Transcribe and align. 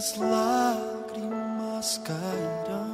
as 0.00 0.14
lágrimas 0.16 1.98
cairão, 1.98 2.89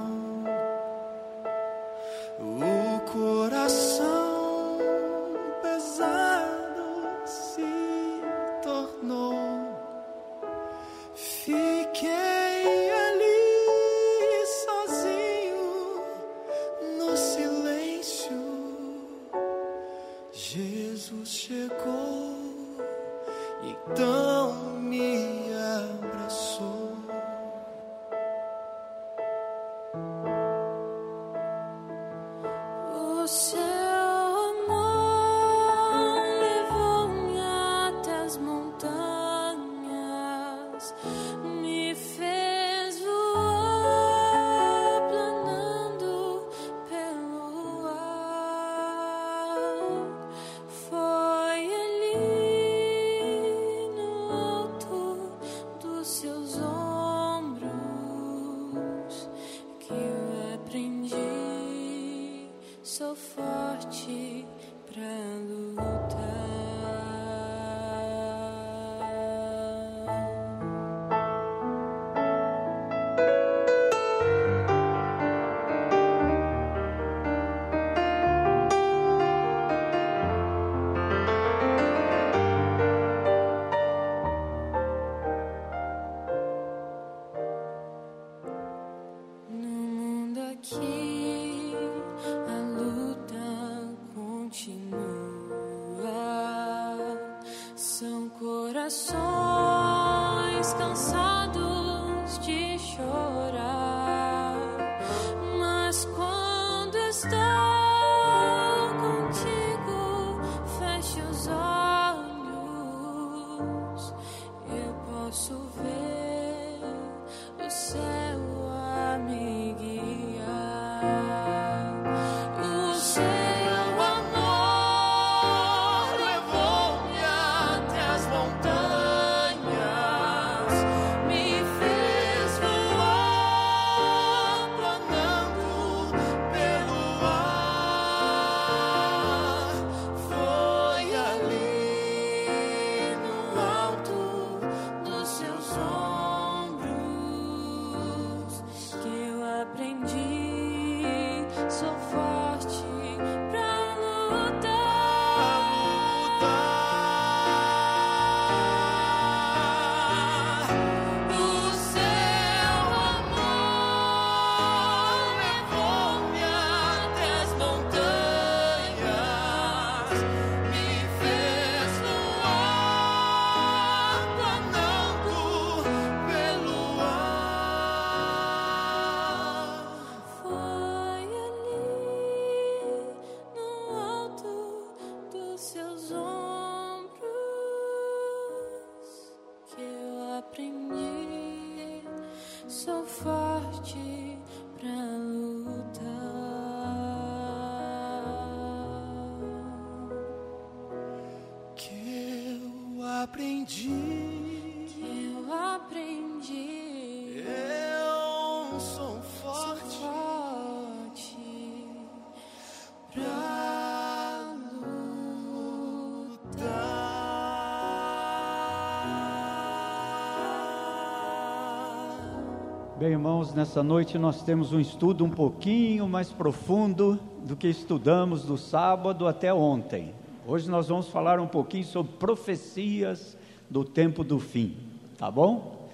Bem, 222.98 223.10
irmãos, 223.10 223.52
nessa 223.52 223.82
noite 223.82 224.16
nós 224.16 224.42
temos 224.42 224.72
um 224.72 224.80
estudo 224.80 225.22
um 225.22 225.28
pouquinho 225.28 226.08
mais 226.08 226.32
profundo 226.32 227.20
do 227.44 227.54
que 227.54 227.68
estudamos 227.68 228.44
do 228.44 228.56
sábado 228.56 229.28
até 229.28 229.52
ontem. 229.52 230.14
Hoje 230.46 230.70
nós 230.70 230.88
vamos 230.88 231.06
falar 231.08 231.38
um 231.38 231.46
pouquinho 231.46 231.84
sobre 231.84 232.14
profecias 232.14 233.36
do 233.68 233.84
tempo 233.84 234.24
do 234.24 234.40
fim, 234.40 234.78
tá 235.18 235.30
bom? 235.30 235.90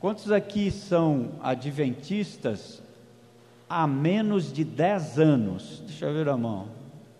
Quantos 0.00 0.32
aqui 0.32 0.70
são 0.70 1.32
adventistas 1.42 2.82
há 3.68 3.86
menos 3.86 4.50
de 4.50 4.64
10 4.64 5.18
anos? 5.18 5.82
Deixa 5.86 6.06
eu 6.06 6.14
ver 6.14 6.30
a 6.30 6.36
mão. 6.38 6.68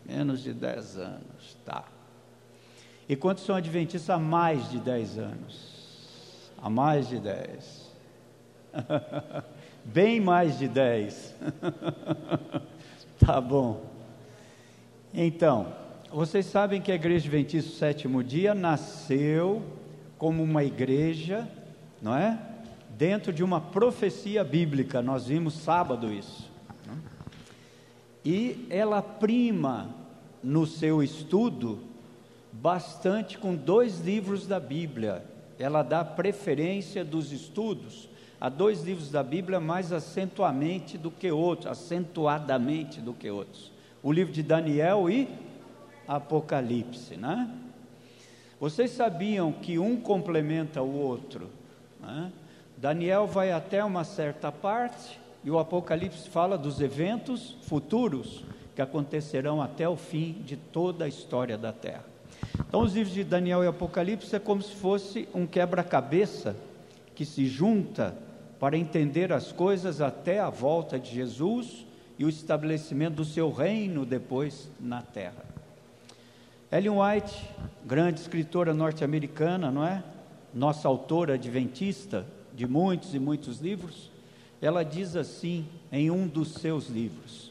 Menos 0.06 0.42
de 0.42 0.54
10 0.54 0.96
anos, 0.96 1.58
tá. 1.66 1.84
E 3.06 3.14
quantos 3.14 3.44
são 3.44 3.54
adventistas 3.54 4.08
há 4.08 4.18
mais 4.18 4.70
de 4.70 4.78
10 4.78 5.18
anos? 5.18 6.50
Há 6.56 6.70
mais 6.70 7.10
de 7.10 7.18
10. 7.18 7.81
Bem 9.84 10.20
mais 10.20 10.58
de 10.58 10.68
10. 10.68 11.34
tá 13.24 13.40
bom. 13.40 13.84
Então, 15.12 15.72
vocês 16.10 16.46
sabem 16.46 16.80
que 16.80 16.90
a 16.90 16.94
Igreja 16.94 17.26
Adventista 17.26 17.70
do 17.70 17.76
Sétimo 17.76 18.22
Dia 18.22 18.54
nasceu 18.54 19.62
como 20.18 20.42
uma 20.42 20.62
igreja, 20.62 21.48
não 22.00 22.16
é? 22.16 22.38
Dentro 22.96 23.32
de 23.32 23.42
uma 23.42 23.60
profecia 23.60 24.44
bíblica, 24.44 25.02
nós 25.02 25.26
vimos 25.26 25.54
sábado 25.54 26.12
isso. 26.12 26.50
E 28.24 28.66
ela 28.70 29.02
prima 29.02 29.90
no 30.42 30.64
seu 30.64 31.02
estudo 31.02 31.80
bastante 32.52 33.36
com 33.36 33.54
dois 33.54 34.00
livros 34.00 34.46
da 34.46 34.60
Bíblia. 34.60 35.24
Ela 35.58 35.82
dá 35.82 36.04
preferência 36.04 37.04
dos 37.04 37.32
estudos 37.32 38.11
a 38.42 38.48
dois 38.48 38.82
livros 38.82 39.08
da 39.08 39.22
Bíblia 39.22 39.60
mais 39.60 39.92
acentuamente 39.92 40.98
do 40.98 41.12
que 41.12 41.30
outros, 41.30 41.68
acentuadamente 41.68 43.00
do 43.00 43.12
que 43.12 43.30
outros. 43.30 43.70
O 44.02 44.10
livro 44.10 44.32
de 44.32 44.42
Daniel 44.42 45.08
e 45.08 45.28
Apocalipse, 46.08 47.16
né? 47.16 47.48
Vocês 48.58 48.90
sabiam 48.90 49.52
que 49.52 49.78
um 49.78 49.96
complementa 49.96 50.82
o 50.82 50.92
outro, 50.92 51.50
né? 52.00 52.32
Daniel 52.76 53.28
vai 53.28 53.52
até 53.52 53.84
uma 53.84 54.02
certa 54.02 54.50
parte 54.50 55.20
e 55.44 55.48
o 55.48 55.60
Apocalipse 55.60 56.28
fala 56.28 56.58
dos 56.58 56.80
eventos 56.80 57.56
futuros 57.62 58.44
que 58.74 58.82
acontecerão 58.82 59.62
até 59.62 59.88
o 59.88 59.94
fim 59.94 60.32
de 60.44 60.56
toda 60.56 61.04
a 61.04 61.08
história 61.08 61.56
da 61.56 61.72
Terra. 61.72 62.04
Então, 62.58 62.80
os 62.80 62.92
livros 62.92 63.14
de 63.14 63.22
Daniel 63.22 63.62
e 63.62 63.68
Apocalipse 63.68 64.34
é 64.34 64.40
como 64.40 64.62
se 64.62 64.74
fosse 64.74 65.28
um 65.32 65.46
quebra-cabeça 65.46 66.56
que 67.14 67.24
se 67.24 67.46
junta 67.46 68.16
para 68.62 68.78
entender 68.78 69.32
as 69.32 69.50
coisas 69.50 70.00
até 70.00 70.38
a 70.38 70.48
volta 70.48 70.96
de 70.96 71.12
Jesus 71.12 71.84
e 72.16 72.24
o 72.24 72.28
estabelecimento 72.28 73.16
do 73.16 73.24
seu 73.24 73.50
reino 73.50 74.06
depois 74.06 74.70
na 74.78 75.02
terra. 75.02 75.44
Ellen 76.70 76.90
White, 76.90 77.44
grande 77.84 78.20
escritora 78.20 78.72
norte-americana, 78.72 79.68
não 79.68 79.84
é? 79.84 80.04
Nossa 80.54 80.86
autora 80.86 81.34
adventista 81.34 82.24
de 82.54 82.64
muitos 82.64 83.16
e 83.16 83.18
muitos 83.18 83.58
livros, 83.58 84.12
ela 84.60 84.84
diz 84.84 85.16
assim 85.16 85.66
em 85.90 86.08
um 86.08 86.28
dos 86.28 86.52
seus 86.52 86.88
livros: 86.88 87.50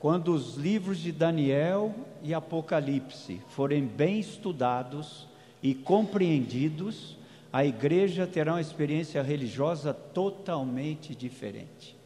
Quando 0.00 0.34
os 0.34 0.56
livros 0.56 0.98
de 0.98 1.12
Daniel 1.12 1.94
e 2.24 2.34
Apocalipse 2.34 3.40
forem 3.50 3.86
bem 3.86 4.18
estudados 4.18 5.28
e 5.62 5.76
compreendidos, 5.76 7.16
a 7.54 7.64
igreja 7.64 8.26
terá 8.26 8.54
uma 8.54 8.60
experiência 8.60 9.22
religiosa 9.22 9.94
totalmente 9.94 11.14
diferente. 11.14 11.96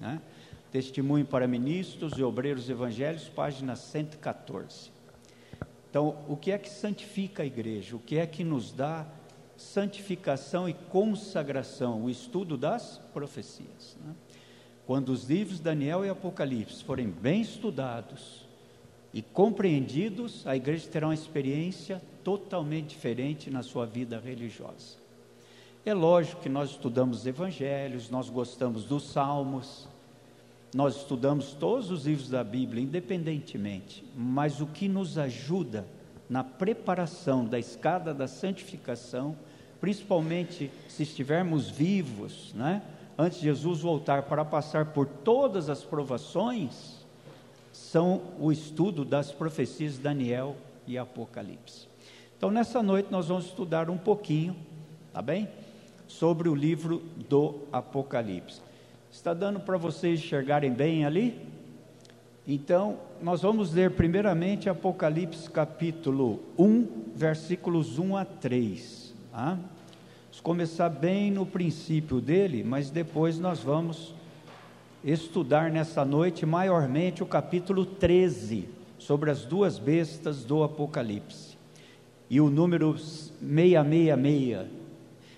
Né? 0.00 0.18
Testemunho 0.70 1.26
para 1.26 1.46
Ministros 1.46 2.14
e 2.16 2.22
Obreiros 2.22 2.70
Evangélicos, 2.70 3.28
página 3.28 3.76
114. 3.76 4.90
Então, 5.90 6.16
o 6.26 6.38
que 6.38 6.50
é 6.50 6.56
que 6.56 6.70
santifica 6.70 7.42
a 7.42 7.46
igreja? 7.46 7.96
O 7.96 7.98
que 7.98 8.16
é 8.16 8.26
que 8.26 8.42
nos 8.42 8.72
dá 8.72 9.06
santificação 9.58 10.66
e 10.66 10.72
consagração? 10.72 12.04
O 12.04 12.08
estudo 12.08 12.56
das 12.56 12.96
profecias. 13.12 13.94
Né? 14.02 14.14
Quando 14.86 15.10
os 15.10 15.24
livros 15.24 15.60
Daniel 15.60 16.02
e 16.02 16.08
Apocalipse 16.08 16.82
forem 16.82 17.10
bem 17.10 17.42
estudados 17.42 18.41
e 19.12 19.20
compreendidos, 19.20 20.46
a 20.46 20.56
igreja 20.56 20.88
terá 20.88 21.06
uma 21.06 21.14
experiência 21.14 22.00
totalmente 22.24 22.90
diferente 22.90 23.50
na 23.50 23.62
sua 23.62 23.84
vida 23.84 24.18
religiosa. 24.18 24.96
É 25.84 25.92
lógico 25.92 26.42
que 26.42 26.48
nós 26.48 26.70
estudamos 26.70 27.26
evangelhos, 27.26 28.08
nós 28.08 28.30
gostamos 28.30 28.84
dos 28.84 29.10
salmos, 29.10 29.88
nós 30.74 30.96
estudamos 30.96 31.52
todos 31.52 31.90
os 31.90 32.06
livros 32.06 32.30
da 32.30 32.42
Bíblia, 32.42 32.82
independentemente, 32.82 34.02
mas 34.16 34.60
o 34.60 34.66
que 34.66 34.88
nos 34.88 35.18
ajuda 35.18 35.86
na 36.30 36.42
preparação 36.42 37.44
da 37.44 37.58
escada 37.58 38.14
da 38.14 38.26
santificação, 38.26 39.36
principalmente 39.80 40.70
se 40.88 41.02
estivermos 41.02 41.68
vivos, 41.68 42.54
né? 42.54 42.80
antes 43.18 43.38
de 43.40 43.44
Jesus 43.44 43.80
voltar 43.80 44.22
para 44.22 44.44
passar 44.44 44.86
por 44.86 45.06
todas 45.06 45.68
as 45.68 45.84
provações, 45.84 47.01
são 47.82 48.22
o 48.38 48.52
estudo 48.52 49.04
das 49.04 49.32
profecias 49.32 49.94
de 49.94 50.00
Daniel 50.00 50.56
e 50.86 50.96
Apocalipse. 50.96 51.88
Então, 52.36 52.50
nessa 52.50 52.82
noite, 52.82 53.08
nós 53.10 53.26
vamos 53.28 53.46
estudar 53.46 53.90
um 53.90 53.98
pouquinho, 53.98 54.56
tá 55.12 55.20
bem? 55.20 55.48
Sobre 56.06 56.48
o 56.48 56.54
livro 56.54 57.02
do 57.28 57.56
Apocalipse. 57.72 58.60
Está 59.10 59.34
dando 59.34 59.60
para 59.60 59.76
vocês 59.76 60.20
enxergarem 60.20 60.72
bem 60.72 61.04
ali? 61.04 61.40
Então, 62.46 62.98
nós 63.20 63.42
vamos 63.42 63.72
ler 63.72 63.90
primeiramente 63.90 64.68
Apocalipse 64.70 65.50
capítulo 65.50 66.40
1, 66.56 66.86
versículos 67.14 67.98
1 67.98 68.16
a 68.16 68.24
3. 68.24 69.14
Tá? 69.32 69.58
Vamos 70.24 70.40
começar 70.40 70.88
bem 70.88 71.30
no 71.30 71.44
princípio 71.44 72.20
dele, 72.20 72.62
mas 72.64 72.90
depois 72.90 73.38
nós 73.38 73.60
vamos 73.60 74.14
estudar 75.04 75.70
nessa 75.70 76.04
noite 76.04 76.46
maiormente 76.46 77.22
o 77.22 77.26
capítulo 77.26 77.84
13, 77.84 78.68
sobre 78.98 79.30
as 79.30 79.44
duas 79.44 79.78
bestas 79.78 80.44
do 80.44 80.62
Apocalipse. 80.62 81.58
E 82.30 82.40
o 82.40 82.48
número 82.48 82.96
666, 82.96 84.68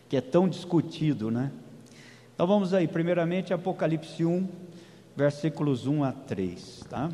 que 0.09 0.17
é 0.17 0.21
tão 0.21 0.49
discutido, 0.49 1.31
né? 1.31 1.51
Então 2.35 2.47
vamos 2.47 2.75
aí, 2.75 2.87
primeiramente 2.87 3.55
Apocalipse 3.55 4.25
1, 4.25 4.47
versículos 5.17 5.87
1 5.87 6.05
a 6.05 6.13
3, 6.13 6.85
tá? 6.91 7.11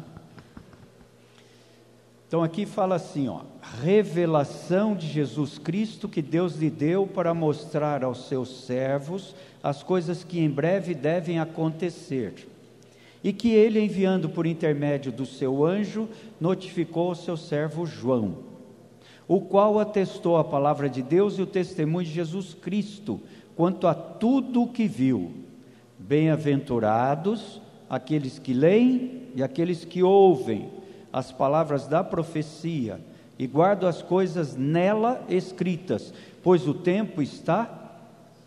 Então 2.26 2.42
aqui 2.42 2.64
fala 2.66 2.96
assim, 2.96 3.28
ó, 3.28 3.42
revelação 3.82 4.94
de 4.94 5.06
Jesus 5.06 5.58
Cristo 5.58 6.08
que 6.08 6.22
Deus 6.22 6.56
lhe 6.56 6.70
deu 6.70 7.06
para 7.06 7.34
mostrar 7.34 8.02
aos 8.04 8.28
seus 8.28 8.64
servos 8.64 9.34
as 9.62 9.82
coisas 9.82 10.24
que 10.24 10.40
em 10.40 10.48
breve 10.48 10.94
devem 10.94 11.38
acontecer. 11.38 12.48
E 13.22 13.32
que 13.32 13.50
ele, 13.50 13.80
enviando 13.80 14.28
por 14.28 14.46
intermédio 14.46 15.12
do 15.12 15.26
seu 15.26 15.64
anjo, 15.64 16.08
notificou 16.40 17.08
ao 17.08 17.14
seu 17.14 17.36
servo 17.36 17.84
João, 17.84 18.38
o 19.28 19.42
qual 19.42 19.78
atestou 19.78 20.38
a 20.38 20.44
palavra 20.44 20.88
de 20.88 21.02
Deus 21.02 21.38
e 21.38 21.42
o 21.42 21.46
testemunho 21.46 22.06
de 22.06 22.12
Jesus 22.12 22.54
Cristo 22.54 23.20
quanto 23.54 23.86
a 23.86 23.94
tudo 23.94 24.62
o 24.62 24.68
que 24.68 24.88
viu. 24.88 25.32
Bem-aventurados 25.98 27.60
aqueles 27.90 28.38
que 28.38 28.54
leem 28.54 29.28
e 29.34 29.42
aqueles 29.42 29.84
que 29.84 30.02
ouvem 30.02 30.70
as 31.12 31.30
palavras 31.30 31.86
da 31.86 32.02
profecia 32.02 33.00
e 33.38 33.46
guardam 33.46 33.88
as 33.88 34.00
coisas 34.00 34.56
nela 34.56 35.22
escritas, 35.28 36.14
pois 36.42 36.66
o 36.66 36.72
tempo 36.72 37.20
está 37.20 37.76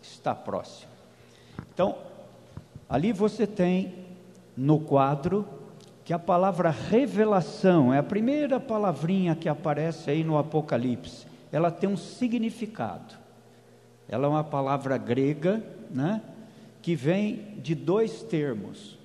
está 0.02 0.34
próximo. 0.34 0.93
Então, 1.72 1.96
ali 2.88 3.12
você 3.12 3.46
tem 3.46 3.94
no 4.56 4.78
quadro 4.78 5.46
que 6.04 6.12
a 6.12 6.18
palavra 6.18 6.70
revelação 6.70 7.92
é 7.92 7.98
a 7.98 8.02
primeira 8.02 8.60
palavrinha 8.60 9.34
que 9.34 9.48
aparece 9.48 10.10
aí 10.10 10.22
no 10.22 10.36
Apocalipse. 10.36 11.26
Ela 11.50 11.70
tem 11.70 11.88
um 11.88 11.96
significado. 11.96 13.14
Ela 14.08 14.26
é 14.26 14.28
uma 14.28 14.44
palavra 14.44 14.98
grega, 14.98 15.64
né, 15.90 16.20
que 16.82 16.94
vem 16.94 17.56
de 17.62 17.74
dois 17.74 18.22
termos. 18.22 18.98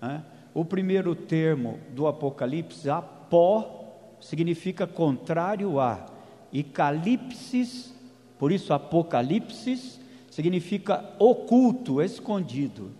Né? 0.00 0.22
O 0.52 0.64
primeiro 0.64 1.14
termo 1.14 1.78
do 1.90 2.06
Apocalipse, 2.06 2.90
apó, 2.90 3.82
significa 4.20 4.86
contrário 4.86 5.80
a, 5.80 6.06
e 6.52 6.62
calipsis, 6.62 7.94
por 8.38 8.52
isso 8.52 8.74
Apocalipse, 8.74 9.98
significa 10.32 11.04
oculto, 11.18 12.00
escondido. 12.00 12.90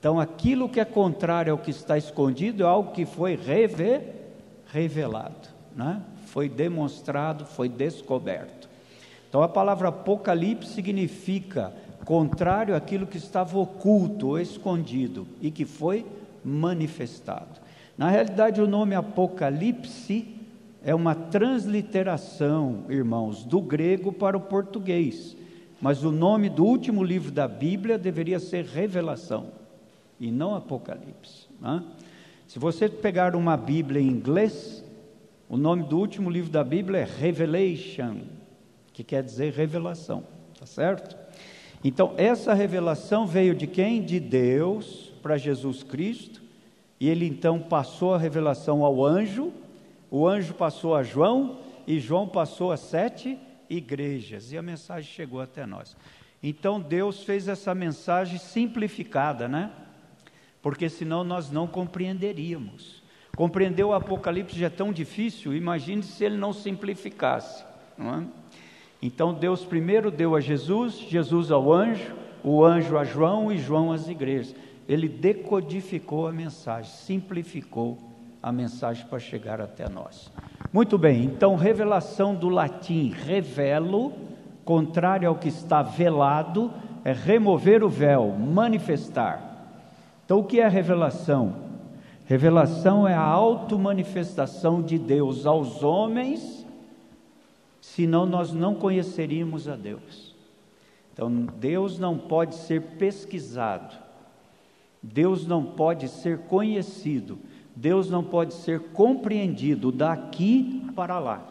Então, 0.00 0.18
aquilo 0.18 0.68
que 0.68 0.80
é 0.80 0.84
contrário 0.84 1.52
ao 1.52 1.58
que 1.58 1.70
está 1.70 1.96
escondido 1.96 2.64
é 2.64 2.66
algo 2.66 2.90
que 2.90 3.06
foi 3.06 3.36
reve, 3.36 4.02
revelado, 4.66 5.48
né? 5.74 6.02
foi 6.26 6.48
demonstrado, 6.48 7.46
foi 7.46 7.68
descoberto. 7.68 8.68
Então 9.28 9.40
a 9.40 9.48
palavra 9.48 9.88
Apocalipse 9.88 10.72
significa 10.72 11.72
contrário 12.04 12.74
àquilo 12.74 13.06
que 13.06 13.18
estava 13.18 13.56
oculto 13.56 14.28
ou 14.28 14.40
escondido 14.40 15.28
e 15.40 15.50
que 15.52 15.64
foi 15.64 16.04
manifestado. 16.44 17.60
Na 17.96 18.08
realidade, 18.08 18.60
o 18.60 18.66
nome 18.66 18.96
Apocalipse 18.96 20.34
é 20.82 20.94
uma 20.94 21.14
transliteração, 21.14 22.84
irmãos, 22.88 23.44
do 23.44 23.60
grego 23.60 24.12
para 24.12 24.36
o 24.36 24.40
português. 24.40 25.36
Mas 25.80 26.04
o 26.04 26.10
nome 26.10 26.48
do 26.48 26.64
último 26.64 27.02
livro 27.04 27.30
da 27.30 27.46
Bíblia 27.46 27.96
deveria 27.96 28.40
ser 28.40 28.64
Revelação 28.64 29.52
e 30.18 30.30
não 30.30 30.54
Apocalipse. 30.54 31.46
Né? 31.60 31.84
Se 32.46 32.58
você 32.58 32.88
pegar 32.88 33.36
uma 33.36 33.56
Bíblia 33.56 34.00
em 34.00 34.08
inglês, 34.08 34.84
o 35.48 35.56
nome 35.56 35.84
do 35.84 35.98
último 35.98 36.28
livro 36.28 36.50
da 36.50 36.64
Bíblia 36.64 37.00
é 37.00 37.04
Revelation 37.04 38.16
que 38.98 39.04
quer 39.04 39.22
dizer 39.22 39.52
revelação, 39.52 40.24
tá 40.58 40.66
certo? 40.66 41.16
Então, 41.84 42.14
essa 42.16 42.52
revelação 42.52 43.28
veio 43.28 43.54
de 43.54 43.64
quem? 43.64 44.02
De 44.02 44.18
Deus 44.18 45.12
para 45.22 45.36
Jesus 45.36 45.84
Cristo, 45.84 46.42
e 46.98 47.08
ele 47.08 47.24
então 47.24 47.60
passou 47.60 48.12
a 48.12 48.18
revelação 48.18 48.84
ao 48.84 49.06
anjo, 49.06 49.52
o 50.10 50.26
anjo 50.26 50.52
passou 50.52 50.96
a 50.96 51.04
João, 51.04 51.58
e 51.86 52.00
João 52.00 52.26
passou 52.26 52.72
a 52.72 52.76
sete 52.76 53.38
igrejas, 53.68 54.52
e 54.52 54.58
a 54.58 54.62
mensagem 54.62 55.10
chegou 55.10 55.40
até 55.40 55.66
nós. 55.66 55.96
Então, 56.42 56.80
Deus 56.80 57.22
fez 57.22 57.48
essa 57.48 57.74
mensagem 57.74 58.38
simplificada, 58.38 59.48
né? 59.48 59.70
Porque 60.62 60.88
senão 60.88 61.24
nós 61.24 61.50
não 61.50 61.66
compreenderíamos. 61.66 63.02
Compreender 63.36 63.84
o 63.84 63.92
Apocalipse 63.92 64.58
já 64.58 64.66
é 64.66 64.70
tão 64.70 64.92
difícil, 64.92 65.54
imagine 65.54 66.02
se 66.02 66.24
ele 66.24 66.36
não 66.36 66.52
simplificasse, 66.52 67.64
não 67.96 68.14
é? 68.14 68.26
Então 69.00 69.32
Deus 69.32 69.64
primeiro 69.64 70.10
deu 70.10 70.34
a 70.34 70.40
Jesus, 70.40 70.94
Jesus 70.94 71.50
ao 71.52 71.72
anjo, 71.72 72.16
o 72.42 72.64
anjo 72.64 72.98
a 72.98 73.04
João 73.04 73.52
e 73.52 73.58
João 73.58 73.92
às 73.92 74.08
igrejas. 74.08 74.54
Ele 74.88 75.08
decodificou 75.08 76.26
a 76.26 76.32
mensagem, 76.32 76.90
simplificou 76.90 77.98
a 78.42 78.50
mensagem 78.50 79.06
para 79.06 79.18
chegar 79.18 79.60
até 79.60 79.88
nós. 79.88 80.32
Muito 80.70 80.98
bem, 80.98 81.24
então 81.24 81.56
revelação 81.56 82.34
do 82.34 82.50
latim 82.50 83.10
revelo, 83.10 84.12
contrário 84.66 85.26
ao 85.26 85.36
que 85.36 85.48
está 85.48 85.82
velado, 85.82 86.70
é 87.04 87.12
remover 87.12 87.82
o 87.82 87.88
véu, 87.88 88.28
manifestar. 88.28 89.48
Então, 90.24 90.40
o 90.40 90.44
que 90.44 90.60
é 90.60 90.68
revelação? 90.68 91.54
Revelação 92.26 93.08
é 93.08 93.14
a 93.14 93.22
auto-manifestação 93.22 94.82
de 94.82 94.98
Deus 94.98 95.46
aos 95.46 95.82
homens, 95.82 96.66
senão 97.80 98.26
nós 98.26 98.52
não 98.52 98.74
conheceríamos 98.74 99.66
a 99.66 99.74
Deus. 99.74 100.36
Então, 101.14 101.32
Deus 101.58 101.98
não 101.98 102.18
pode 102.18 102.54
ser 102.56 102.82
pesquisado, 102.98 103.96
Deus 105.02 105.46
não 105.46 105.64
pode 105.64 106.08
ser 106.08 106.40
conhecido, 106.40 107.38
Deus 107.80 108.10
não 108.10 108.24
pode 108.24 108.54
ser 108.54 108.80
compreendido 108.92 109.92
daqui 109.92 110.82
para 110.96 111.20
lá. 111.20 111.46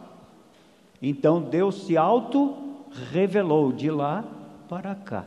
Então, 1.00 1.40
Deus 1.40 1.86
se 1.86 1.96
auto-revelou 1.96 3.72
de 3.72 3.90
lá 3.90 4.22
para 4.68 4.94
cá, 4.94 5.24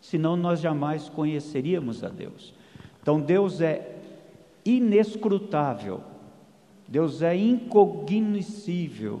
senão 0.00 0.36
nós 0.36 0.58
jamais 0.58 1.08
conheceríamos 1.08 2.02
a 2.02 2.08
Deus. 2.08 2.52
Então, 3.00 3.20
Deus 3.20 3.60
é 3.60 3.98
inescrutável, 4.64 6.00
Deus 6.88 7.22
é 7.22 7.36
incognoscível 7.36 9.20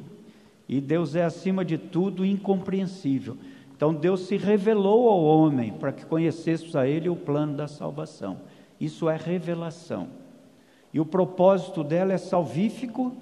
e 0.68 0.80
Deus 0.80 1.14
é, 1.14 1.22
acima 1.22 1.64
de 1.64 1.78
tudo, 1.78 2.24
incompreensível. 2.26 3.36
Então, 3.76 3.94
Deus 3.94 4.22
se 4.22 4.36
revelou 4.36 5.08
ao 5.08 5.22
homem 5.22 5.72
para 5.72 5.92
que 5.92 6.04
conhecêssemos 6.04 6.74
a 6.74 6.88
Ele 6.88 7.08
o 7.08 7.14
plano 7.14 7.56
da 7.56 7.68
salvação. 7.68 8.38
Isso 8.80 9.08
é 9.08 9.16
revelação. 9.16 10.25
E 10.96 11.00
o 11.00 11.04
propósito 11.04 11.84
dela 11.84 12.14
é 12.14 12.16
salvífico 12.16 13.14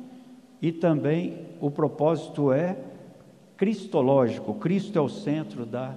e 0.63 0.71
também 0.71 1.45
o 1.61 1.73
propósito 1.73 2.53
é 2.53 2.79
cristológico. 3.57 4.55
Cristo 4.55 4.97
é 4.97 5.03
o 5.03 5.09
centro 5.09 5.67
da 5.67 5.93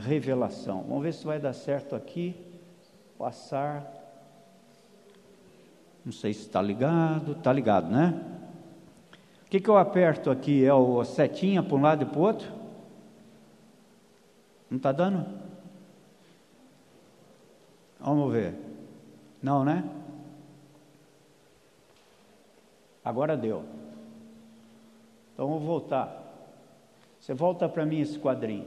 revelação. 0.00 0.84
Vamos 0.86 1.02
ver 1.02 1.14
se 1.14 1.24
vai 1.24 1.40
dar 1.40 1.54
certo 1.54 1.96
aqui. 1.96 2.36
Passar. 3.16 3.90
Não 6.04 6.12
sei 6.12 6.34
se 6.34 6.40
está 6.40 6.60
ligado. 6.60 7.32
Está 7.32 7.54
ligado, 7.54 7.90
né? 7.90 8.20
O 9.46 9.48
que, 9.48 9.60
que 9.60 9.70
eu 9.70 9.78
aperto 9.78 10.30
aqui? 10.30 10.62
É 10.62 10.74
o 10.74 11.02
setinha 11.06 11.62
para 11.62 11.74
um 11.74 11.80
lado 11.80 12.02
e 12.02 12.06
para 12.06 12.18
o 12.18 12.22
outro? 12.22 12.52
Não 14.68 14.76
está 14.76 14.92
dando? 14.92 15.24
Vamos 17.98 18.30
ver. 18.30 18.54
Não, 19.42 19.64
né? 19.64 20.03
Agora 23.04 23.36
deu. 23.36 23.62
Então 25.32 25.48
vou 25.48 25.60
voltar. 25.60 26.22
Você 27.20 27.34
volta 27.34 27.68
para 27.68 27.84
mim 27.84 28.00
esse 28.00 28.18
quadrinho. 28.18 28.66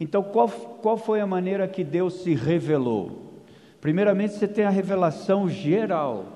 Então, 0.00 0.22
qual, 0.22 0.48
qual 0.48 0.96
foi 0.96 1.20
a 1.20 1.26
maneira 1.26 1.66
que 1.66 1.82
Deus 1.82 2.22
se 2.22 2.34
revelou? 2.34 3.28
Primeiramente, 3.80 4.34
você 4.34 4.46
tem 4.46 4.64
a 4.64 4.70
revelação 4.70 5.48
geral. 5.48 6.26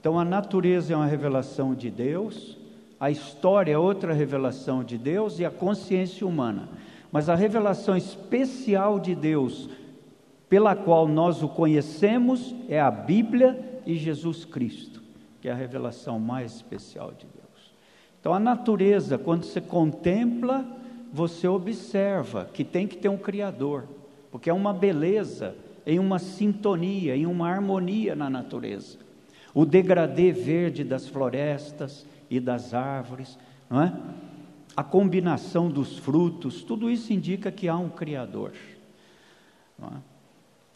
Então, 0.00 0.18
a 0.18 0.24
natureza 0.24 0.92
é 0.92 0.96
uma 0.96 1.06
revelação 1.06 1.74
de 1.74 1.90
Deus, 1.90 2.58
a 2.98 3.10
história 3.10 3.72
é 3.72 3.78
outra 3.78 4.12
revelação 4.12 4.84
de 4.84 4.96
Deus 4.96 5.38
e 5.38 5.44
a 5.44 5.50
consciência 5.50 6.26
humana. 6.26 6.68
Mas 7.10 7.28
a 7.28 7.34
revelação 7.34 7.96
especial 7.96 8.98
de 8.98 9.14
Deus, 9.14 9.68
pela 10.48 10.74
qual 10.74 11.06
nós 11.08 11.42
o 11.42 11.48
conhecemos, 11.48 12.54
é 12.68 12.80
a 12.80 12.90
Bíblia 12.90 13.80
e 13.84 13.96
Jesus 13.96 14.44
Cristo, 14.44 15.01
que 15.42 15.48
é 15.48 15.52
a 15.52 15.56
revelação 15.56 16.20
mais 16.20 16.54
especial 16.54 17.10
de 17.10 17.26
Deus. 17.26 17.74
Então, 18.20 18.32
a 18.32 18.38
natureza, 18.38 19.18
quando 19.18 19.42
você 19.42 19.60
contempla, 19.60 20.64
você 21.12 21.48
observa 21.48 22.44
que 22.44 22.62
tem 22.62 22.86
que 22.86 22.96
ter 22.96 23.08
um 23.08 23.18
Criador, 23.18 23.88
porque 24.30 24.48
é 24.48 24.52
uma 24.52 24.72
beleza, 24.72 25.56
em 25.84 25.98
uma 25.98 26.20
sintonia, 26.20 27.16
em 27.16 27.26
uma 27.26 27.50
harmonia 27.50 28.14
na 28.14 28.30
natureza. 28.30 28.98
O 29.52 29.66
degradê 29.66 30.30
verde 30.30 30.84
das 30.84 31.08
florestas 31.08 32.06
e 32.30 32.38
das 32.38 32.72
árvores, 32.72 33.36
não 33.68 33.82
é? 33.82 33.92
a 34.76 34.84
combinação 34.84 35.68
dos 35.68 35.98
frutos, 35.98 36.62
tudo 36.62 36.88
isso 36.88 37.12
indica 37.12 37.50
que 37.50 37.68
há 37.68 37.76
um 37.76 37.90
Criador. 37.90 38.52
É? 39.82 40.11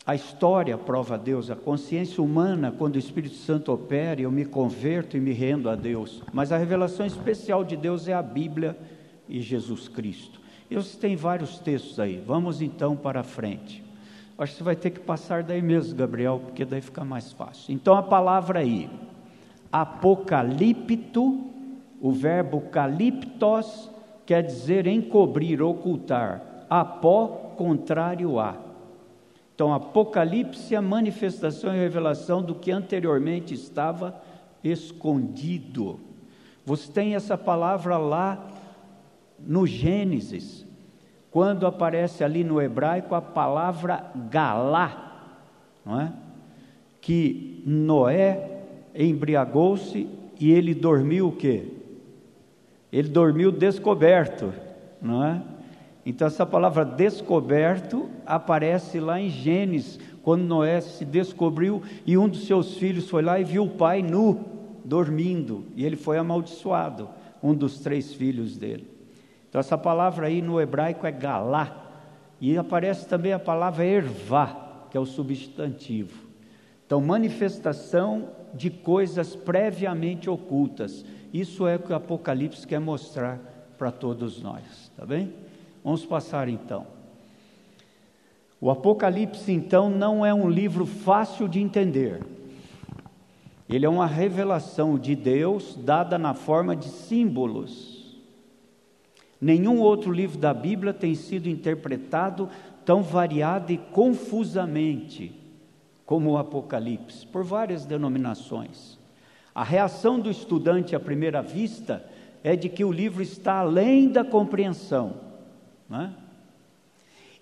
A 0.07 0.15
história 0.15 0.79
prova 0.79 1.17
a 1.17 1.19
Deus, 1.19 1.51
a 1.51 1.57
consciência 1.57 2.23
humana, 2.23 2.71
quando 2.71 2.95
o 2.95 2.99
Espírito 2.99 3.35
Santo 3.35 3.73
opera, 3.73 4.21
eu 4.21 4.31
me 4.31 4.45
converto 4.45 5.17
e 5.17 5.21
me 5.21 5.33
rendo 5.33 5.69
a 5.69 5.75
Deus. 5.75 6.23
Mas 6.33 6.53
a 6.53 6.57
revelação 6.57 7.05
especial 7.05 7.65
de 7.65 7.77
Deus 7.77 8.07
é 8.07 8.15
a 8.15 8.23
Bíblia 8.23 8.79
e 9.29 9.41
Jesus 9.41 9.89
Cristo. 9.89 10.41
Eu 10.71 10.81
tem 10.85 11.17
vários 11.17 11.59
textos 11.59 11.99
aí, 11.99 12.23
vamos 12.25 12.63
então 12.63 12.95
para 12.95 13.25
frente. 13.25 13.83
Acho 14.39 14.53
que 14.53 14.59
você 14.59 14.65
vai 14.65 14.77
ter 14.77 14.91
que 14.91 15.01
passar 15.01 15.43
daí 15.43 15.61
mesmo, 15.61 15.97
Gabriel, 15.97 16.41
porque 16.45 16.65
daí 16.65 16.81
fica 16.81 17.05
mais 17.05 17.33
fácil. 17.33 17.75
Então 17.75 17.97
a 17.97 18.03
palavra 18.03 18.61
aí, 18.61 18.89
apocalipto, 19.73 21.51
o 22.01 22.13
verbo 22.13 22.61
caliptos 22.61 23.91
quer 24.25 24.43
dizer 24.43 24.87
encobrir, 24.87 25.61
ocultar. 25.61 26.67
Apó, 26.71 27.55
contrário 27.57 28.39
a. 28.39 28.66
Então, 29.57 29.73
Apocalipse 29.73 30.75
é 30.75 30.77
a 30.77 30.83
manifestação 30.83 31.75
e 31.75 31.79
revelação 31.79 32.43
do 32.43 32.55
que 32.55 32.71
anteriormente 32.71 33.55
estava 33.55 34.15
escondido. 34.63 35.99
Você 36.67 36.93
tem 36.93 37.15
essa 37.15 37.39
palavra 37.39 37.97
lá 37.97 38.47
no 39.41 39.67
Gênesis, 39.67 40.67
quando 41.31 41.67
aparece 41.67 42.23
ali 42.23 42.45
no 42.45 42.61
hebraico 42.61 43.15
a 43.15 43.23
palavra 43.23 44.11
galá, 44.31 45.41
não 45.87 46.03
é? 46.03 46.13
Que 47.01 47.63
Noé 47.65 48.61
embriagou-se 48.95 50.07
e 50.39 50.53
ele 50.53 50.75
dormiu 50.75 51.29
o 51.29 51.33
quê? 51.33 51.73
Ele 52.93 53.09
dormiu 53.09 53.51
descoberto, 53.51 54.53
não 55.01 55.25
é? 55.25 55.43
Então 56.07 56.29
essa 56.29 56.47
palavra 56.47 56.85
descoberto 56.85 58.09
aparece 58.25 59.01
lá 59.01 59.21
em 59.21 59.29
Gênesis, 59.29 59.99
quando 60.23 60.45
Noé 60.45 60.81
se 60.81 61.05
descobriu 61.05 61.83
e 62.07 62.17
um 62.17 62.29
dos 62.29 62.47
seus 62.47 62.77
filhos 62.77 63.11
foi 63.11 63.23
lá 63.23 63.41
e 63.41 63.45
viu 63.45 63.65
o 63.65 63.71
pai 63.71 64.03
nu, 64.03 64.45
dormindo, 64.85 65.65
e 65.75 65.85
ele 65.85 65.97
foi 65.97 66.17
amaldiçoado, 66.17 67.09
um 67.43 67.53
dos 67.53 67.81
três 67.81 68.15
filhos 68.15 68.57
dele. 68.57 68.89
Então, 69.49 69.59
essa 69.59 69.77
palavra 69.77 70.29
aí 70.29 70.41
no 70.41 70.61
hebraico 70.61 71.07
é 71.07 71.11
galá, 71.11 71.85
e 72.41 72.57
aparece 72.57 73.09
também 73.09 73.33
a 73.33 73.39
palavra 73.39 73.85
ervá, 73.85 74.87
que 74.91 74.97
é 74.97 75.01
o 75.01 75.07
substantivo. 75.07 76.27
Então, 76.87 77.01
manifestação 77.01 78.29
de 78.55 78.71
coisas 78.71 79.35
previamente 79.35 80.31
ocultas. 80.31 81.05
Isso 81.33 81.67
é 81.67 81.77
o 81.77 81.79
que 81.81 81.93
o 81.93 81.97
Apocalipse 81.97 82.67
quer 82.67 82.79
mostrar 82.79 83.41
para 83.77 83.91
todos 83.91 84.41
nós, 84.41 84.93
tá 84.97 85.05
bem? 85.05 85.46
Vamos 85.87 86.05
passar 86.05 86.49
então. 86.49 86.85
O 88.61 88.73
Apocalipse, 88.73 89.52
então, 89.52 89.88
não 89.88 90.26
é 90.26 90.35
um 90.35 90.50
livro 90.50 90.85
fácil 90.85 91.47
de 91.47 91.61
entender. 91.61 92.25
Ele 93.69 93.87
é 93.87 93.88
uma 93.88 94.05
revelação 94.05 94.99
de 94.99 95.14
Deus 95.14 95.78
dada 95.81 96.19
na 96.19 96.35
forma 96.35 96.75
de 96.75 96.87
símbolos. 96.87 98.19
Nenhum 99.40 99.78
outro 99.78 100.11
livro 100.11 100.37
da 100.37 100.52
Bíblia 100.52 100.93
tem 100.93 101.14
sido 101.14 101.49
interpretado 101.49 102.50
tão 102.85 103.00
variada 103.00 103.73
e 103.73 103.78
confusamente 103.78 105.40
como 106.05 106.33
o 106.33 106.37
Apocalipse, 106.37 107.25
por 107.25 107.45
várias 107.45 107.87
denominações. 107.87 108.99
A 109.55 109.62
reação 109.62 110.19
do 110.19 110.33
estudante 110.33 110.97
à 110.97 110.99
primeira 110.99 111.40
vista 111.40 112.05
é 112.43 112.57
de 112.57 112.69
que 112.69 112.85
o 112.85 112.90
livro 112.90 113.23
está 113.23 113.61
além 113.61 114.09
da 114.09 114.25
compreensão, 114.25 115.25
né? 115.88 116.14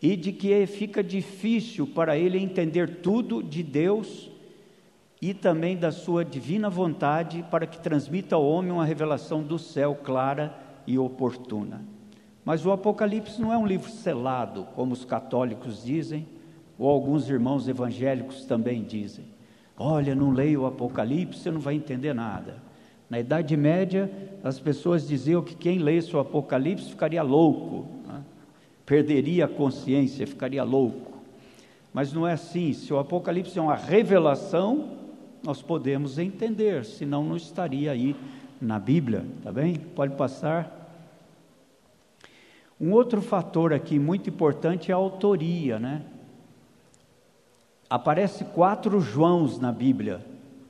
e 0.04 0.16
de 0.16 0.32
que 0.32 0.66
fica 0.66 1.02
difícil 1.02 1.86
para 1.86 2.18
ele 2.18 2.38
entender 2.38 2.96
tudo 2.96 3.42
de 3.42 3.62
Deus 3.62 4.30
e 5.20 5.32
também 5.32 5.78
da 5.78 5.90
sua 5.90 6.22
divina 6.22 6.68
vontade 6.68 7.42
para 7.50 7.66
que 7.66 7.78
transmita 7.78 8.36
ao 8.36 8.44
homem 8.44 8.70
uma 8.70 8.84
revelação 8.84 9.42
do 9.42 9.58
céu 9.58 9.94
clara 9.94 10.54
e 10.86 10.98
oportuna. 10.98 11.82
Mas 12.44 12.66
o 12.66 12.70
Apocalipse 12.70 13.40
não 13.40 13.50
é 13.50 13.56
um 13.56 13.66
livro 13.66 13.90
selado, 13.90 14.64
como 14.74 14.92
os 14.92 15.06
católicos 15.06 15.82
dizem, 15.82 16.28
ou 16.78 16.90
alguns 16.90 17.30
irmãos 17.30 17.66
evangélicos 17.66 18.44
também 18.44 18.82
dizem. 18.82 19.24
Olha, 19.74 20.14
não 20.14 20.30
leia 20.32 20.60
o 20.60 20.66
Apocalipse, 20.66 21.40
você 21.40 21.50
não 21.50 21.60
vai 21.60 21.76
entender 21.76 22.12
nada. 22.12 22.62
Na 23.08 23.18
Idade 23.18 23.56
Média, 23.56 24.10
as 24.42 24.60
pessoas 24.60 25.08
diziam 25.08 25.42
que 25.42 25.54
quem 25.54 25.78
lesse 25.78 26.14
o 26.14 26.18
Apocalipse 26.18 26.90
ficaria 26.90 27.22
louco? 27.22 27.88
Perderia 28.84 29.46
a 29.46 29.48
consciência, 29.48 30.26
ficaria 30.26 30.62
louco. 30.62 31.12
Mas 31.92 32.12
não 32.12 32.26
é 32.26 32.32
assim. 32.32 32.72
Se 32.72 32.92
o 32.92 32.98
Apocalipse 32.98 33.58
é 33.58 33.62
uma 33.62 33.76
revelação, 33.76 34.98
nós 35.42 35.62
podemos 35.62 36.18
entender, 36.18 36.84
senão 36.84 37.22
não 37.22 37.36
estaria 37.36 37.92
aí 37.92 38.16
na 38.60 38.78
Bíblia, 38.78 39.24
tá 39.42 39.52
bem? 39.52 39.76
Pode 39.76 40.16
passar. 40.16 40.82
Um 42.80 42.92
outro 42.92 43.22
fator 43.22 43.72
aqui 43.72 43.98
muito 43.98 44.28
importante 44.28 44.90
é 44.90 44.94
a 44.94 44.96
autoria, 44.96 45.78
né? 45.78 46.02
Aparece 47.88 48.44
quatro 48.44 49.00
Joãos 49.00 49.58
na 49.58 49.70
Bíblia. 49.70 50.24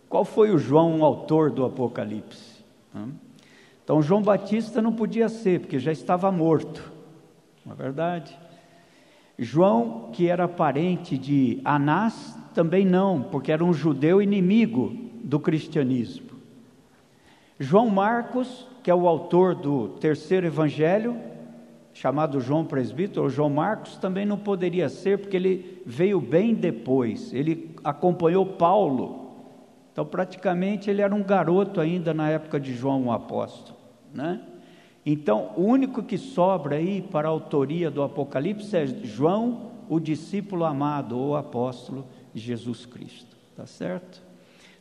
Qual 0.09 0.25
foi 0.25 0.51
o 0.51 0.59
João, 0.59 1.01
o 1.01 1.05
autor 1.05 1.51
do 1.51 1.65
Apocalipse? 1.65 2.63
Então, 3.83 4.03
João 4.03 4.23
Batista 4.23 4.83
não 4.83 4.93
podia 4.93 5.29
ser, 5.29 5.61
porque 5.61 5.79
já 5.79 5.91
estava 5.91 6.31
morto, 6.31 6.93
não 7.65 7.73
é 7.73 7.77
verdade? 7.77 8.37
João, 9.39 10.11
que 10.13 10.29
era 10.29 10.47
parente 10.47 11.19
de 11.19 11.61
Anás, 11.65 12.39
também 12.55 12.85
não, 12.85 13.23
porque 13.23 13.51
era 13.51 13.65
um 13.65 13.73
judeu 13.73 14.23
inimigo 14.23 14.97
do 15.25 15.41
cristianismo. 15.41 16.31
João 17.59 17.89
Marcos, 17.89 18.69
que 18.83 18.91
é 18.91 18.95
o 18.95 19.09
autor 19.09 19.55
do 19.55 19.89
terceiro 20.01 20.47
evangelho, 20.47 21.17
chamado 21.93 22.41
João 22.41 22.65
Presbítero, 22.65 23.29
João 23.29 23.51
Marcos, 23.51 23.97
também 23.97 24.27
não 24.27 24.37
poderia 24.37 24.89
ser, 24.89 25.19
porque 25.19 25.37
ele 25.37 25.83
veio 25.87 26.21
bem 26.21 26.55
depois, 26.55 27.33
ele 27.33 27.75
acompanhou 27.83 28.45
Paulo. 28.45 29.33
Então, 29.93 30.05
praticamente, 30.05 30.91
ele 30.91 31.01
era 31.01 31.15
um 31.15 31.23
garoto 31.23 31.81
ainda 31.81 32.13
na 32.13 32.29
época 32.29 32.59
de 32.59 32.75
João 32.75 33.07
o 33.07 33.13
Apóstolo, 33.13 33.79
né? 34.13 34.41
Então, 35.07 35.53
o 35.57 35.63
único 35.63 36.03
que 36.03 36.17
sobra 36.17 36.77
aí 36.77 37.03
para 37.03 37.29
a 37.29 37.31
autoria 37.31 37.91
do 37.91 38.03
Apocalipse 38.03 38.75
é 38.75 38.87
João, 38.87 39.73
o 39.89 40.01
discípulo 40.01 40.65
amado 40.65 41.19
ou 41.19 41.37
apóstolo 41.37 42.07
Jesus 42.35 42.87
Cristo, 42.87 43.37
tá 43.55 43.67
certo? 43.67 44.23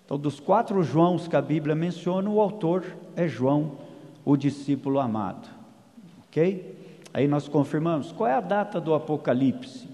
Então, 0.06 0.18
dos 0.18 0.40
quatro 0.40 0.82
Joãos 0.82 1.28
que 1.28 1.36
a 1.36 1.42
Bíblia 1.42 1.76
menciona, 1.76 2.30
o 2.30 2.40
autor 2.40 2.86
é 3.16 3.28
João, 3.28 3.80
o 4.24 4.38
discípulo 4.38 5.00
amado, 5.00 5.50
ok? 6.28 6.74
Aí 7.14 7.28
nós 7.28 7.48
confirmamos 7.48 8.12
qual 8.12 8.30
é 8.30 8.34
a 8.34 8.42
data 8.42 8.80
do 8.80 8.94
Apocalipse. 8.94 9.88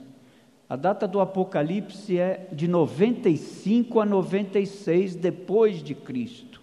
A 0.70 0.76
data 0.76 1.08
do 1.08 1.20
Apocalipse 1.20 2.18
é 2.20 2.48
de 2.52 2.68
95 2.68 4.00
a 4.00 4.06
96 4.06 5.16
depois 5.16 5.82
de 5.82 5.96
Cristo. 5.96 6.59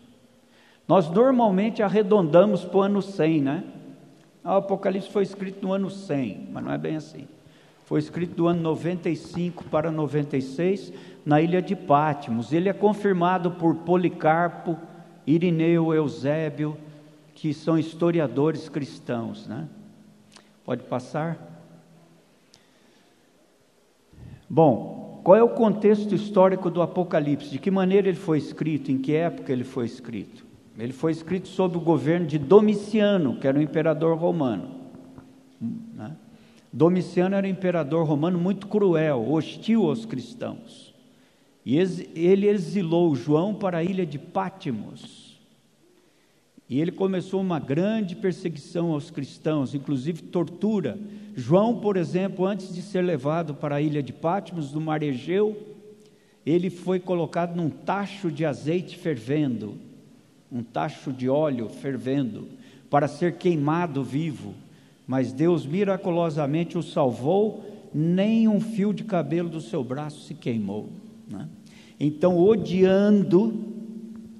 Nós 0.86 1.10
normalmente 1.10 1.82
arredondamos 1.82 2.64
para 2.64 2.76
o 2.76 2.82
ano 2.82 3.02
100, 3.02 3.40
né? 3.40 3.64
O 4.44 4.50
Apocalipse 4.50 5.10
foi 5.10 5.24
escrito 5.24 5.66
no 5.66 5.72
ano 5.72 5.90
100, 5.90 6.50
mas 6.52 6.64
não 6.64 6.72
é 6.72 6.78
bem 6.78 6.96
assim. 6.96 7.26
Foi 7.84 7.98
escrito 7.98 8.34
do 8.34 8.46
ano 8.46 8.60
95 8.62 9.64
para 9.64 9.90
96 9.90 10.92
na 11.24 11.40
ilha 11.40 11.60
de 11.60 11.74
Pátimos. 11.74 12.52
Ele 12.52 12.68
é 12.68 12.72
confirmado 12.72 13.50
por 13.52 13.74
Policarpo, 13.76 14.76
Irineu, 15.26 15.92
Eusébio, 15.92 16.76
que 17.34 17.52
são 17.52 17.76
historiadores 17.76 18.68
cristãos, 18.68 19.46
né? 19.48 19.68
Pode 20.64 20.84
passar? 20.84 21.36
Bom, 24.48 25.20
qual 25.24 25.36
é 25.36 25.42
o 25.42 25.48
contexto 25.48 26.14
histórico 26.14 26.70
do 26.70 26.80
Apocalipse? 26.80 27.50
De 27.50 27.58
que 27.58 27.70
maneira 27.70 28.08
ele 28.08 28.16
foi 28.16 28.38
escrito? 28.38 28.92
Em 28.92 28.98
que 28.98 29.14
época 29.14 29.52
ele 29.52 29.64
foi 29.64 29.86
escrito? 29.86 30.45
Ele 30.78 30.92
foi 30.92 31.12
escrito 31.12 31.48
sob 31.48 31.76
o 31.76 31.80
governo 31.80 32.26
de 32.26 32.38
Domiciano, 32.38 33.36
que 33.38 33.46
era 33.46 33.58
o 33.58 33.62
imperador 33.62 34.16
romano. 34.16 34.80
Né? 35.60 36.16
Domiciano 36.72 37.34
era 37.34 37.46
um 37.46 37.50
imperador 37.50 38.06
romano 38.06 38.38
muito 38.38 38.66
cruel, 38.66 39.30
hostil 39.30 39.84
aos 39.88 40.04
cristãos. 40.04 40.94
E 41.64 41.78
ele 42.14 42.46
exilou 42.46 43.16
João 43.16 43.54
para 43.54 43.78
a 43.78 43.82
ilha 43.84 44.06
de 44.06 44.18
Pátimos 44.18 45.26
e 46.68 46.80
ele 46.80 46.90
começou 46.90 47.40
uma 47.40 47.60
grande 47.60 48.16
perseguição 48.16 48.92
aos 48.92 49.08
cristãos, 49.08 49.72
inclusive 49.72 50.22
tortura. 50.22 50.98
João, 51.34 51.78
por 51.78 51.96
exemplo, 51.96 52.44
antes 52.44 52.74
de 52.74 52.82
ser 52.82 53.02
levado 53.02 53.54
para 53.54 53.76
a 53.76 53.80
ilha 53.80 54.02
de 54.02 54.12
Patmos, 54.12 54.72
no 54.72 54.80
mar 54.80 55.02
Egeu, 55.02 55.56
ele 56.44 56.68
foi 56.68 56.98
colocado 56.98 57.54
num 57.54 57.70
tacho 57.70 58.32
de 58.32 58.44
azeite 58.44 58.96
fervendo, 58.96 59.78
um 60.50 60.62
tacho 60.62 61.12
de 61.12 61.28
óleo 61.28 61.68
fervendo, 61.68 62.48
para 62.88 63.08
ser 63.08 63.36
queimado 63.36 64.02
vivo. 64.02 64.54
Mas 65.06 65.32
Deus 65.32 65.66
miraculosamente 65.66 66.76
o 66.76 66.82
salvou, 66.82 67.64
nem 67.94 68.48
um 68.48 68.60
fio 68.60 68.92
de 68.92 69.04
cabelo 69.04 69.48
do 69.48 69.60
seu 69.60 69.82
braço 69.82 70.20
se 70.22 70.34
queimou. 70.34 70.88
Né? 71.28 71.48
Então, 71.98 72.38
odiando 72.38 73.74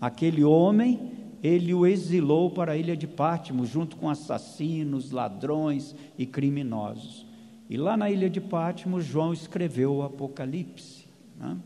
aquele 0.00 0.44
homem, 0.44 1.12
ele 1.42 1.72
o 1.72 1.86
exilou 1.86 2.50
para 2.50 2.72
a 2.72 2.76
ilha 2.76 2.96
de 2.96 3.06
Pátimo, 3.06 3.64
junto 3.64 3.96
com 3.96 4.10
assassinos, 4.10 5.10
ladrões 5.10 5.94
e 6.18 6.26
criminosos. 6.26 7.26
E 7.68 7.76
lá 7.76 7.96
na 7.96 8.10
ilha 8.10 8.30
de 8.30 8.40
Pátimo, 8.40 9.00
João 9.00 9.32
escreveu 9.32 9.94
o 9.94 10.02
Apocalipse. 10.02 11.06
Né? 11.38 11.56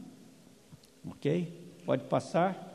Ok? 1.08 1.76
Pode 1.84 2.04
passar? 2.04 2.69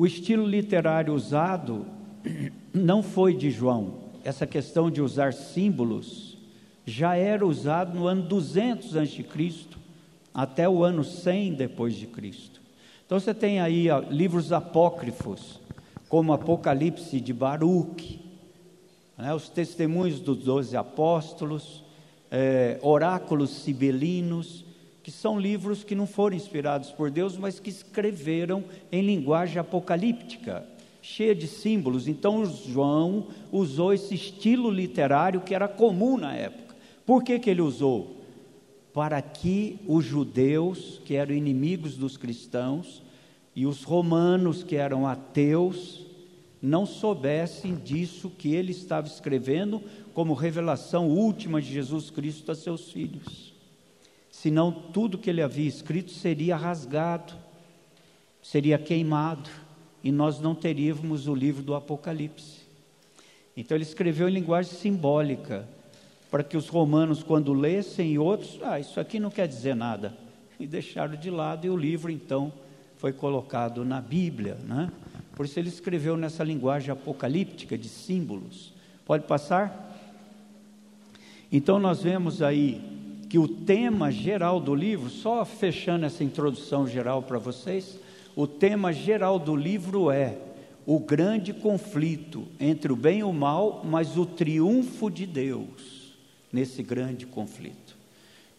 O 0.00 0.06
estilo 0.06 0.46
literário 0.46 1.12
usado 1.12 1.84
não 2.72 3.02
foi 3.02 3.34
de 3.34 3.50
João. 3.50 3.96
Essa 4.24 4.46
questão 4.46 4.90
de 4.90 5.02
usar 5.02 5.34
símbolos 5.34 6.38
já 6.86 7.16
era 7.16 7.46
usado 7.46 7.98
no 7.98 8.06
ano 8.06 8.22
200 8.22 8.96
a.C. 8.96 9.26
até 10.32 10.66
o 10.66 10.82
ano 10.82 11.04
100 11.04 11.52
depois 11.52 11.94
de 11.94 12.06
Cristo. 12.06 12.62
Então 13.04 13.20
você 13.20 13.34
tem 13.34 13.60
aí 13.60 13.90
ó, 13.90 14.00
livros 14.00 14.54
apócrifos, 14.54 15.60
como 16.08 16.32
Apocalipse 16.32 17.20
de 17.20 17.34
Baruch, 17.34 18.24
né, 19.18 19.34
os 19.34 19.50
testemunhos 19.50 20.18
dos 20.18 20.38
doze 20.38 20.78
apóstolos, 20.78 21.84
é, 22.30 22.78
oráculos 22.80 23.50
sibelinos, 23.50 24.64
que 25.02 25.10
são 25.10 25.38
livros 25.38 25.82
que 25.82 25.94
não 25.94 26.06
foram 26.06 26.36
inspirados 26.36 26.90
por 26.90 27.10
Deus, 27.10 27.36
mas 27.36 27.58
que 27.58 27.70
escreveram 27.70 28.64
em 28.92 29.02
linguagem 29.02 29.58
apocalíptica, 29.58 30.66
cheia 31.00 31.34
de 31.34 31.46
símbolos. 31.46 32.06
Então 32.06 32.44
João 32.44 33.28
usou 33.50 33.92
esse 33.92 34.14
estilo 34.14 34.70
literário 34.70 35.40
que 35.40 35.54
era 35.54 35.66
comum 35.66 36.16
na 36.18 36.34
época. 36.34 36.74
Por 37.06 37.24
que, 37.24 37.38
que 37.38 37.50
ele 37.50 37.62
usou? 37.62 38.20
para 38.92 39.20
que 39.22 39.78
os 39.86 40.04
judeus, 40.04 41.00
que 41.04 41.14
eram 41.14 41.34
inimigos 41.34 41.96
dos 41.96 42.16
cristãos, 42.16 43.02
e 43.54 43.66
os 43.66 43.82
romanos, 43.82 44.62
que 44.62 44.76
eram 44.76 45.06
ateus, 45.06 46.06
não 46.62 46.84
soubessem 46.86 47.74
disso 47.74 48.30
que 48.30 48.54
ele 48.54 48.72
estava 48.72 49.06
escrevendo 49.06 49.82
como 50.12 50.34
revelação 50.34 51.08
última 51.08 51.60
de 51.60 51.72
Jesus 51.72 52.10
Cristo 52.10 52.52
a 52.52 52.54
seus 52.54 52.90
filhos. 52.90 53.49
Senão 54.40 54.72
tudo 54.72 55.18
que 55.18 55.28
ele 55.28 55.42
havia 55.42 55.68
escrito 55.68 56.12
seria 56.12 56.56
rasgado, 56.56 57.34
seria 58.42 58.78
queimado, 58.78 59.50
e 60.02 60.10
nós 60.10 60.40
não 60.40 60.54
teríamos 60.54 61.28
o 61.28 61.34
livro 61.34 61.62
do 61.62 61.74
Apocalipse. 61.74 62.60
Então 63.54 63.76
ele 63.76 63.84
escreveu 63.84 64.30
em 64.30 64.32
linguagem 64.32 64.72
simbólica, 64.72 65.68
para 66.30 66.42
que 66.42 66.56
os 66.56 66.70
romanos, 66.70 67.22
quando 67.22 67.52
lessem, 67.52 68.12
e 68.12 68.18
outros, 68.18 68.58
ah, 68.62 68.80
isso 68.80 68.98
aqui 68.98 69.20
não 69.20 69.30
quer 69.30 69.46
dizer 69.46 69.76
nada, 69.76 70.16
e 70.58 70.66
deixaram 70.66 71.16
de 71.16 71.28
lado, 71.28 71.66
e 71.66 71.68
o 71.68 71.76
livro 71.76 72.10
então 72.10 72.50
foi 72.96 73.12
colocado 73.12 73.84
na 73.84 74.00
Bíblia, 74.00 74.56
né? 74.66 74.90
Por 75.36 75.44
isso 75.44 75.58
ele 75.58 75.68
escreveu 75.68 76.16
nessa 76.16 76.42
linguagem 76.42 76.90
apocalíptica 76.90 77.76
de 77.76 77.90
símbolos. 77.90 78.72
Pode 79.04 79.26
passar? 79.26 80.00
Então 81.52 81.78
nós 81.78 82.02
vemos 82.02 82.40
aí 82.40 82.89
que 83.30 83.38
o 83.38 83.46
tema 83.46 84.10
geral 84.10 84.58
do 84.58 84.74
livro, 84.74 85.08
só 85.08 85.44
fechando 85.44 86.04
essa 86.04 86.24
introdução 86.24 86.84
geral 86.88 87.22
para 87.22 87.38
vocês, 87.38 87.96
o 88.34 88.44
tema 88.44 88.92
geral 88.92 89.38
do 89.38 89.54
livro 89.54 90.10
é 90.10 90.36
o 90.84 90.98
grande 90.98 91.54
conflito 91.54 92.48
entre 92.58 92.92
o 92.92 92.96
bem 92.96 93.20
e 93.20 93.22
o 93.22 93.32
mal, 93.32 93.82
mas 93.84 94.16
o 94.16 94.26
triunfo 94.26 95.08
de 95.08 95.26
Deus 95.26 96.12
nesse 96.52 96.82
grande 96.82 97.24
conflito. 97.24 97.96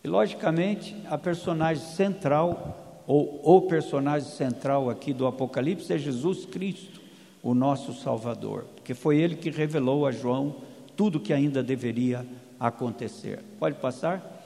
E, 0.02 0.08
logicamente, 0.08 0.96
a 1.10 1.18
personagem 1.18 1.84
central, 1.84 3.04
ou 3.06 3.42
o 3.44 3.62
personagem 3.64 4.30
central 4.30 4.90
aqui 4.90 5.12
do 5.12 5.28
Apocalipse 5.28 5.92
é 5.92 5.98
Jesus 5.98 6.46
Cristo, 6.46 7.02
o 7.44 7.54
nosso 7.54 7.94
Salvador, 7.94 8.64
porque 8.76 8.94
foi 8.94 9.18
ele 9.18 9.36
que 9.36 9.50
revelou 9.50 10.06
a 10.06 10.14
João 10.14 10.56
tudo 10.96 11.20
que 11.20 11.34
ainda 11.34 11.62
deveria 11.62 12.26
acontecer. 12.58 13.40
Pode 13.60 13.76
passar? 13.76 14.41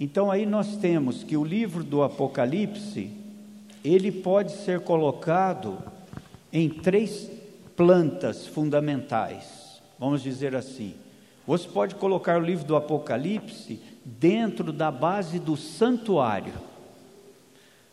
Então 0.00 0.30
aí 0.30 0.46
nós 0.46 0.78
temos 0.78 1.22
que 1.22 1.36
o 1.36 1.44
livro 1.44 1.84
do 1.84 2.02
Apocalipse, 2.02 3.12
ele 3.84 4.10
pode 4.10 4.52
ser 4.52 4.80
colocado 4.80 5.78
em 6.52 6.68
três 6.68 7.30
plantas 7.76 8.46
fundamentais 8.46 9.60
vamos 10.00 10.22
dizer 10.22 10.56
assim. 10.56 10.94
Você 11.46 11.68
pode 11.68 11.94
colocar 11.96 12.40
o 12.40 12.44
livro 12.44 12.64
do 12.64 12.74
Apocalipse 12.74 13.78
dentro 14.02 14.72
da 14.72 14.90
base 14.90 15.38
do 15.38 15.58
santuário. 15.58 16.54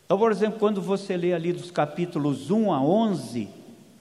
Então, 0.06 0.16
por 0.18 0.32
exemplo, 0.32 0.58
quando 0.58 0.80
você 0.80 1.18
lê 1.18 1.34
ali 1.34 1.52
dos 1.52 1.70
capítulos 1.70 2.50
1 2.50 2.72
a 2.72 2.82
11, 2.82 3.48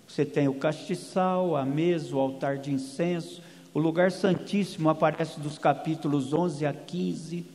Você 0.08 0.24
tem 0.24 0.48
o 0.48 0.54
castiçal, 0.54 1.58
a 1.58 1.66
mesa, 1.66 2.16
o 2.16 2.20
altar 2.20 2.58
de 2.58 2.72
incenso, 2.72 3.42
o 3.74 3.80
lugar 3.80 4.10
santíssimo 4.10 4.90
aparece 4.90 5.38
dos 5.38 5.58
capítulos 5.58 6.34
11 6.34 6.66
a 6.66 6.72
15, 6.72 7.46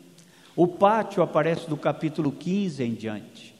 o 0.54 0.66
pátio 0.66 1.22
aparece 1.22 1.68
do 1.68 1.76
capítulo 1.76 2.30
15 2.30 2.82
em 2.82 2.94
diante. 2.94 3.54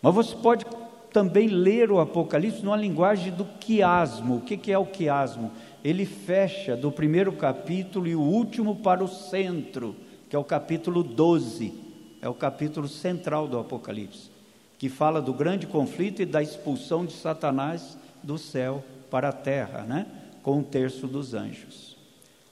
Mas 0.00 0.14
você 0.14 0.36
pode 0.36 0.64
também 1.12 1.48
ler 1.48 1.90
o 1.90 2.00
Apocalipse 2.00 2.64
numa 2.64 2.76
linguagem 2.76 3.32
do 3.32 3.44
quiasmo. 3.44 4.36
O 4.36 4.40
que 4.40 4.72
é 4.72 4.78
o 4.78 4.86
quiasmo? 4.86 5.50
Ele 5.84 6.06
fecha 6.06 6.76
do 6.76 6.90
primeiro 6.90 7.32
capítulo 7.32 8.06
e 8.06 8.14
o 8.14 8.20
último 8.20 8.76
para 8.76 9.02
o 9.02 9.08
centro, 9.08 9.94
que 10.28 10.36
é 10.36 10.38
o 10.38 10.44
capítulo 10.44 11.02
12, 11.02 11.74
é 12.20 12.28
o 12.28 12.34
capítulo 12.34 12.88
central 12.88 13.48
do 13.48 13.58
Apocalipse, 13.58 14.30
que 14.78 14.88
fala 14.88 15.20
do 15.20 15.34
grande 15.34 15.66
conflito 15.66 16.22
e 16.22 16.26
da 16.26 16.42
expulsão 16.42 17.04
de 17.04 17.12
Satanás 17.12 17.98
do 18.22 18.38
céu 18.38 18.82
para 19.10 19.28
a 19.28 19.32
terra, 19.32 19.82
né? 19.82 20.06
com 20.42 20.58
um 20.58 20.62
terço 20.62 21.06
dos 21.06 21.34
anjos. 21.34 21.96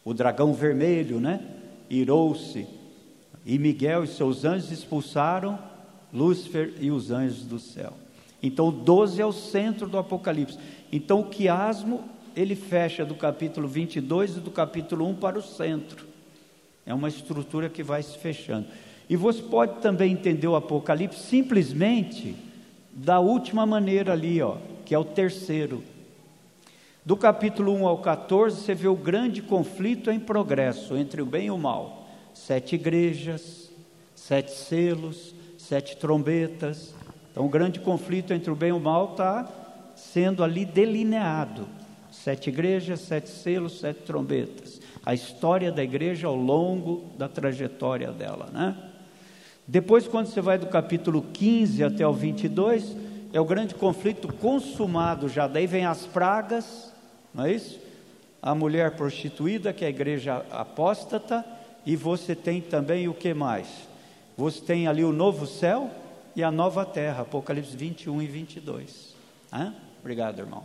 O 0.04 0.14
dragão 0.14 0.52
vermelho, 0.52 1.20
né? 1.20 1.40
Irou-se, 1.88 2.66
e 3.44 3.58
Miguel 3.58 4.04
e 4.04 4.08
seus 4.08 4.44
anjos 4.44 4.70
expulsaram 4.70 5.58
Lúcifer 6.12 6.74
e 6.80 6.90
os 6.90 7.10
anjos 7.10 7.44
do 7.44 7.58
céu. 7.58 7.92
Então, 8.42 8.68
o 8.68 8.72
12 8.72 9.20
é 9.20 9.26
o 9.26 9.32
centro 9.32 9.88
do 9.88 9.98
Apocalipse. 9.98 10.58
Então, 10.90 11.20
o 11.20 11.24
quiasmo, 11.24 12.02
ele 12.34 12.54
fecha 12.54 13.04
do 13.04 13.14
capítulo 13.14 13.68
22 13.68 14.36
e 14.36 14.40
do 14.40 14.50
capítulo 14.50 15.06
1 15.08 15.14
para 15.16 15.38
o 15.38 15.42
centro. 15.42 16.06
É 16.84 16.94
uma 16.94 17.08
estrutura 17.08 17.68
que 17.68 17.82
vai 17.82 18.02
se 18.02 18.18
fechando. 18.18 18.66
E 19.08 19.16
você 19.16 19.42
pode 19.42 19.80
também 19.80 20.12
entender 20.12 20.46
o 20.46 20.56
Apocalipse 20.56 21.20
simplesmente 21.20 22.34
da 22.92 23.20
última 23.20 23.66
maneira 23.66 24.12
ali, 24.12 24.40
ó, 24.40 24.56
que 24.84 24.94
é 24.94 24.98
o 24.98 25.04
terceiro. 25.04 25.82
Do 27.04 27.16
capítulo 27.16 27.72
1 27.74 27.86
ao 27.86 27.98
14, 27.98 28.60
você 28.60 28.74
vê 28.74 28.88
o 28.88 28.96
grande 28.96 29.42
conflito 29.42 30.10
em 30.10 30.18
progresso 30.18 30.96
entre 30.96 31.22
o 31.22 31.26
bem 31.26 31.46
e 31.46 31.50
o 31.50 31.58
mal. 31.58 31.99
Sete 32.46 32.74
igrejas, 32.74 33.70
sete 34.14 34.52
selos, 34.52 35.34
sete 35.58 35.96
trombetas, 35.96 36.94
então, 37.30 37.46
o 37.46 37.48
grande 37.48 37.78
conflito 37.80 38.32
entre 38.32 38.50
o 38.50 38.56
bem 38.56 38.70
e 38.70 38.72
o 38.72 38.80
mal 38.80 39.12
está 39.12 39.48
sendo 39.94 40.42
ali 40.42 40.64
delineado. 40.64 41.66
Sete 42.10 42.50
igrejas, 42.50 43.00
sete 43.00 43.30
selos, 43.30 43.78
sete 43.78 44.02
trombetas. 44.02 44.80
A 45.06 45.14
história 45.14 45.70
da 45.70 45.82
igreja 45.82 46.26
ao 46.26 46.34
longo 46.34 47.04
da 47.16 47.28
trajetória 47.28 48.10
dela, 48.10 48.48
né? 48.52 48.76
Depois, 49.66 50.08
quando 50.08 50.26
você 50.26 50.40
vai 50.40 50.58
do 50.58 50.66
capítulo 50.66 51.22
15 51.32 51.84
até 51.84 52.04
o 52.04 52.12
22, 52.12 52.96
é 53.32 53.40
o 53.40 53.44
grande 53.44 53.76
conflito 53.76 54.32
consumado 54.34 55.28
já. 55.28 55.46
Daí 55.46 55.68
vem 55.68 55.86
as 55.86 56.04
pragas, 56.06 56.92
não 57.32 57.44
é 57.44 57.52
isso? 57.52 57.78
A 58.42 58.54
mulher 58.54 58.96
prostituída, 58.96 59.72
que 59.72 59.84
é 59.84 59.86
a 59.86 59.90
igreja 59.90 60.44
apóstata, 60.50 61.44
e 61.84 61.96
você 61.96 62.34
tem 62.34 62.60
também 62.60 63.08
o 63.08 63.14
que 63.14 63.32
mais? 63.32 63.66
Você 64.36 64.60
tem 64.60 64.86
ali 64.86 65.04
o 65.04 65.12
novo 65.12 65.46
céu 65.46 65.90
e 66.36 66.42
a 66.42 66.50
nova 66.50 66.84
terra, 66.84 67.22
Apocalipse 67.22 67.76
21 67.76 68.22
e 68.22 68.26
22. 68.26 69.14
Hã? 69.52 69.74
Obrigado, 70.00 70.38
irmão. 70.38 70.64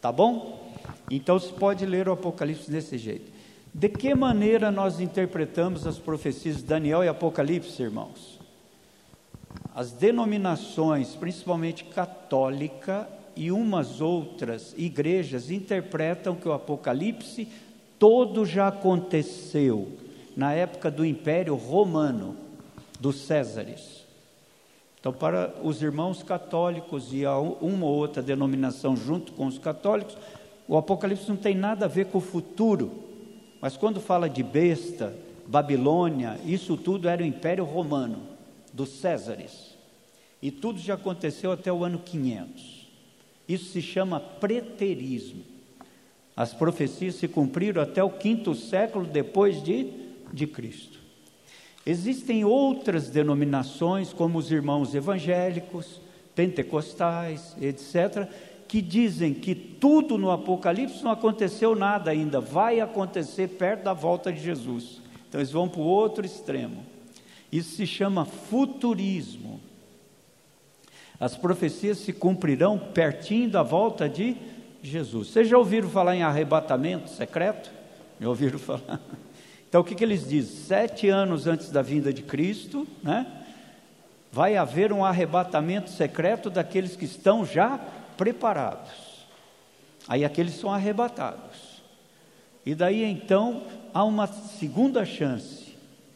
Tá 0.00 0.10
bom? 0.10 0.72
Então 1.10 1.38
se 1.38 1.52
pode 1.52 1.84
ler 1.86 2.08
o 2.08 2.12
Apocalipse 2.12 2.70
desse 2.70 2.98
jeito. 2.98 3.32
De 3.72 3.88
que 3.88 4.14
maneira 4.14 4.70
nós 4.70 5.00
interpretamos 5.00 5.86
as 5.86 5.98
profecias 5.98 6.58
de 6.58 6.64
Daniel 6.64 7.02
e 7.02 7.08
Apocalipse, 7.08 7.82
irmãos? 7.82 8.38
As 9.74 9.90
denominações, 9.90 11.16
principalmente 11.16 11.84
católica 11.84 13.08
e 13.34 13.50
umas 13.50 14.00
outras 14.00 14.72
igrejas, 14.76 15.50
interpretam 15.50 16.36
que 16.36 16.48
o 16.48 16.52
Apocalipse 16.52 17.48
todo 17.98 18.46
já 18.46 18.68
aconteceu 18.68 20.03
na 20.36 20.52
época 20.52 20.90
do 20.90 21.04
Império 21.04 21.54
Romano, 21.54 22.36
dos 22.98 23.16
Césares. 23.20 24.04
Então, 24.98 25.12
para 25.12 25.54
os 25.62 25.82
irmãos 25.82 26.22
católicos 26.22 27.12
e 27.12 27.26
uma 27.26 27.86
ou 27.86 27.94
outra 27.94 28.22
denominação 28.22 28.96
junto 28.96 29.32
com 29.32 29.46
os 29.46 29.58
católicos, 29.58 30.16
o 30.66 30.76
Apocalipse 30.76 31.28
não 31.28 31.36
tem 31.36 31.54
nada 31.54 31.84
a 31.84 31.88
ver 31.88 32.06
com 32.06 32.18
o 32.18 32.22
futuro. 32.22 32.90
Mas 33.60 33.76
quando 33.76 34.00
fala 34.00 34.30
de 34.30 34.42
besta, 34.42 35.14
Babilônia, 35.46 36.40
isso 36.44 36.76
tudo 36.76 37.08
era 37.08 37.22
o 37.22 37.26
Império 37.26 37.64
Romano, 37.64 38.22
dos 38.72 38.88
Césares. 38.88 39.74
E 40.40 40.50
tudo 40.50 40.78
já 40.78 40.94
aconteceu 40.94 41.52
até 41.52 41.72
o 41.72 41.84
ano 41.84 41.98
500. 41.98 42.86
Isso 43.48 43.72
se 43.72 43.82
chama 43.82 44.18
preterismo. 44.18 45.42
As 46.36 46.52
profecias 46.52 47.14
se 47.16 47.28
cumpriram 47.28 47.80
até 47.80 48.02
o 48.02 48.10
quinto 48.10 48.54
século 48.54 49.06
depois 49.06 49.62
de, 49.62 50.03
de 50.34 50.46
Cristo. 50.46 50.98
Existem 51.86 52.44
outras 52.44 53.08
denominações, 53.08 54.12
como 54.12 54.38
os 54.38 54.50
irmãos 54.50 54.94
evangélicos, 54.94 56.00
pentecostais, 56.34 57.56
etc., 57.60 58.28
que 58.66 58.80
dizem 58.80 59.32
que 59.32 59.54
tudo 59.54 60.18
no 60.18 60.30
Apocalipse 60.30 61.04
não 61.04 61.12
aconteceu 61.12 61.76
nada 61.76 62.10
ainda, 62.10 62.40
vai 62.40 62.80
acontecer 62.80 63.48
perto 63.48 63.84
da 63.84 63.92
volta 63.92 64.32
de 64.32 64.40
Jesus. 64.40 65.00
Então 65.28 65.40
eles 65.40 65.52
vão 65.52 65.68
para 65.68 65.80
o 65.80 65.84
outro 65.84 66.24
extremo. 66.24 66.84
Isso 67.52 67.76
se 67.76 67.86
chama 67.86 68.24
futurismo. 68.24 69.60
As 71.20 71.36
profecias 71.36 71.98
se 71.98 72.12
cumprirão 72.12 72.78
pertinho 72.78 73.48
da 73.48 73.62
volta 73.62 74.08
de 74.08 74.36
Jesus. 74.82 75.28
Vocês 75.28 75.48
já 75.48 75.56
ouviram 75.56 75.88
falar 75.88 76.16
em 76.16 76.22
arrebatamento 76.22 77.10
secreto? 77.10 77.70
Já 78.20 78.28
ouviram 78.28 78.58
falar? 78.58 79.00
Então 79.74 79.82
o 79.82 79.84
que, 79.84 79.96
que 79.96 80.04
eles 80.04 80.28
dizem? 80.28 80.56
Sete 80.56 81.08
anos 81.08 81.48
antes 81.48 81.68
da 81.68 81.82
vinda 81.82 82.12
de 82.12 82.22
Cristo, 82.22 82.86
né? 83.02 83.26
Vai 84.30 84.56
haver 84.56 84.92
um 84.92 85.04
arrebatamento 85.04 85.90
secreto 85.90 86.48
daqueles 86.48 86.94
que 86.94 87.04
estão 87.04 87.44
já 87.44 87.76
preparados. 88.16 89.26
Aí 90.06 90.24
aqueles 90.24 90.54
são 90.54 90.72
arrebatados. 90.72 91.82
E 92.64 92.72
daí 92.72 93.02
então 93.02 93.64
há 93.92 94.04
uma 94.04 94.28
segunda 94.28 95.04
chance 95.04 95.74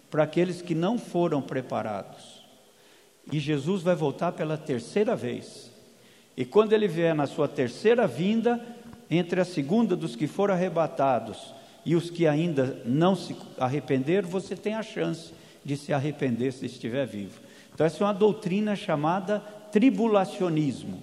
para 0.09 0.23
aqueles 0.23 0.63
que 0.63 0.73
não 0.73 0.97
foram 0.97 1.43
preparados. 1.43 2.45
E 3.33 3.41
Jesus 3.41 3.83
vai 3.83 3.97
voltar 3.97 4.31
pela 4.31 4.57
terceira 4.57 5.17
vez. 5.17 5.69
E 6.37 6.45
quando 6.45 6.75
ele 6.75 6.87
vier 6.87 7.13
na 7.13 7.27
sua 7.27 7.49
terceira 7.49 8.07
vinda, 8.07 8.65
entre 9.11 9.41
a 9.41 9.45
segunda 9.45 9.97
dos 9.97 10.15
que 10.15 10.29
foram 10.29 10.55
arrebatados 10.55 11.58
e 11.89 11.97
os 11.97 12.11
que 12.11 12.27
ainda 12.27 12.83
não 12.85 13.17
se 13.17 13.35
arrependeram, 13.57 14.29
você 14.29 14.55
tem 14.55 14.75
a 14.75 14.83
chance 14.83 15.33
de 15.65 15.75
se 15.75 15.91
arrepender 15.91 16.53
se 16.53 16.67
estiver 16.67 17.07
vivo. 17.07 17.41
Então, 17.73 17.87
essa 17.87 18.05
é 18.05 18.07
uma 18.07 18.13
doutrina 18.13 18.77
chamada 18.77 19.41
tribulacionismo. 19.73 21.03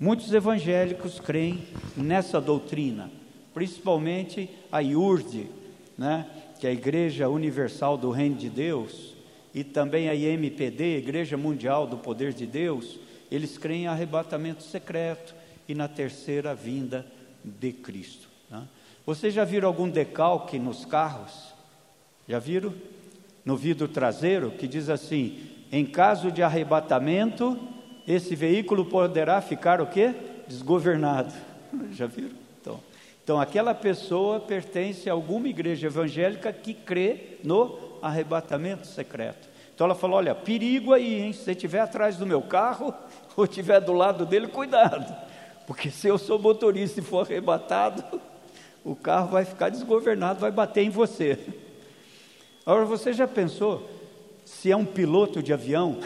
Muitos 0.00 0.32
evangélicos 0.32 1.20
creem 1.20 1.62
nessa 1.94 2.40
doutrina, 2.40 3.10
principalmente 3.52 4.48
a 4.72 4.78
IURD, 4.78 5.48
né, 5.98 6.26
que 6.58 6.66
é 6.66 6.70
a 6.70 6.72
Igreja 6.72 7.28
Universal 7.28 7.98
do 7.98 8.10
Reino 8.10 8.36
de 8.36 8.48
Deus, 8.48 9.12
e 9.54 9.62
também 9.62 10.08
a 10.08 10.14
IMPD, 10.14 10.96
Igreja 10.96 11.36
Mundial 11.36 11.86
do 11.86 11.98
Poder 11.98 12.32
de 12.32 12.46
Deus, 12.46 12.98
eles 13.30 13.58
creem 13.58 13.82
em 13.82 13.88
arrebatamento 13.88 14.62
secreto 14.62 15.34
e 15.68 15.74
na 15.74 15.86
terceira 15.86 16.54
vinda 16.54 17.04
de 17.44 17.74
Cristo. 17.74 18.26
Né? 18.50 18.66
Vocês 19.04 19.34
já 19.34 19.44
viram 19.44 19.66
algum 19.66 19.88
decalque 19.88 20.58
nos 20.58 20.84
carros? 20.84 21.52
Já 22.28 22.38
viram? 22.38 22.72
No 23.44 23.56
vidro 23.56 23.88
traseiro, 23.88 24.52
que 24.52 24.68
diz 24.68 24.88
assim: 24.88 25.50
em 25.72 25.84
caso 25.84 26.30
de 26.30 26.42
arrebatamento, 26.42 27.58
esse 28.06 28.36
veículo 28.36 28.84
poderá 28.84 29.40
ficar 29.40 29.80
o 29.80 29.86
quê? 29.86 30.14
Desgovernado. 30.46 31.32
Já 31.92 32.06
viram? 32.06 32.36
Então, 32.60 32.80
então 33.24 33.40
aquela 33.40 33.74
pessoa 33.74 34.38
pertence 34.38 35.08
a 35.08 35.12
alguma 35.12 35.48
igreja 35.48 35.86
evangélica 35.86 36.52
que 36.52 36.74
crê 36.74 37.38
no 37.42 37.78
arrebatamento 38.02 38.86
secreto. 38.86 39.48
Então 39.74 39.86
ela 39.86 39.94
falou: 39.94 40.18
olha, 40.18 40.34
perigo 40.34 40.92
aí, 40.92 41.22
hein? 41.22 41.32
Se 41.32 41.44
você 41.44 41.52
estiver 41.52 41.80
atrás 41.80 42.16
do 42.16 42.26
meu 42.26 42.42
carro 42.42 42.94
ou 43.36 43.44
estiver 43.44 43.80
do 43.80 43.92
lado 43.92 44.24
dele, 44.26 44.46
cuidado. 44.46 45.12
Porque 45.66 45.90
se 45.90 46.06
eu 46.06 46.18
sou 46.18 46.38
motorista 46.38 47.00
e 47.00 47.02
for 47.02 47.24
arrebatado, 47.24 48.04
o 48.84 48.94
carro 48.94 49.28
vai 49.28 49.44
ficar 49.44 49.68
desgovernado, 49.68 50.40
vai 50.40 50.50
bater 50.50 50.82
em 50.82 50.90
você. 50.90 51.38
Agora, 52.64 52.84
você 52.84 53.12
já 53.12 53.26
pensou 53.26 53.88
se 54.44 54.70
é 54.70 54.76
um 54.76 54.84
piloto 54.84 55.42
de 55.42 55.52
avião 55.52 55.98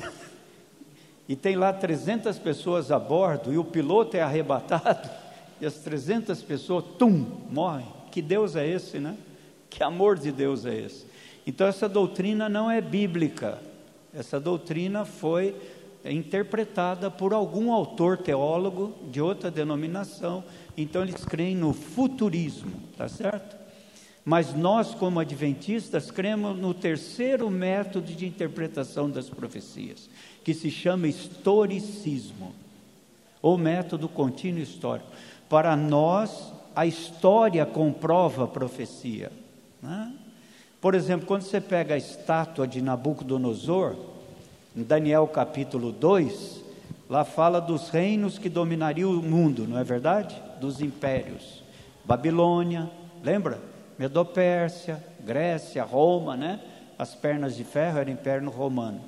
e 1.28 1.34
tem 1.34 1.56
lá 1.56 1.72
300 1.72 2.38
pessoas 2.38 2.90
a 2.90 2.98
bordo 2.98 3.52
e 3.52 3.58
o 3.58 3.64
piloto 3.64 4.16
é 4.16 4.22
arrebatado 4.22 5.08
e 5.60 5.66
as 5.66 5.74
300 5.76 6.42
pessoas, 6.42 6.84
tum, 6.98 7.26
morrem? 7.50 7.86
Que 8.10 8.22
Deus 8.22 8.56
é 8.56 8.66
esse, 8.66 8.98
né? 8.98 9.16
Que 9.68 9.82
amor 9.82 10.18
de 10.18 10.32
Deus 10.32 10.64
é 10.64 10.74
esse? 10.74 11.06
Então, 11.46 11.66
essa 11.66 11.88
doutrina 11.88 12.48
não 12.48 12.70
é 12.70 12.80
bíblica, 12.80 13.58
essa 14.12 14.40
doutrina 14.40 15.04
foi 15.04 15.54
interpretada 16.04 17.10
por 17.10 17.32
algum 17.32 17.72
autor 17.72 18.18
teólogo 18.18 18.94
de 19.10 19.20
outra 19.20 19.50
denominação. 19.50 20.44
Então 20.76 21.02
eles 21.02 21.24
creem 21.24 21.56
no 21.56 21.72
futurismo, 21.72 22.72
tá 22.96 23.08
certo? 23.08 23.56
Mas 24.24 24.52
nós, 24.54 24.92
como 24.92 25.20
adventistas, 25.20 26.10
cremos 26.10 26.58
no 26.58 26.74
terceiro 26.74 27.48
método 27.48 28.12
de 28.12 28.26
interpretação 28.26 29.08
das 29.08 29.30
profecias, 29.30 30.10
que 30.42 30.52
se 30.52 30.70
chama 30.70 31.06
historicismo, 31.06 32.52
ou 33.40 33.56
método 33.56 34.08
contínuo 34.08 34.60
histórico. 34.60 35.08
Para 35.48 35.76
nós, 35.76 36.52
a 36.74 36.84
história 36.84 37.64
comprova 37.64 38.44
a 38.44 38.48
profecia. 38.48 39.30
Né? 39.80 40.12
Por 40.80 40.96
exemplo, 40.96 41.26
quando 41.26 41.42
você 41.42 41.60
pega 41.60 41.94
a 41.94 41.98
estátua 41.98 42.66
de 42.66 42.82
Nabucodonosor, 42.82 43.94
em 44.76 44.82
Daniel 44.82 45.26
capítulo 45.28 45.92
2, 45.92 46.65
lá 47.08 47.24
fala 47.24 47.60
dos 47.60 47.88
reinos 47.88 48.38
que 48.38 48.48
dominariam 48.48 49.10
o 49.10 49.22
mundo, 49.22 49.66
não 49.66 49.78
é 49.78 49.84
verdade? 49.84 50.40
Dos 50.60 50.80
impérios. 50.80 51.62
Babilônia, 52.04 52.90
lembra? 53.22 53.60
Medopérsia, 53.98 55.02
Grécia, 55.24 55.82
Roma, 55.82 56.36
né? 56.36 56.60
As 56.98 57.14
pernas 57.14 57.56
de 57.56 57.64
ferro 57.64 57.98
era 57.98 58.10
Império 58.10 58.48
Romano. 58.50 59.00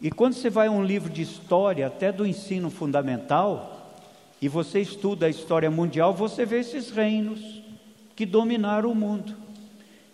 E 0.00 0.10
quando 0.10 0.34
você 0.34 0.48
vai 0.48 0.68
a 0.68 0.70
um 0.70 0.84
livro 0.84 1.10
de 1.10 1.22
história, 1.22 1.86
até 1.86 2.12
do 2.12 2.26
ensino 2.26 2.70
fundamental, 2.70 3.96
e 4.40 4.48
você 4.48 4.80
estuda 4.80 5.26
a 5.26 5.30
história 5.30 5.70
mundial, 5.70 6.14
você 6.14 6.46
vê 6.46 6.60
esses 6.60 6.90
reinos 6.90 7.62
que 8.14 8.24
dominaram 8.24 8.90
o 8.90 8.94
mundo. 8.94 9.34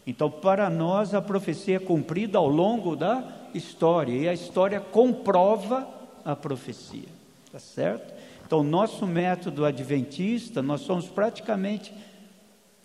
Então, 0.06 0.30
para 0.30 0.68
nós, 0.70 1.14
a 1.14 1.20
profecia 1.20 1.76
é 1.76 1.78
cumprida 1.78 2.38
ao 2.38 2.48
longo 2.48 2.96
da 2.96 3.24
história, 3.52 4.12
e 4.12 4.28
a 4.28 4.32
história 4.32 4.80
comprova 4.80 5.86
a 6.24 6.34
profecia, 6.34 7.08
tá 7.54 7.60
certo? 7.60 8.12
Então, 8.44 8.64
nosso 8.64 9.06
método 9.06 9.64
adventista, 9.64 10.60
nós 10.60 10.80
somos 10.80 11.06
praticamente 11.06 11.94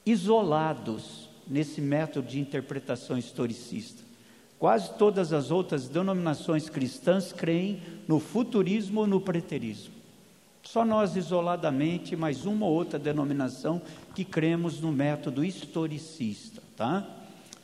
isolados 0.05 1.27
nesse 1.47 1.81
método 1.81 2.27
de 2.27 2.39
interpretação 2.39 3.17
historicista. 3.17 4.03
Quase 4.59 4.93
todas 4.93 5.33
as 5.33 5.49
outras 5.49 5.87
denominações 5.87 6.69
cristãs 6.69 7.33
creem 7.33 7.81
no 8.07 8.19
futurismo 8.19 8.99
ou 8.99 9.07
no 9.07 9.19
preterismo. 9.19 9.95
Só 10.61 10.85
nós 10.85 11.15
isoladamente, 11.15 12.15
mais 12.15 12.45
uma 12.45 12.67
ou 12.67 12.71
outra 12.71 12.99
denominação 12.99 13.81
que 14.13 14.23
cremos 14.23 14.79
no 14.79 14.91
método 14.91 15.43
historicista, 15.43 16.61
tá? 16.77 17.07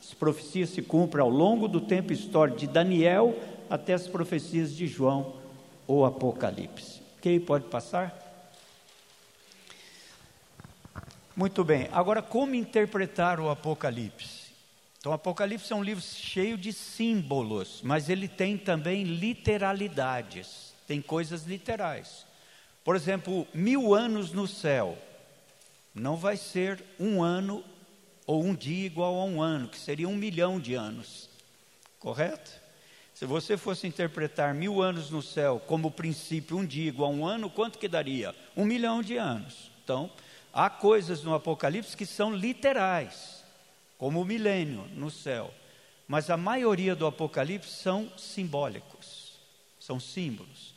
As 0.00 0.12
profecias 0.12 0.70
se 0.70 0.82
cumprem 0.82 1.22
ao 1.22 1.30
longo 1.30 1.68
do 1.68 1.80
tempo 1.80 2.12
histórico 2.12 2.58
de 2.58 2.66
Daniel 2.66 3.38
até 3.70 3.94
as 3.94 4.08
profecias 4.08 4.74
de 4.74 4.88
João 4.88 5.46
ou 5.86 6.04
Apocalipse. 6.04 6.95
Pode 7.44 7.64
passar? 7.64 8.16
Muito 11.34 11.64
bem. 11.64 11.88
Agora, 11.90 12.22
como 12.22 12.54
interpretar 12.54 13.40
o 13.40 13.50
Apocalipse? 13.50 14.52
Então, 15.00 15.10
o 15.10 15.14
Apocalipse 15.14 15.72
é 15.72 15.76
um 15.76 15.82
livro 15.82 16.02
cheio 16.02 16.56
de 16.56 16.72
símbolos, 16.72 17.80
mas 17.82 18.08
ele 18.08 18.28
tem 18.28 18.56
também 18.56 19.02
literalidades, 19.02 20.72
tem 20.86 21.02
coisas 21.02 21.42
literais. 21.42 22.24
Por 22.84 22.94
exemplo, 22.94 23.46
mil 23.52 23.92
anos 23.92 24.30
no 24.30 24.46
céu 24.46 24.96
não 25.92 26.16
vai 26.16 26.36
ser 26.36 26.80
um 26.98 27.20
ano 27.20 27.64
ou 28.24 28.44
um 28.44 28.54
dia 28.54 28.86
igual 28.86 29.18
a 29.18 29.24
um 29.24 29.42
ano, 29.42 29.68
que 29.68 29.78
seria 29.78 30.08
um 30.08 30.14
milhão 30.14 30.60
de 30.60 30.74
anos, 30.74 31.28
correto? 31.98 32.65
Se 33.16 33.24
você 33.24 33.56
fosse 33.56 33.86
interpretar 33.86 34.52
mil 34.52 34.82
anos 34.82 35.08
no 35.08 35.22
céu 35.22 35.58
como 35.58 35.90
princípio, 35.90 36.58
um 36.58 36.66
dia 36.66 36.88
igual 36.90 37.10
a 37.10 37.14
um 37.14 37.26
ano, 37.26 37.48
quanto 37.48 37.78
que 37.78 37.88
daria? 37.88 38.34
Um 38.54 38.66
milhão 38.66 39.00
de 39.00 39.16
anos. 39.16 39.70
Então, 39.82 40.10
há 40.52 40.68
coisas 40.68 41.22
no 41.22 41.34
Apocalipse 41.34 41.96
que 41.96 42.04
são 42.04 42.30
literais, 42.30 43.42
como 43.96 44.20
o 44.20 44.24
milênio 44.26 44.86
no 44.92 45.10
céu, 45.10 45.50
mas 46.06 46.28
a 46.28 46.36
maioria 46.36 46.94
do 46.94 47.06
Apocalipse 47.06 47.70
são 47.70 48.12
simbólicos, 48.18 49.38
são 49.80 49.98
símbolos. 49.98 50.74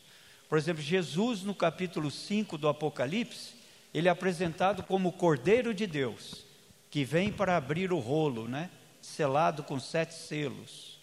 Por 0.48 0.58
exemplo, 0.58 0.82
Jesus, 0.82 1.44
no 1.44 1.54
capítulo 1.54 2.10
5 2.10 2.58
do 2.58 2.70
Apocalipse, 2.70 3.54
ele 3.94 4.08
é 4.08 4.12
apresentado 4.12 4.82
como 4.84 5.10
o 5.10 5.14
Cordeiro 5.14 5.74
de 5.74 5.86
Deus, 5.86 6.46
que 6.90 7.04
vem 7.04 7.34
para 7.34 7.58
abrir 7.58 7.92
o 7.92 8.00
rolo, 8.00 8.48
né? 8.48 8.70
selado 9.02 9.62
com 9.62 9.78
sete 9.78 10.14
selos. 10.14 10.99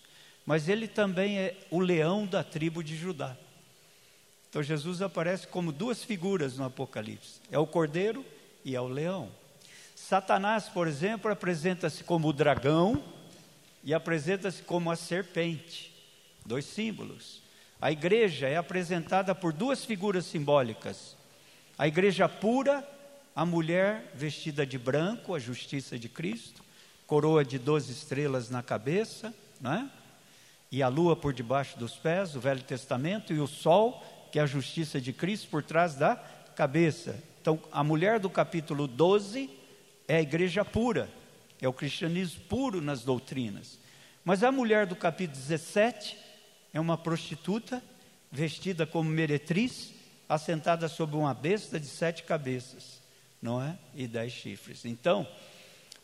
Mas 0.46 0.68
ele 0.68 0.87
também 0.87 1.38
é 1.38 1.56
o 1.70 1.80
leão 1.80 2.24
da 2.24 2.44
tribo 2.44 2.82
de 2.82 2.96
Judá. 2.96 3.37
Então 4.48 4.62
Jesus 4.62 5.02
aparece 5.02 5.48
como 5.48 5.72
duas 5.72 6.04
figuras 6.04 6.56
no 6.56 6.64
Apocalipse: 6.64 7.40
é 7.50 7.59
o 7.59 7.66
cordeiro 7.66 8.24
e 8.64 8.76
é 8.76 8.80
o 8.80 8.87
leão. 8.87 9.28
Satanás, 9.94 10.68
por 10.68 10.87
exemplo, 10.87 11.30
apresenta-se 11.30 12.04
como 12.04 12.28
o 12.28 12.32
dragão 12.32 13.02
e 13.82 13.92
apresenta-se 13.92 14.62
como 14.62 14.90
a 14.90 14.96
serpente, 14.96 15.92
dois 16.44 16.64
símbolos. 16.64 17.42
A 17.80 17.90
igreja 17.90 18.48
é 18.48 18.56
apresentada 18.56 19.35
por 19.35 19.52
duas 19.52 19.85
figuras 19.85 20.24
simbólicas: 20.26 21.16
a 21.76 21.88
igreja 21.88 22.28
pura, 22.28 22.87
a 23.35 23.44
mulher 23.44 24.12
vestida 24.14 24.64
de 24.64 24.78
branco, 24.78 25.35
a 25.35 25.38
justiça 25.38 25.98
de 25.98 26.09
Cristo, 26.09 26.64
coroa 27.06 27.44
de 27.44 27.59
doze 27.59 27.92
estrelas 27.92 28.48
na 28.48 28.62
cabeça, 28.62 29.35
não 29.61 29.72
é? 29.72 29.90
E 30.70 30.83
a 30.83 30.88
lua 30.88 31.16
por 31.16 31.33
debaixo 31.33 31.79
dos 31.79 31.94
pés, 31.94 32.35
o 32.35 32.40
Velho 32.40 32.62
Testamento, 32.62 33.33
e 33.33 33.40
o 33.40 33.46
sol, 33.46 34.02
que 34.33 34.38
é 34.38 34.42
a 34.42 34.46
justiça 34.46 35.00
de 35.00 35.12
Cristo, 35.12 35.48
por 35.48 35.62
trás 35.62 35.94
da 35.94 36.16
cabeça. 36.55 37.22
Então, 37.40 37.61
a 37.70 37.85
mulher 37.85 38.18
do 38.18 38.29
capítulo 38.29 38.87
12 38.87 39.48
é 40.09 40.16
a 40.16 40.22
igreja 40.22 40.64
pura, 40.64 41.09
é 41.61 41.68
o 41.68 41.72
cristianismo 41.72 42.42
puro 42.48 42.81
nas 42.81 43.02
doutrinas. 43.02 43.79
Mas 44.24 44.42
a 44.42 44.50
mulher 44.50 44.87
do 44.87 44.96
capítulo 44.96 45.38
17 45.38 46.18
é 46.74 46.81
uma 46.81 46.98
prostituta 46.98 47.83
vestida 48.31 48.85
como 48.85 49.09
meretriz, 49.09 49.92
assentada 50.29 50.88
sobre 50.88 51.16
uma 51.16 51.33
besta 51.33 51.79
de 51.79 51.87
sete 51.87 52.24
cabeças, 52.24 53.00
não 53.40 53.62
é? 53.62 53.79
E 53.94 54.09
dez 54.09 54.33
chifres. 54.33 54.85
Então, 54.85 55.26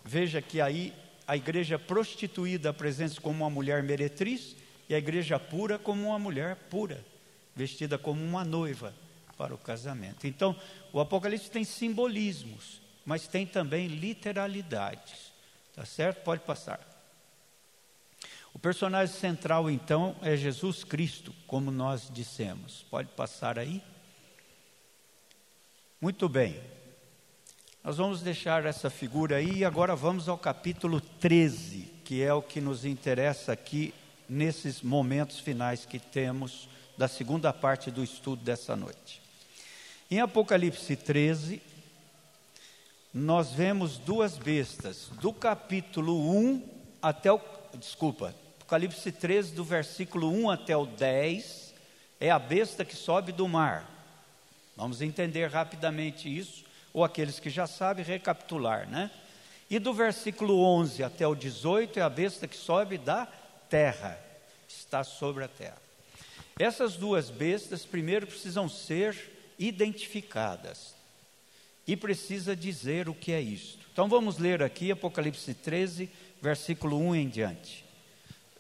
veja 0.05 0.40
que 0.40 0.61
aí 0.61 0.94
a 1.27 1.37
igreja 1.37 1.79
prostituída 1.79 2.71
apresenta-se 2.71 3.21
como 3.21 3.45
uma 3.45 3.51
mulher 3.51 3.83
meretriz 3.83 4.57
e 4.89 4.95
a 4.95 4.99
igreja 4.99 5.39
pura 5.39 5.79
como 5.79 6.09
uma 6.09 6.19
mulher 6.19 6.57
pura, 6.69 7.05
vestida 7.55 7.97
como 7.97 8.23
uma 8.23 8.45
noiva 8.45 8.95
para 9.37 9.55
o 9.55 9.59
casamento. 9.59 10.27
Então, 10.27 10.57
o 10.93 11.01
Apocalipse 11.01 11.51
tem 11.51 11.65
simbolismos, 11.65 12.81
mas 13.05 13.27
tem 13.27 13.47
também 13.47 13.87
literalidades. 13.89 15.33
Tá 15.75 15.85
certo? 15.85 16.23
Pode 16.23 16.43
passar. 16.43 16.81
O 18.53 18.59
personagem 18.59 19.15
central, 19.15 19.71
então, 19.71 20.15
é 20.21 20.37
Jesus 20.37 20.85
Cristo, 20.85 21.35
como 21.47 21.71
nós 21.71 22.11
dissemos. 22.13 22.85
Pode 22.91 23.09
passar 23.11 23.59
aí? 23.59 23.83
Muito 26.01 26.29
bem. 26.29 26.61
Nós 27.85 27.97
vamos 27.97 28.23
deixar 28.23 28.64
essa 28.64 28.88
figura 28.88 29.38
aí 29.38 29.59
e 29.59 29.64
agora 29.64 29.97
vamos 29.97 30.29
ao 30.29 30.38
capítulo 30.38 31.01
13, 31.01 31.90
que 32.05 32.23
é 32.23 32.33
o 32.33 32.40
que 32.40 32.61
nos 32.61 32.85
interessa 32.85 33.51
aqui 33.51 33.92
nesses 34.29 34.83
momentos 34.83 35.40
finais 35.40 35.85
que 35.85 35.99
temos 35.99 36.68
da 36.97 37.09
segunda 37.09 37.53
parte 37.53 37.90
do 37.90 38.05
estudo 38.05 38.45
dessa 38.45 38.77
noite. 38.77 39.21
Em 40.09 40.21
Apocalipse 40.21 40.95
13, 40.95 41.61
nós 43.12 43.51
vemos 43.51 43.99
duas 43.99 44.38
bestas, 44.38 45.11
do 45.21 45.33
capítulo 45.33 46.31
1 46.38 46.62
até 47.03 47.33
o. 47.33 47.40
Desculpa, 47.75 48.33
Apocalipse 48.61 49.11
13, 49.11 49.55
do 49.55 49.64
versículo 49.64 50.31
1 50.31 50.51
até 50.51 50.77
o 50.77 50.87
10, 50.87 51.75
é 52.21 52.31
a 52.31 52.38
besta 52.38 52.85
que 52.85 52.95
sobe 52.95 53.33
do 53.33 53.49
mar. 53.49 53.90
Vamos 54.77 55.03
entender 55.03 55.51
rapidamente 55.51 56.29
isso, 56.29 56.71
ou 56.92 57.05
aqueles 57.05 57.38
que 57.40 57.50
já 57.50 57.66
sabem, 57.66 58.05
recapitular, 58.05 58.88
né? 58.88 59.11
E 59.70 59.78
do 59.78 59.94
versículo 59.94 60.62
11 60.62 61.02
até 61.02 61.26
o 61.26 61.35
18 61.35 61.98
é 61.98 62.02
a 62.02 62.11
besta 62.11 62.46
que 62.46 62.57
sobe 62.57 62.98
da 62.98 63.26
terra, 63.70 64.18
está 64.68 65.02
sobre 65.02 65.44
a 65.44 65.48
terra. 65.48 65.81
Essas 66.59 66.96
duas 66.96 67.31
bestas, 67.31 67.85
primeiro, 67.85 68.26
precisam 68.26 68.68
ser 68.68 69.16
identificadas 69.59 70.94
e 71.87 71.96
precisa 71.96 72.55
dizer 72.55 73.09
o 73.09 73.14
que 73.14 73.33
é 73.33 73.40
isto. 73.40 73.87
Então 73.92 74.09
vamos 74.09 74.38
ler 74.38 74.62
aqui 74.62 74.92
Apocalipse 74.92 75.55
13, 75.55 76.11
versículo 76.40 76.98
1 76.98 77.16
em 77.16 77.28
diante 77.28 77.92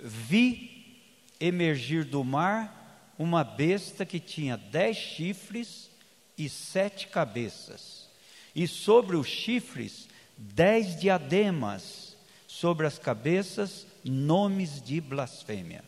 vi 0.02 1.00
emergir 1.38 2.04
do 2.04 2.24
mar 2.24 3.14
uma 3.16 3.44
besta 3.44 4.04
que 4.04 4.18
tinha 4.18 4.56
dez 4.56 4.96
chifres 4.96 5.90
e 6.36 6.48
sete 6.48 7.06
cabeças, 7.06 8.01
e 8.54 8.66
sobre 8.66 9.16
os 9.16 9.26
chifres 9.26 10.08
dez 10.36 10.98
diademas, 10.98 12.16
sobre 12.46 12.86
as 12.86 12.98
cabeças 12.98 13.86
nomes 14.04 14.82
de 14.82 15.00
blasfêmia. 15.00 15.84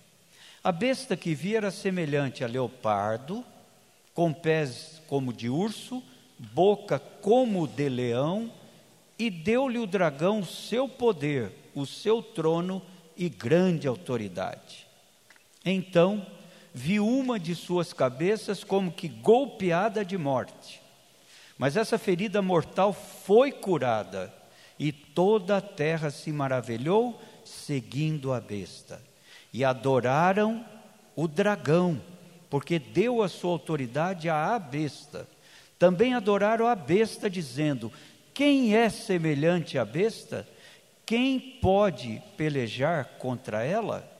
A 0.62 0.72
besta 0.72 1.16
que 1.16 1.35
via 1.35 1.59
era 1.59 1.70
semelhante 1.70 2.42
a 2.44 2.46
leopardo, 2.46 3.44
com 4.14 4.33
pés 4.33 5.03
como 5.07 5.33
de 5.33 5.48
urso, 5.48 6.03
boca 6.38 6.98
como 6.98 7.66
de 7.66 7.88
leão, 7.88 8.50
e 9.18 9.29
deu-lhe 9.31 9.79
o 9.79 9.87
dragão 9.87 10.40
o 10.40 10.46
seu 10.46 10.88
poder, 10.88 11.53
o 11.74 11.85
seu 11.85 12.22
trono 12.22 12.83
e 13.16 13.29
grande 13.29 13.87
autoridade. 13.87 14.87
Então 15.64 16.27
vi 16.72 16.98
uma 16.98 17.38
de 17.38 17.55
suas 17.55 17.92
cabeças 17.92 18.64
como 18.64 18.90
que 18.90 19.09
golpeada 19.09 20.05
de 20.05 20.18
morte. 20.18 20.84
Mas 21.57 21.77
essa 21.77 21.99
ferida 21.99 22.43
mortal 22.43 22.93
foi 22.93 23.53
curada, 23.53 24.33
e 24.79 24.90
toda 24.90 25.59
a 25.59 25.61
terra 25.61 26.11
se 26.11 26.33
maravilhou, 26.33 27.21
seguindo 27.45 28.33
a 28.33 28.40
besta. 28.40 29.01
E 29.53 29.64
adoraram 29.64 30.64
o 31.14 31.29
dragão, 31.29 32.01
porque 32.51 32.79
deu 32.79 33.23
a 33.23 33.29
sua 33.29 33.53
autoridade 33.53 34.29
à 34.29 34.59
besta. 34.59 35.29
Também 35.79 36.14
adoraram 36.14 36.67
a 36.67 36.75
besta, 36.75 37.31
dizendo: 37.31 37.93
Quem 38.33 38.77
é 38.77 38.88
semelhante 38.88 39.79
à 39.79 39.85
besta? 39.85 40.49
Quem 41.07 41.38
pode 41.38 42.23
pelejar 42.37 43.05
contra 43.19 43.62
ela? 43.62 44.11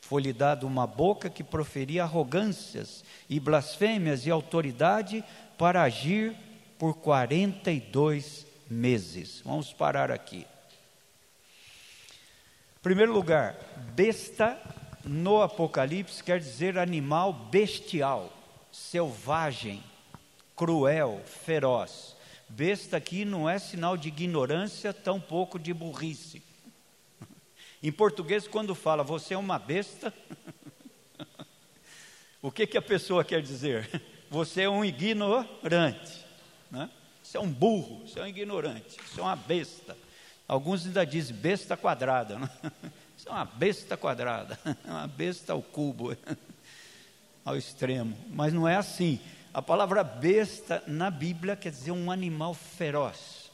Foi-lhe 0.00 0.32
dado 0.32 0.66
uma 0.66 0.88
boca 0.88 1.30
que 1.30 1.44
proferia 1.44 2.02
arrogâncias 2.02 3.04
e 3.28 3.38
blasfêmias 3.38 4.26
e 4.26 4.30
autoridade 4.30 5.22
para 5.60 5.82
agir 5.82 6.34
por 6.78 6.94
42 6.94 8.46
meses. 8.70 9.42
Vamos 9.44 9.74
parar 9.74 10.10
aqui. 10.10 10.46
Em 12.78 12.82
primeiro 12.82 13.12
lugar, 13.12 13.58
besta 13.94 14.58
no 15.04 15.42
Apocalipse 15.42 16.24
quer 16.24 16.40
dizer 16.40 16.78
animal 16.78 17.34
bestial, 17.34 18.32
selvagem, 18.72 19.84
cruel, 20.56 21.20
feroz. 21.26 22.16
Besta 22.48 22.96
aqui 22.96 23.26
não 23.26 23.46
é 23.46 23.58
sinal 23.58 23.98
de 23.98 24.08
ignorância, 24.08 24.94
tampouco 24.94 25.58
de 25.58 25.74
burrice. 25.74 26.42
Em 27.82 27.92
português, 27.92 28.48
quando 28.48 28.74
fala 28.74 29.04
você 29.04 29.34
é 29.34 29.38
uma 29.38 29.58
besta, 29.58 30.10
o 32.40 32.50
que, 32.50 32.66
que 32.66 32.78
a 32.78 32.82
pessoa 32.82 33.22
quer 33.22 33.42
dizer? 33.42 34.00
Você 34.30 34.62
é 34.62 34.70
um 34.70 34.84
ignorante, 34.84 36.24
né? 36.70 36.88
você 37.20 37.36
é 37.36 37.40
um 37.40 37.50
burro, 37.50 38.06
você 38.06 38.20
é 38.20 38.22
um 38.22 38.26
ignorante, 38.28 38.96
você 39.04 39.18
é 39.18 39.22
uma 39.24 39.34
besta. 39.34 39.98
Alguns 40.46 40.86
ainda 40.86 41.04
dizem 41.04 41.34
besta 41.34 41.76
quadrada, 41.76 42.38
né? 42.38 42.48
Isso 43.18 43.28
é 43.28 43.32
uma 43.32 43.44
besta 43.44 43.96
quadrada, 43.96 44.56
uma 44.84 45.08
besta 45.08 45.52
ao 45.52 45.60
cubo, 45.60 46.16
ao 47.44 47.56
extremo. 47.56 48.16
Mas 48.28 48.52
não 48.52 48.68
é 48.68 48.76
assim. 48.76 49.18
A 49.52 49.60
palavra 49.60 50.04
besta 50.04 50.80
na 50.86 51.10
Bíblia 51.10 51.56
quer 51.56 51.72
dizer 51.72 51.90
um 51.90 52.08
animal 52.08 52.54
feroz, 52.54 53.50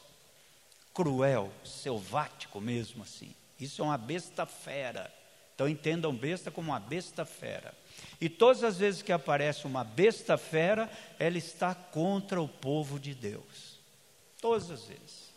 cruel, 0.93 1.51
selvático 1.65 2.61
mesmo 2.61 3.01
assim. 3.01 3.33
Isso 3.59 3.81
é 3.81 3.85
uma 3.85 3.97
besta 3.97 4.45
fera. 4.45 5.11
Então 5.55 5.67
entendam 5.67 6.15
besta 6.15 6.51
como 6.51 6.71
uma 6.71 6.79
besta 6.79 7.25
fera. 7.25 7.73
E 8.19 8.29
todas 8.29 8.63
as 8.63 8.77
vezes 8.77 9.01
que 9.01 9.11
aparece 9.11 9.65
uma 9.65 9.83
besta 9.83 10.37
fera, 10.37 10.89
ela 11.19 11.37
está 11.37 11.75
contra 11.75 12.41
o 12.41 12.47
povo 12.47 12.99
de 12.99 13.13
Deus. 13.13 13.77
Todas 14.41 14.71
as 14.71 14.85
vezes. 14.85 15.27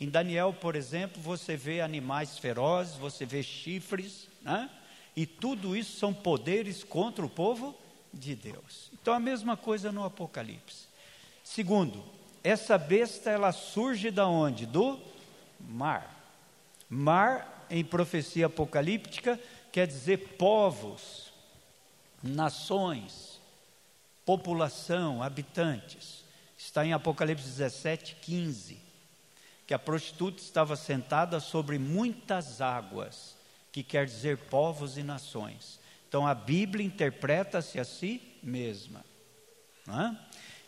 Em 0.00 0.08
Daniel, 0.08 0.52
por 0.52 0.76
exemplo, 0.76 1.20
você 1.22 1.56
vê 1.56 1.80
animais 1.80 2.38
ferozes, 2.38 2.96
você 2.96 3.24
vê 3.24 3.42
chifres, 3.42 4.28
né? 4.42 4.70
e 5.16 5.24
tudo 5.24 5.74
isso 5.74 5.98
são 5.98 6.12
poderes 6.12 6.84
contra 6.84 7.24
o 7.24 7.30
povo 7.30 7.74
de 8.12 8.34
Deus. 8.34 8.90
Então 8.92 9.14
a 9.14 9.20
mesma 9.20 9.56
coisa 9.56 9.90
no 9.90 10.04
Apocalipse. 10.04 10.86
Segundo, 11.42 12.04
essa 12.44 12.76
besta 12.76 13.30
ela 13.30 13.52
surge 13.52 14.10
da 14.10 14.26
onde? 14.26 14.66
Do 14.66 15.00
mar. 15.60 16.14
Mar 16.88 17.66
em 17.70 17.84
profecia 17.84 18.46
apocalíptica 18.46 19.40
quer 19.72 19.86
dizer 19.86 20.36
povos, 20.36 21.25
nações, 22.26 23.40
população, 24.24 25.22
habitantes. 25.22 26.24
Está 26.58 26.84
em 26.84 26.92
Apocalipse 26.92 27.44
17, 27.44 28.16
15. 28.16 28.80
Que 29.66 29.74
a 29.74 29.78
prostituta 29.78 30.40
estava 30.40 30.76
sentada 30.76 31.40
sobre 31.40 31.78
muitas 31.78 32.60
águas, 32.60 33.34
que 33.72 33.82
quer 33.82 34.06
dizer 34.06 34.38
povos 34.38 34.96
e 34.96 35.02
nações. 35.02 35.78
Então 36.08 36.26
a 36.26 36.34
Bíblia 36.34 36.84
interpreta-se 36.84 37.78
a 37.80 37.84
si 37.84 38.22
mesma. 38.42 39.04
É? 39.88 40.16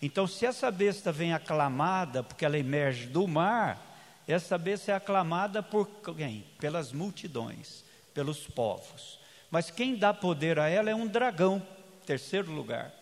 Então, 0.00 0.26
se 0.26 0.46
essa 0.46 0.70
besta 0.70 1.10
vem 1.10 1.32
aclamada 1.32 2.22
porque 2.22 2.44
ela 2.44 2.58
emerge 2.58 3.06
do 3.06 3.26
mar, 3.26 3.84
essa 4.28 4.56
besta 4.56 4.92
é 4.92 4.94
aclamada 4.94 5.62
por 5.62 5.88
quem? 6.16 6.44
Pelas 6.58 6.92
multidões, 6.92 7.82
pelos 8.14 8.46
povos. 8.46 9.17
Mas 9.50 9.70
quem 9.70 9.96
dá 9.96 10.12
poder 10.12 10.58
a 10.58 10.68
ela 10.68 10.90
é 10.90 10.94
um 10.94 11.06
dragão, 11.06 11.66
terceiro 12.04 12.52
lugar. 12.52 12.92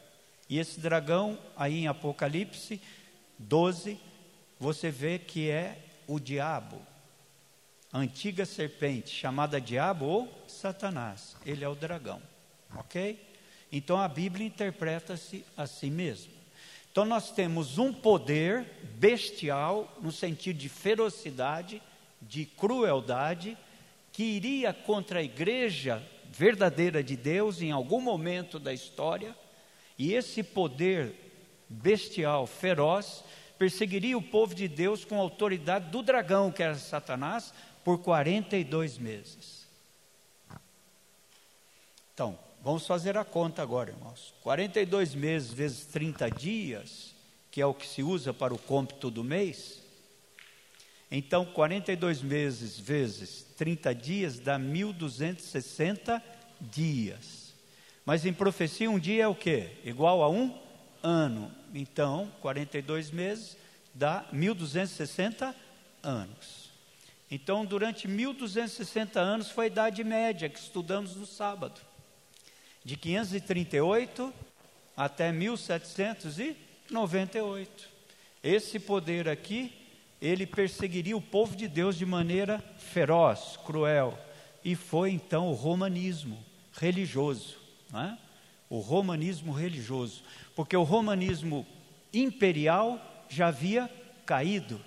E 0.49 0.59
esse 0.59 0.79
dragão, 0.79 1.39
aí 1.57 1.79
em 1.79 1.89
Apocalipse 1.89 2.81
12, 3.39 3.99
você 4.59 4.91
vê 4.91 5.19
que 5.19 5.51
é 5.51 5.79
o 6.07 6.21
diabo, 6.21 6.81
a 7.93 7.99
antiga 7.99 8.45
serpente, 8.47 9.11
chamada 9.11 9.61
diabo 9.61 10.05
ou 10.05 10.45
Satanás. 10.47 11.37
Ele 11.45 11.65
é 11.65 11.69
o 11.69 11.75
dragão, 11.75 12.23
ok? 12.77 13.21
Então 13.73 14.01
a 14.01 14.07
Bíblia 14.07 14.47
interpreta-se 14.47 15.45
a 15.57 15.67
si 15.67 15.91
mesma. 15.91 16.33
Então 16.93 17.05
nós 17.05 17.31
temos 17.31 17.77
um 17.77 17.93
poder 17.93 18.65
bestial, 18.99 19.95
no 20.01 20.13
sentido 20.13 20.59
de 20.59 20.69
ferocidade, 20.69 21.83
de 22.23 22.47
crueldade, 22.47 23.59
que 24.13 24.23
iria 24.23 24.73
contra 24.73 25.19
a 25.19 25.23
igreja 25.23 26.03
verdadeira 26.31 27.03
de 27.03 27.17
Deus 27.17 27.61
em 27.63 27.71
algum 27.71 28.01
momento 28.01 28.59
da 28.59 28.73
história, 28.73 29.37
e 29.99 30.13
esse 30.13 30.43
poder 30.43 31.15
bestial, 31.69 32.47
feroz, 32.47 33.25
perseguiria 33.59 34.17
o 34.17 34.23
povo 34.23 34.55
de 34.55 34.69
Deus 34.69 35.05
com 35.05 35.17
a 35.17 35.21
autoridade 35.21 35.91
do 35.91 36.03
dragão, 36.03 36.53
que 36.53 36.63
era 36.63 36.75
Satanás, 36.75 37.53
por 37.85 37.99
42 37.99 38.99
meses. 38.99 39.67
Então, 42.13 42.39
vamos 42.63 42.87
fazer 42.87 43.17
a 43.17 43.25
conta 43.25 43.63
agora, 43.63 43.91
irmãos. 43.91 44.35
42 44.43 45.15
meses 45.15 45.53
vezes 45.53 45.87
30 45.87 46.31
dias, 46.31 47.15
que 47.51 47.61
é 47.61 47.67
o 47.67 47.75
que 47.75 47.87
se 47.87 48.03
usa 48.03 48.35
para 48.35 48.53
o 48.53 48.59
cômputo 48.59 49.11
do 49.11 49.23
mês. 49.25 49.86
Então, 51.11 51.45
42 51.45 52.23
meses 52.23 52.79
vezes 52.79 53.45
30 53.57 53.95
dias 53.95 54.39
dá 54.39 54.59
1260 54.59 56.23
dias. 56.61 57.55
Mas 58.05 58.27
em 58.27 58.33
profecia, 58.33 58.91
um 58.91 58.99
dia 58.99 59.25
é 59.25 59.29
o 59.29 59.35
quê? 59.35 59.71
Igual 59.85 60.23
a 60.23 60.29
um 60.29 60.57
ano. 61.03 61.51
Então, 61.75 62.31
42 62.41 63.11
meses 63.11 63.57
dá 63.95 64.27
1260 64.33 65.55
anos. 66.03 66.71
Então, 67.31 67.65
durante 67.65 68.09
1260 68.09 69.21
anos 69.21 69.51
foi 69.51 69.65
a 69.65 69.69
Idade 69.69 70.05
Média 70.05 70.49
que 70.49 70.59
estudamos 70.59 71.17
no 71.17 71.27
sábado. 71.27 71.81
De 72.85 72.97
538 72.97 74.33
até 74.97 75.31
1798. 75.33 77.97
Esse 78.43 78.79
poder 78.79 79.29
aqui, 79.29 79.76
ele 80.21 80.47
perseguiria 80.47 81.17
o 81.17 81.21
povo 81.21 81.55
de 81.55 81.69
Deus 81.69 81.97
de 81.97 82.07
maneira 82.07 82.63
feroz, 82.79 83.59
cruel. 83.65 84.19
E 84.65 84.75
foi 84.75 85.11
então 85.11 85.49
o 85.49 85.55
romanismo 85.55 86.39
religioso. 86.73 87.57
É? 87.95 88.17
O 88.69 88.79
romanismo 88.79 89.53
religioso. 89.53 90.23
Porque 90.55 90.77
o 90.77 90.83
romanismo 90.83 91.67
imperial 92.13 93.01
já 93.29 93.49
havia 93.49 93.91
caído 94.25 94.81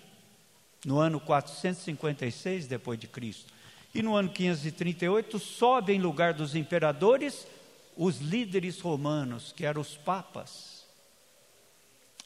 no 0.86 0.98
ano 1.00 1.20
456 1.20 2.68
depois 2.68 3.00
de 3.00 3.08
Cristo. 3.08 3.54
E 3.94 4.02
no 4.02 4.16
ano 4.16 4.30
538 4.30 5.40
sobe 5.40 5.94
em 5.94 6.00
lugar 6.00 6.34
dos 6.34 6.56
imperadores 6.56 7.48
os 7.96 8.20
líderes 8.20 8.80
romanos, 8.80 9.52
que 9.52 9.66
eram 9.66 9.82
os 9.82 9.96
papas. 9.96 10.86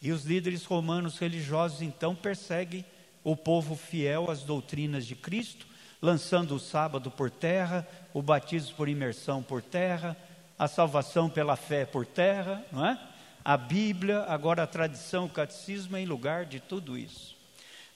E 0.02 0.12
os 0.12 0.26
líderes 0.26 0.66
romanos 0.66 1.18
religiosos 1.18 1.82
então 1.82 2.14
perseguem 2.14 2.86
o 3.24 3.36
povo 3.36 3.76
fiel 3.76 4.30
às 4.30 4.44
doutrinas 4.44 5.06
de 5.06 5.16
Cristo, 5.16 5.66
lançando 6.02 6.56
o 6.56 6.60
sábado 6.60 7.10
por 7.10 7.32
terra, 7.32 7.88
o 8.14 8.22
batismo 8.22 8.76
por 8.76 8.90
imersão 8.90 9.42
por 9.42 9.62
terra, 9.62 10.18
a 10.60 10.68
salvação 10.68 11.30
pela 11.30 11.56
fé 11.56 11.86
por 11.86 12.06
terra, 12.06 12.64
não 12.72 12.86
é? 12.86 13.00
A 13.46 13.58
Bíblia, 13.58 14.24
agora 14.28 14.64
a 14.64 14.68
tradição, 14.68 15.26
o 15.26 15.30
catecismo 15.30 15.98
em 15.98 16.06
lugar 16.06 16.46
de 16.46 16.60
tudo 16.60 16.98
isso. 16.98 17.36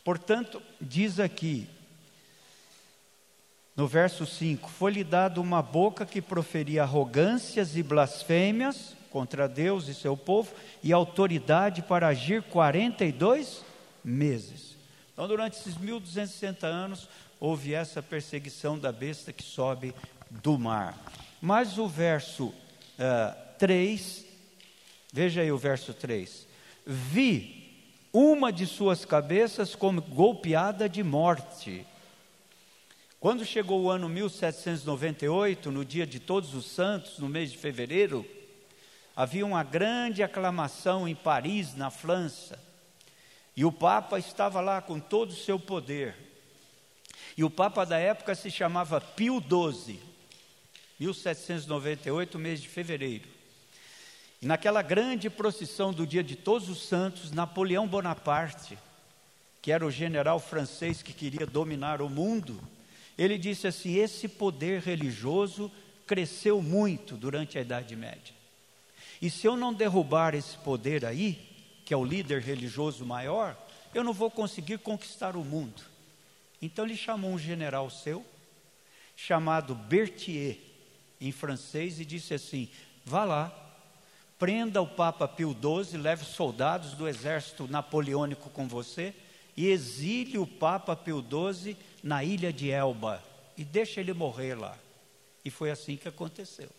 Portanto, 0.03 0.61
diz 0.80 1.19
aqui: 1.19 1.67
No 3.75 3.88
verso 3.88 4.25
5: 4.25 4.69
Foi-lhe 4.69 5.03
dado 5.03 5.41
uma 5.41 5.61
boca 5.61 6.05
que 6.05 6.21
proferia 6.21 6.84
arrogâncias 6.84 7.75
e 7.75 7.84
blasfêmias 7.84 8.95
contra 9.09 9.47
Deus 9.47 9.88
e 9.88 9.93
seu 9.93 10.15
povo, 10.15 10.53
e 10.84 10.93
autoridade 10.93 11.82
para 11.82 12.07
agir 12.07 12.43
42 12.43 13.65
meses. 14.03 14.76
Então, 15.18 15.28
durante 15.28 15.57
esses 15.57 15.76
1260 15.76 16.68
anos, 16.68 17.09
houve 17.39 17.74
essa 17.74 18.03
perseguição 18.03 18.78
da 18.78 18.91
besta 18.91 19.34
que 19.34 19.41
sobe 19.41 19.95
do 20.30 20.59
mar. 20.59 20.95
Mas 21.41 21.80
o 21.80 21.88
verso 21.88 22.49
uh, 22.49 22.53
eh, 22.99 23.36
3, 23.57 24.26
veja 25.11 25.41
aí 25.41 25.51
o 25.51 25.57
verso 25.57 25.91
3: 25.91 26.45
Vi 26.86 27.82
uma 28.13 28.53
de 28.53 28.68
suas 28.68 29.05
cabeças 29.05 29.74
como 29.74 30.03
golpeada 30.03 30.88
de 30.88 31.01
morte. 31.01 31.84
Quando 33.20 33.43
chegou 33.43 33.82
o 33.82 33.89
ano 33.89 34.07
1798, 34.07 35.72
no 35.72 35.84
dia 35.84 36.05
de 36.05 36.20
Todos 36.20 36.53
os 36.53 36.68
Santos, 36.68 37.18
no 37.18 37.28
mês 37.28 37.51
de 37.51 37.57
fevereiro, 37.57 38.24
havia 39.15 39.43
uma 39.43 39.63
grande 39.63 40.22
aclamação 40.22 41.07
em 41.07 41.15
Paris, 41.15 41.74
na 41.74 41.89
França, 41.89 42.68
e 43.58 43.66
o 43.66 43.72
Papa 43.72 44.20
estava 44.20 44.62
lá 44.62 44.80
com 44.84 44.99
todo 44.99 45.32
o 45.32 45.36
seu 45.36 45.60
poder. 45.60 46.16
E 47.36 47.43
o 47.43 47.49
Papa 47.49 47.84
da 47.88 47.97
época 47.97 48.36
se 48.36 48.51
chamava 48.51 49.01
Pio 49.01 49.41
XII, 49.41 49.99
1798, 50.99 52.38
mês 52.38 52.62
de 52.62 52.68
fevereiro. 52.68 53.28
E 54.39 54.45
naquela 54.45 54.84
grande 54.84 55.28
procissão 55.28 55.91
do 55.91 56.05
dia 56.05 56.24
de 56.24 56.36
Todos 56.36 56.70
os 56.70 56.88
Santos, 56.88 57.32
Napoleão 57.32 57.88
Bonaparte, 57.88 58.78
que 59.60 59.72
era 59.72 59.84
o 59.84 59.89
general 59.89 60.39
francês 60.39 61.01
que 61.01 61.12
queria 61.12 61.47
dominar 61.47 61.99
o 61.99 62.10
mundo, 62.10 62.62
ele 63.18 63.39
disse 63.39 63.66
assim: 63.66 63.95
esse 63.95 64.28
poder 64.28 64.82
religioso 64.82 65.72
cresceu 66.05 66.62
muito 66.62 67.18
durante 67.18 67.58
a 67.58 67.62
Idade 67.62 67.95
Média. 67.95 68.36
E 69.20 69.32
se 69.32 69.47
eu 69.47 69.58
não 69.58 69.74
derrubar 69.74 70.36
esse 70.36 70.55
poder 70.58 71.03
aí, 71.03 71.47
que 71.88 71.93
é 71.93 71.97
o 71.97 72.03
líder 72.03 72.41
religioso 72.41 73.05
maior, 73.05 73.55
eu 73.93 74.03
não 74.03 74.11
vou 74.11 74.29
conseguir 74.29 74.77
conquistar 74.77 75.38
o 75.38 75.43
mundo. 75.45 75.81
Então 76.61 76.83
ele 76.83 76.97
chamou 76.97 77.31
um 77.31 77.39
general 77.39 77.89
seu, 77.89 78.25
chamado 79.15 79.73
Berthier, 79.73 80.57
em 81.21 81.31
francês, 81.31 81.97
e 81.97 82.03
disse 82.03 82.33
assim: 82.33 82.67
vá 83.05 83.23
lá, 83.23 83.77
prenda 84.38 84.81
o 84.81 84.85
Papa 84.85 85.29
Pio 85.29 85.55
XII, 85.55 85.97
leve 85.97 86.25
soldados 86.25 86.91
do 86.91 87.07
exército 87.07 87.69
napoleônico 87.69 88.49
com 88.49 88.67
você 88.67 89.15
e 89.55 89.67
exile 89.67 90.38
o 90.38 90.45
Papa 90.45 90.93
Pio 90.93 91.23
XII 91.23 91.77
na 92.03 92.21
ilha 92.21 92.51
de 92.51 92.69
Elba 92.69 93.23
e 93.55 93.63
deixa 93.63 94.01
ele 94.01 94.11
morrer 94.11 94.55
lá. 94.55 94.77
E 95.45 95.49
foi 95.49 95.71
assim 95.71 95.95
que 95.95 96.09
aconteceu. 96.09 96.69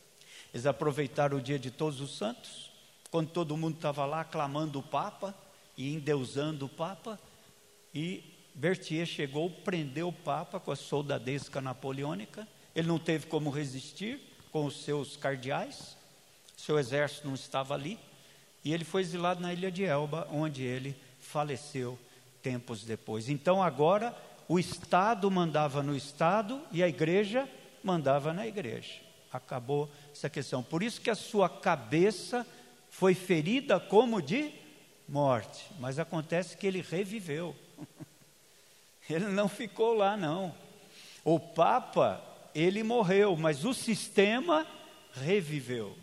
Eles 0.53 0.67
aproveitaram 0.67 1.39
o 1.39 1.41
dia 1.41 1.59
de 1.59 1.71
Todos 1.71 1.99
os 2.03 2.15
Santos, 2.19 2.68
quando 3.11 3.31
todo 3.31 3.57
mundo 3.57 3.77
estava 3.77 4.05
lá 4.05 4.21
aclamando 4.21 4.79
o 4.79 4.83
Papa 4.83 5.35
e 5.77 5.95
endeusando 5.95 6.67
o 6.67 6.69
Papa, 6.69 7.19
e 7.95 8.23
Berthier 8.55 9.07
chegou, 9.07 9.49
prendeu 9.49 10.09
o 10.09 10.13
Papa 10.13 10.59
com 10.59 10.73
a 10.73 10.77
soldadesca 10.77 11.61
napoleônica. 11.61 12.47
Ele 12.75 12.89
não 12.89 12.99
teve 12.99 13.27
como 13.27 13.51
resistir 13.51 14.21
com 14.51 14.67
os 14.67 14.83
seus 14.83 15.17
cardeais, 15.17 15.97
seu 16.57 16.79
exército 16.79 17.27
não 17.29 17.35
estava 17.35 17.75
ali, 17.75 17.99
e 18.65 18.73
ele 18.73 18.85
foi 18.85 19.03
exilado 19.03 19.41
na 19.41 19.53
ilha 19.53 19.71
de 19.71 19.85
Elba, 19.85 20.27
onde 20.31 20.63
ele 20.63 20.97
faleceu 21.21 21.99
tempos 22.43 22.85
depois. 22.85 23.29
Então 23.29 23.63
agora 23.63 24.17
o 24.49 24.59
Estado 24.59 25.31
mandava 25.31 25.83
no 25.83 25.95
Estado 25.97 26.61
e 26.73 26.83
a 26.83 26.89
igreja 26.89 27.49
mandava 27.83 28.33
na 28.33 28.47
igreja. 28.47 28.95
Acabou 29.33 29.91
essa 30.11 30.29
questão. 30.29 30.63
Por 30.63 30.83
isso 30.83 31.01
que 31.01 31.11
a 31.11 31.15
sua 31.15 31.49
cabeça 31.49 32.47
foi 32.99 33.15
ferida 33.15 33.79
como 33.79 34.21
de 34.21 34.53
morte. 35.09 35.65
Mas 35.79 36.01
acontece 36.01 36.57
que 36.57 36.67
ele 36.67 36.83
reviveu. 36.83 37.55
Ele 39.09 39.29
não 39.29 39.49
ficou 39.49 39.95
lá, 39.95 40.19
não. 40.19 40.55
O 41.25 41.41
Papa, 41.41 42.23
ele 42.55 42.83
morreu, 42.83 43.35
mas 43.39 43.65
o 43.65 43.73
sistema 43.73 44.67
reviveu. 45.15 45.97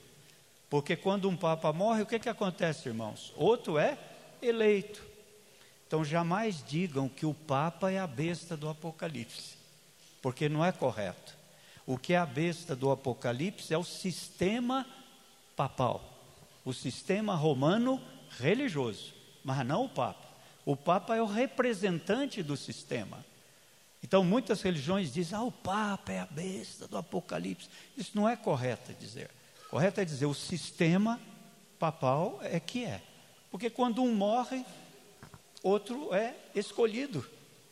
Porque 0.71 0.95
quando 0.95 1.29
um 1.29 1.37
Papa 1.37 1.71
morre, 1.71 2.01
o 2.01 2.05
que, 2.07 2.17
que 2.17 2.29
acontece, 2.29 2.89
irmãos? 2.89 3.31
Outro 3.35 3.77
é 3.77 3.95
eleito. 4.41 5.03
Então 5.85 6.03
jamais 6.03 6.63
digam 6.67 7.07
que 7.07 7.27
o 7.27 7.33
Papa 7.35 7.91
é 7.91 7.99
a 7.99 8.07
besta 8.07 8.57
do 8.57 8.67
Apocalipse, 8.67 9.55
porque 10.19 10.49
não 10.49 10.65
é 10.65 10.71
correto. 10.71 11.37
O 11.85 11.95
que 11.95 12.13
é 12.13 12.17
a 12.17 12.25
besta 12.25 12.75
do 12.75 12.89
Apocalipse 12.89 13.71
é 13.71 13.77
o 13.77 13.83
sistema 13.83 14.83
papal, 15.55 16.14
o 16.65 16.73
sistema 16.73 17.35
romano 17.35 18.01
religioso, 18.37 19.13
mas 19.43 19.65
não 19.65 19.85
o 19.85 19.89
Papa. 19.89 20.27
O 20.65 20.75
Papa 20.75 21.15
é 21.15 21.21
o 21.21 21.27
representante 21.27 22.41
do 22.41 22.57
sistema. 22.57 23.23
Então 24.03 24.23
muitas 24.23 24.61
religiões 24.61 25.13
dizem: 25.13 25.37
ah, 25.37 25.43
o 25.43 25.51
Papa 25.51 26.11
é 26.11 26.19
a 26.19 26.25
besta 26.25 26.87
do 26.87 26.97
Apocalipse. 26.97 27.69
Isso 27.95 28.11
não 28.15 28.27
é 28.27 28.35
correto 28.35 28.93
dizer. 28.93 29.29
Correto 29.69 30.01
é 30.01 30.05
dizer 30.05 30.25
o 30.25 30.33
sistema 30.33 31.19
papal 31.77 32.39
é 32.41 32.59
que 32.59 32.83
é. 32.83 33.01
Porque 33.51 33.69
quando 33.69 34.01
um 34.01 34.13
morre, 34.13 34.65
outro 35.61 36.13
é 36.13 36.35
escolhido. 36.55 37.25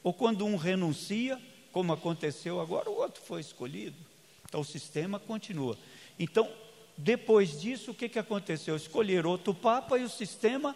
Ou 0.04 0.14
quando 0.14 0.46
um 0.46 0.56
renuncia, 0.56 1.42
como 1.72 1.94
aconteceu 1.94 2.60
agora, 2.60 2.90
o 2.90 2.96
outro 2.96 3.22
foi 3.22 3.42
escolhido. 3.42 3.98
Então 4.46 4.62
o 4.62 4.66
sistema 4.66 5.20
continua. 5.20 5.78
Então, 6.20 6.50
depois 6.98 7.60
disso, 7.60 7.92
o 7.92 7.94
que, 7.94 8.08
que 8.08 8.20
aconteceu? 8.20 8.76
Escolher 8.76 9.26
outro 9.26 9.54
Papa 9.54 9.98
e 9.98 10.04
o 10.04 10.10
sistema 10.10 10.76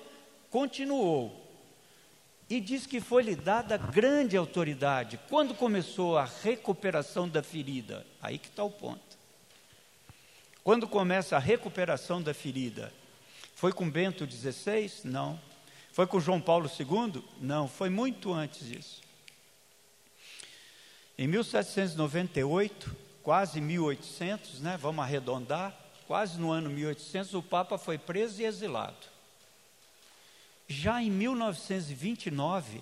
continuou. 0.49 1.45
E 2.49 2.61
diz 2.61 2.86
que 2.86 3.01
foi-lhe 3.01 3.36
dada 3.36 3.78
grande 3.78 4.38
autoridade. 4.38 5.20
Quando 5.30 5.53
começou 5.53 6.18
a 6.18 6.26
recuperação 6.26 7.28
da 7.28 7.43
ferida? 7.43 8.05
Aí 8.22 8.38
que 8.38 8.47
está 8.47 8.63
o 8.63 8.72
ponto. 8.72 9.18
Quando 10.63 10.88
começa 10.88 11.36
a 11.36 11.39
recuperação 11.39 12.22
da 12.22 12.34
ferida? 12.34 12.91
Foi 13.53 13.74
com 13.74 13.89
Bento 13.89 14.26
XVI? 14.30 14.91
Não. 15.03 15.39
Foi 15.91 16.07
com 16.07 16.20
João 16.20 16.39
Paulo 16.39 16.70
II? 16.70 17.24
Não, 17.41 17.68
foi 17.68 17.89
muito 17.89 18.32
antes 18.34 18.68
disso. 18.68 19.01
Em 21.18 21.28
1798, 21.28 22.95
quase 23.24 23.59
1800, 23.59 24.61
né, 24.61 24.78
vamos 24.80 25.03
arredondar, 25.03 25.76
quase 26.07 26.39
no 26.39 26.51
ano 26.51 26.69
1800, 26.69 27.33
o 27.33 27.43
Papa 27.43 27.77
foi 27.77 27.97
preso 27.97 28.41
e 28.41 28.45
exilado. 28.45 28.95
Já 30.67 31.01
em 31.03 31.11
1929, 31.11 32.81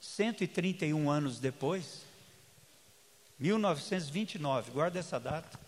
131 0.00 1.08
anos 1.08 1.38
depois, 1.38 2.02
1929, 3.38 4.72
guarda 4.72 4.98
essa 4.98 5.18
data, 5.18 5.58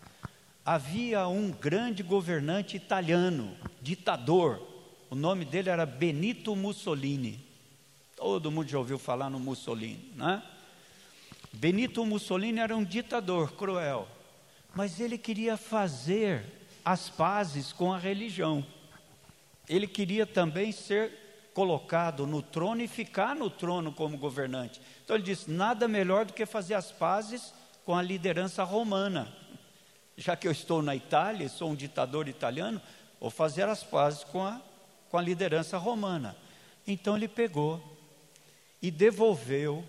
havia 0.65 1.27
um 1.27 1.51
grande 1.51 2.03
governante 2.03 2.75
italiano, 2.75 3.57
ditador, 3.81 4.61
o 5.09 5.15
nome 5.15 5.45
dele 5.45 5.69
era 5.69 5.85
Benito 5.85 6.55
Mussolini. 6.55 7.45
Todo 8.15 8.51
mundo 8.51 8.67
já 8.67 8.77
ouviu 8.77 8.99
falar 8.99 9.29
no 9.29 9.39
Mussolini, 9.39 10.11
né? 10.15 10.43
Benito 11.53 12.05
Mussolini 12.05 12.59
era 12.59 12.75
um 12.75 12.83
ditador 12.83 13.53
cruel, 13.53 14.07
mas 14.75 14.99
ele 14.99 15.17
queria 15.17 15.55
fazer 15.55 16.56
as 16.87 17.09
pazes 17.09 17.73
com 17.73 17.91
a 17.91 17.97
religião. 17.97 18.65
Ele 19.67 19.85
queria 19.85 20.25
também 20.25 20.71
ser 20.71 21.51
colocado 21.53 22.25
no 22.25 22.41
trono 22.41 22.81
e 22.81 22.87
ficar 22.87 23.35
no 23.35 23.49
trono 23.49 23.91
como 23.91 24.17
governante. 24.17 24.79
Então 25.03 25.17
ele 25.17 25.25
disse: 25.25 25.51
nada 25.51 25.85
melhor 25.85 26.23
do 26.23 26.31
que 26.31 26.45
fazer 26.45 26.75
as 26.75 26.89
pazes 26.89 27.53
com 27.83 27.93
a 27.93 28.01
liderança 28.01 28.63
romana. 28.63 29.27
Já 30.15 30.37
que 30.37 30.47
eu 30.47 30.51
estou 30.51 30.81
na 30.81 30.95
Itália, 30.95 31.49
sou 31.49 31.71
um 31.71 31.75
ditador 31.75 32.29
italiano, 32.29 32.81
vou 33.19 33.29
fazer 33.29 33.67
as 33.67 33.83
pazes 33.83 34.23
com 34.23 34.45
a 34.45 34.61
com 35.09 35.17
a 35.17 35.21
liderança 35.21 35.77
romana. 35.77 36.37
Então 36.87 37.17
ele 37.17 37.27
pegou 37.27 37.83
e 38.81 38.89
devolveu 38.89 39.83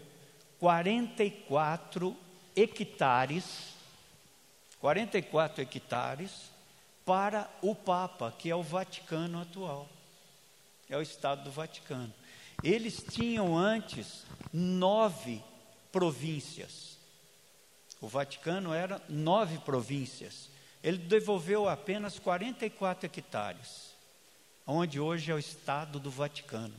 44 0.58 2.16
hectares, 2.56 3.72
44 4.80 5.62
hectares 5.62 6.57
para 7.08 7.48
o 7.62 7.74
Papa, 7.74 8.34
que 8.38 8.50
é 8.50 8.54
o 8.54 8.62
Vaticano 8.62 9.40
atual. 9.40 9.88
É 10.90 10.96
o 10.98 11.00
Estado 11.00 11.44
do 11.44 11.50
Vaticano. 11.50 12.12
Eles 12.62 13.02
tinham 13.10 13.56
antes 13.56 14.26
nove 14.52 15.42
províncias. 15.90 16.98
O 17.98 18.08
Vaticano 18.08 18.74
era 18.74 19.00
nove 19.08 19.56
províncias. 19.56 20.50
Ele 20.84 20.98
devolveu 20.98 21.66
apenas 21.66 22.18
44 22.18 23.06
hectares 23.06 23.88
onde 24.66 25.00
hoje 25.00 25.30
é 25.30 25.34
o 25.34 25.38
Estado 25.38 25.98
do 25.98 26.10
Vaticano. 26.10 26.74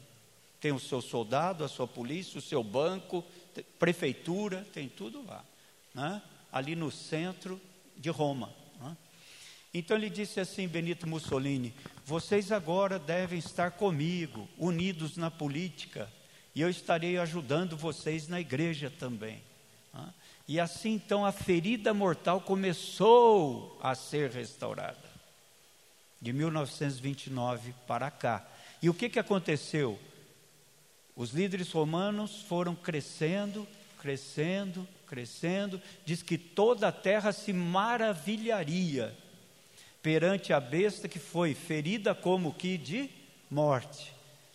Tem 0.61 0.71
o 0.71 0.79
seu 0.79 1.01
soldado, 1.01 1.63
a 1.63 1.67
sua 1.67 1.87
polícia, 1.87 2.37
o 2.37 2.41
seu 2.41 2.63
banco, 2.63 3.25
prefeitura, 3.79 4.63
tem 4.71 4.87
tudo 4.87 5.25
lá. 5.25 5.43
né? 5.91 6.21
ali 6.51 6.75
no 6.75 6.91
centro 6.91 7.59
de 7.97 8.11
Roma. 8.11 8.58
Então 9.73 9.95
ele 9.95 10.09
disse 10.09 10.39
assim, 10.39 10.67
Benito 10.67 11.07
Mussolini: 11.07 11.73
vocês 12.05 12.51
agora 12.51 12.97
devem 12.97 13.37
estar 13.37 13.71
comigo, 13.71 14.47
unidos 14.57 15.15
na 15.15 15.29
política, 15.29 16.11
e 16.55 16.61
eu 16.61 16.69
estarei 16.69 17.17
ajudando 17.17 17.77
vocês 17.77 18.27
na 18.27 18.39
igreja 18.39 18.89
também. 18.89 19.41
E 20.47 20.59
assim 20.59 20.93
então 20.93 21.23
a 21.23 21.31
ferida 21.31 21.93
mortal 21.93 22.41
começou 22.41 23.79
a 23.83 23.93
ser 23.93 24.31
restaurada, 24.31 24.97
de 26.19 26.33
1929 26.33 27.73
para 27.85 28.09
cá. 28.09 28.47
E 28.81 28.89
o 28.89 28.93
que, 28.93 29.09
que 29.09 29.19
aconteceu? 29.19 29.99
Os 31.15 31.31
líderes 31.31 31.71
romanos 31.71 32.41
foram 32.41 32.73
crescendo, 32.73 33.67
crescendo, 33.99 34.87
crescendo, 35.05 35.79
diz 36.05 36.23
que 36.23 36.37
toda 36.37 36.87
a 36.87 36.91
terra 36.91 37.31
se 37.31 37.53
maravilharia 37.53 39.15
perante 40.01 40.53
a 40.53 40.59
besta 40.59 41.07
que 41.07 41.19
foi 41.19 41.53
ferida 41.53 42.15
como 42.15 42.53
que 42.53 42.77
de 42.77 43.09
morte, 43.49 44.13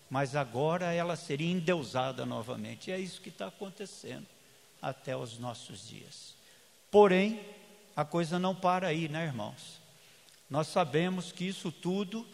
mas 0.08 0.36
agora 0.36 0.92
ela 0.92 1.16
seria 1.16 1.50
endeusada 1.50 2.24
novamente. 2.24 2.90
E 2.90 2.92
é 2.92 2.98
isso 2.98 3.20
que 3.20 3.28
está 3.28 3.48
acontecendo 3.48 4.26
até 4.80 5.16
os 5.16 5.38
nossos 5.38 5.88
dias. 5.88 6.34
Porém, 6.90 7.40
a 7.96 8.04
coisa 8.04 8.38
não 8.38 8.54
para 8.54 8.88
aí, 8.88 9.08
né, 9.08 9.24
irmãos? 9.24 9.80
Nós 10.48 10.68
sabemos 10.68 11.32
que 11.32 11.46
isso 11.46 11.72
tudo 11.72 12.26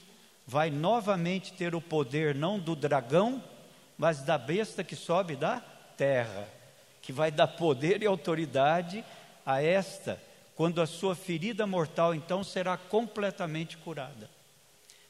vai 0.47 0.71
novamente 0.71 1.53
ter 1.53 1.75
o 1.75 1.81
poder 1.81 2.35
não 2.35 2.59
do 2.59 2.75
dragão, 2.75 3.43
mas 3.97 4.23
da 4.23 4.37
besta 4.37 4.83
que 4.83 4.97
sobe 4.97 5.37
da 5.37 5.61
terra, 5.97 6.49
que 7.01 7.13
vai 7.13 7.31
dar 7.31 7.47
poder 7.47 8.03
e 8.03 8.07
autoridade 8.07 9.05
a 9.45 9.63
esta, 9.63 10.21
quando 10.61 10.83
a 10.83 10.87
sua 10.87 11.15
ferida 11.15 11.67
mortal 11.67 12.15
então 12.15 12.45
será 12.45 12.77
completamente 12.77 13.79
curada. 13.79 14.29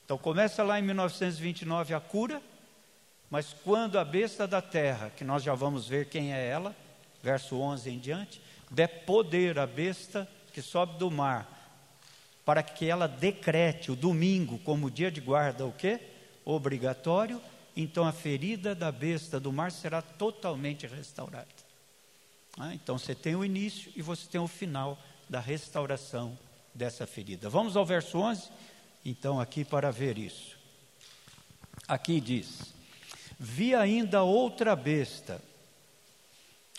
Então 0.05 0.17
começa 0.17 0.63
lá 0.63 0.79
em 0.79 0.83
1929 0.83 1.93
a 1.93 1.99
cura, 1.99 2.41
mas 3.29 3.53
quando 3.65 3.99
a 3.99 4.05
besta 4.05 4.47
da 4.47 4.63
terra, 4.63 5.11
que 5.11 5.25
nós 5.25 5.43
já 5.43 5.53
vamos 5.53 5.89
ver 5.89 6.09
quem 6.09 6.33
é 6.33 6.47
ela, 6.47 6.73
verso 7.21 7.59
11 7.59 7.91
em 7.91 7.99
diante, 7.99 8.41
der 8.71 9.05
poder 9.05 9.59
à 9.59 9.67
besta 9.67 10.29
que 10.53 10.63
sobe 10.63 10.97
do 10.99 11.11
mar, 11.11 11.49
para 12.45 12.63
que 12.63 12.87
ela 12.87 13.09
decrete 13.09 13.91
o 13.91 13.97
domingo 13.97 14.57
como 14.61 14.89
dia 14.89 15.11
de 15.11 15.21
guarda 15.21 15.67
o 15.67 15.73
quê? 15.73 15.99
Obrigatório, 16.45 17.43
então 17.77 18.07
a 18.07 18.13
ferida 18.13 18.73
da 18.73 18.93
besta 18.93 19.41
do 19.41 19.53
mar 19.53 19.73
será 19.73 20.01
totalmente 20.01 20.87
restaurada. 20.87 21.49
Ah, 22.57 22.73
então 22.73 22.97
você 22.97 23.17
tem 23.17 23.35
o 23.35 23.45
início 23.45 23.91
e 23.97 24.03
você 24.03 24.29
tem 24.29 24.41
o 24.41 24.47
final 24.47 24.97
da 25.31 25.39
restauração 25.39 26.37
dessa 26.75 27.07
ferida. 27.07 27.49
Vamos 27.49 27.77
ao 27.77 27.87
verso 27.87 28.19
11, 28.19 28.51
então, 29.05 29.41
aqui 29.41 29.65
para 29.65 29.93
ver 29.93 30.19
isso. 30.19 30.59
Aqui 31.87 32.21
diz: 32.21 32.75
Vi 33.39 33.73
ainda 33.73 34.25
outra 34.25 34.75
besta, 34.75 35.41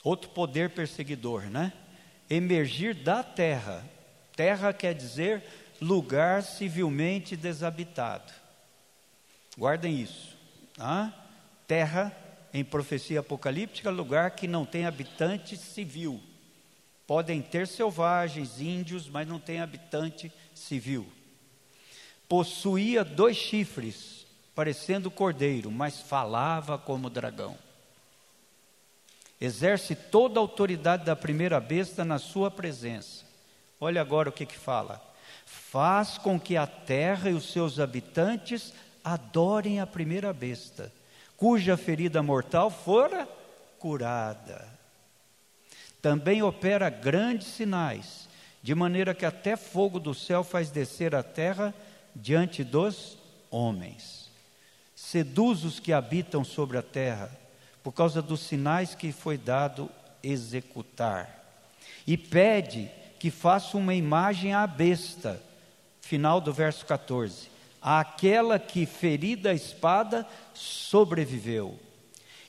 outro 0.04 0.30
poder 0.32 0.72
perseguidor, 0.72 1.43
né? 1.43 1.72
Emergir 2.30 2.93
da 2.93 3.24
terra. 3.24 3.86
Terra 4.36 4.74
quer 4.74 4.93
dizer 4.93 5.43
lugar 5.80 6.43
civilmente 6.43 7.38
desabitado. 7.38 8.32
Guardem 9.58 9.99
isso. 9.99 10.38
Ah, 10.78 11.12
terra, 11.68 12.16
em 12.54 12.64
profecia 12.64 13.22
apocalíptica, 13.22 13.89
lugar 13.89 14.32
que 14.32 14.47
não 14.47 14.66
tem 14.66 14.86
habitante 14.86 15.56
civil. 15.56 16.22
Podem 17.12 17.41
ter 17.41 17.68
selvagens, 17.68 18.62
índios, 18.62 19.09
mas 19.09 19.28
não 19.28 19.38
tem 19.38 19.59
habitante 19.59 20.32
civil. 20.55 21.05
Possuía 22.26 23.03
dois 23.03 23.36
chifres, 23.36 24.26
parecendo 24.55 25.12
cordeiro, 25.12 25.70
mas 25.70 25.99
falava 25.99 26.78
como 26.78 27.09
dragão. 27.09 27.57
Exerce 29.41 29.93
toda 29.93 30.39
a 30.39 30.41
autoridade 30.41 31.03
da 31.03 31.14
primeira 31.14 31.59
besta 31.59 32.05
na 32.05 32.18
sua 32.18 32.49
presença. 32.49 33.26
Olha 33.78 33.99
agora 33.99 34.30
o 34.30 34.32
que 34.32 34.45
que 34.45 34.57
fala. 34.57 35.01
Faz 35.45 36.18
com 36.18 36.39
que 36.39 36.55
a 36.55 36.66
terra 36.66 37.30
e 37.30 37.34
os 37.34 37.51
seus 37.51 37.78
habitantes 37.78 38.74
adorem 39.03 39.82
a 39.82 39.86
primeira 39.86 40.32
besta, 40.32 40.89
cuja 41.36 41.76
ferida 41.76 42.24
mortal 42.24 42.72
fora 42.72 43.28
curada. 43.80 44.80
Também 46.02 46.41
opera 46.41 46.89
grandes 46.89 47.47
sinais, 47.47 48.28
de 48.64 48.74
maneira 48.74 49.14
que 49.14 49.26
até 49.26 49.56
fogo 49.56 49.99
do 49.99 50.14
céu 50.14 50.43
faz 50.43 50.70
descer 50.70 51.14
a 51.14 51.24
terra 51.24 51.74
diante 52.16 52.64
dos 52.64 53.18
homens. 53.49 54.30
Seduz 54.95 55.64
os 55.64 55.80
que 55.80 55.93
habitam 55.93 56.43
sobre 56.43 56.78
a 56.78 56.82
terra, 56.82 57.32
por 57.84 57.91
causa 57.91 58.22
dos 58.22 58.41
sinais 58.41 58.95
que 58.95 59.12
foi 59.12 59.38
dado 59.38 59.89
executar. 60.24 61.39
E 62.06 62.18
pede 62.18 62.89
que 63.20 63.30
faça 63.30 63.78
uma 63.78 63.93
imagem 63.93 64.54
à 64.54 64.66
besta, 64.66 65.41
final 66.02 66.41
do 66.41 66.54
verso 66.54 66.86
14 66.86 67.52
àquela 67.82 68.60
que, 68.60 68.86
ferida 68.86 69.49
a 69.49 69.56
espada, 69.56 70.28
sobreviveu. 70.54 71.80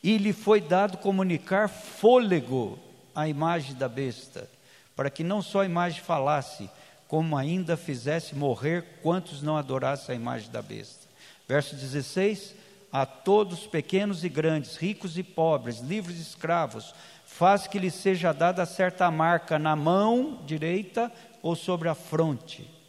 E 0.03 0.19
lhe 0.19 0.33
foi 0.33 0.61
dado 0.61 0.99
comunicar 0.99 1.69
fôlego 1.69 2.79
à 3.15 3.29
imagem 3.29 3.75
da 3.75 3.89
besta, 3.89 4.49
para 4.95 5.11
que 5.11 5.25
não 5.25 5.43
só 5.43 5.61
a 5.61 5.67
imagem 5.67 6.01
falasse, 6.03 6.69
como 7.09 7.37
ainda 7.37 7.77
fizesse 7.77 8.35
morrer 8.35 8.85
quantos 9.03 9.43
não 9.43 9.57
adorassem 9.57 10.15
a 10.15 10.19
imagem 10.19 10.51
da 10.51 10.63
besta. 10.63 11.07
Verso 11.47 11.77
16: 11.77 12.55
A 12.93 13.05
todos, 13.05 13.67
pequenos 13.67 14.25
e 14.25 14.29
grandes, 14.29 14.77
ricos 14.77 15.19
e 15.19 15.23
pobres, 15.23 15.81
livres 15.81 16.19
e 16.19 16.23
escravos, 16.23 16.95
faz 17.25 17.67
que 17.67 17.79
lhe 17.79 17.91
seja 17.91 18.33
dada 18.33 18.65
certa 18.67 19.11
marca 19.11 19.59
na 19.59 19.77
mão 19.77 20.41
direita 20.47 21.13
ou 21.43 21.55
sobre 21.55 21.89
a 21.89 21.95
fronte 21.95 22.83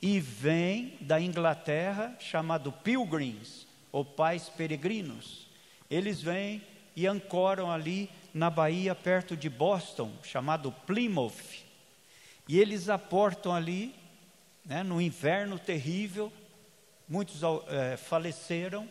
e 0.00 0.20
vêm 0.20 0.96
da 1.00 1.20
Inglaterra 1.20 2.16
chamado 2.20 2.70
Pilgrims, 2.70 3.66
ou 3.90 4.04
pais 4.04 4.48
peregrinos. 4.48 5.48
Eles 5.90 6.22
vêm 6.22 6.62
e 6.94 7.08
ancoram 7.08 7.72
ali 7.72 8.08
na 8.32 8.48
Bahia 8.48 8.94
perto 8.94 9.36
de 9.36 9.50
Boston, 9.50 10.12
chamado 10.22 10.70
Plymouth. 10.70 11.64
E 12.46 12.56
eles 12.56 12.88
aportam 12.88 13.52
ali 13.52 13.92
né, 14.64 14.84
no 14.84 15.00
inverno 15.00 15.58
terrível, 15.58 16.32
muitos 17.08 17.40
é, 17.66 17.96
faleceram, 17.96 18.88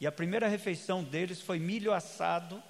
e 0.00 0.06
a 0.06 0.12
primeira 0.12 0.46
refeição 0.48 1.02
deles 1.02 1.40
foi 1.40 1.58
milho 1.58 1.92
assado, 1.92 2.62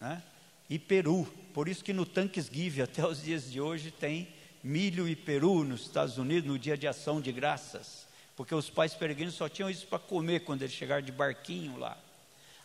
né, 0.00 0.22
e 0.68 0.78
peru. 0.78 1.26
Por 1.54 1.68
isso 1.68 1.84
que 1.84 1.92
no 1.92 2.06
Thanksgiving, 2.06 2.82
até 2.82 3.06
os 3.06 3.22
dias 3.22 3.50
de 3.50 3.60
hoje, 3.60 3.90
tem 3.90 4.28
milho 4.62 5.08
e 5.08 5.16
peru 5.16 5.64
nos 5.64 5.82
Estados 5.82 6.18
Unidos, 6.18 6.48
no 6.48 6.58
dia 6.58 6.76
de 6.76 6.86
ação 6.86 7.20
de 7.20 7.32
graças. 7.32 8.06
Porque 8.36 8.54
os 8.54 8.70
pais 8.70 8.94
peregrinos 8.94 9.34
só 9.34 9.48
tinham 9.48 9.68
isso 9.68 9.86
para 9.86 9.98
comer 9.98 10.40
quando 10.40 10.62
eles 10.62 10.74
chegaram 10.74 11.02
de 11.02 11.12
barquinho 11.12 11.76
lá. 11.78 11.96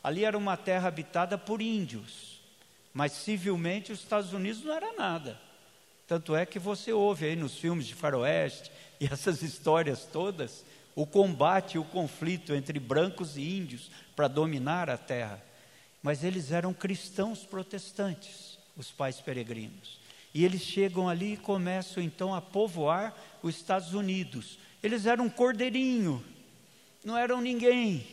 Ali 0.04 0.24
era 0.24 0.38
uma 0.38 0.56
terra 0.56 0.88
habitada 0.88 1.38
por 1.38 1.62
índios, 1.62 2.40
mas 2.94 3.12
civilmente 3.12 3.92
os 3.92 4.00
Estados 4.00 4.32
Unidos 4.32 4.64
não 4.64 4.74
era 4.74 4.94
nada. 4.94 5.40
Tanto 6.08 6.36
é 6.36 6.46
que 6.46 6.58
você 6.58 6.94
ouve 6.94 7.26
aí 7.26 7.36
nos 7.36 7.58
filmes 7.58 7.86
de 7.86 7.94
faroeste 7.94 8.72
e 9.00 9.06
essas 9.06 9.42
histórias 9.42 10.06
todas, 10.06 10.66
o 10.98 11.06
combate 11.06 11.78
o 11.78 11.84
conflito 11.84 12.56
entre 12.56 12.80
brancos 12.80 13.38
e 13.38 13.56
índios 13.56 13.92
para 14.16 14.28
dominar 14.28 14.90
a 14.90 14.98
terra. 14.98 15.40
Mas 16.02 16.24
eles 16.24 16.52
eram 16.52 16.74
cristãos 16.74 17.46
protestantes, 17.46 18.58
os 18.76 18.90
pais 18.92 19.22
peregrinos. 19.22 20.00
E 20.34 20.44
eles 20.44 20.64
chegam 20.64 21.08
ali 21.08 21.34
e 21.34 21.38
começam 21.38 22.02
então 22.02 22.34
a 22.34 22.42
povoar 22.42 23.16
os 23.44 23.56
Estados 23.56 23.94
Unidos. 23.94 24.58
Eles 24.82 25.06
eram 25.06 25.26
um 25.26 25.30
cordeirinho, 25.30 26.26
não 27.06 27.16
eram 27.16 27.42
ninguém. 27.42 28.08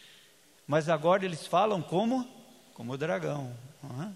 Mas 0.66 0.88
agora 0.88 1.26
eles 1.26 1.46
falam 1.46 1.82
como? 1.82 2.26
Como 2.72 2.96
dragão. 2.96 3.54
É? 4.00 4.08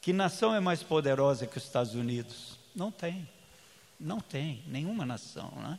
Que 0.00 0.14
nação 0.14 0.54
é 0.54 0.60
mais 0.60 0.82
poderosa 0.82 1.46
que 1.46 1.58
os 1.58 1.64
Estados 1.64 1.94
Unidos? 1.94 2.58
Não 2.74 2.90
tem. 2.90 3.28
Não 4.00 4.18
tem 4.18 4.64
nenhuma 4.66 5.04
nação. 5.04 5.52
Né? 5.56 5.78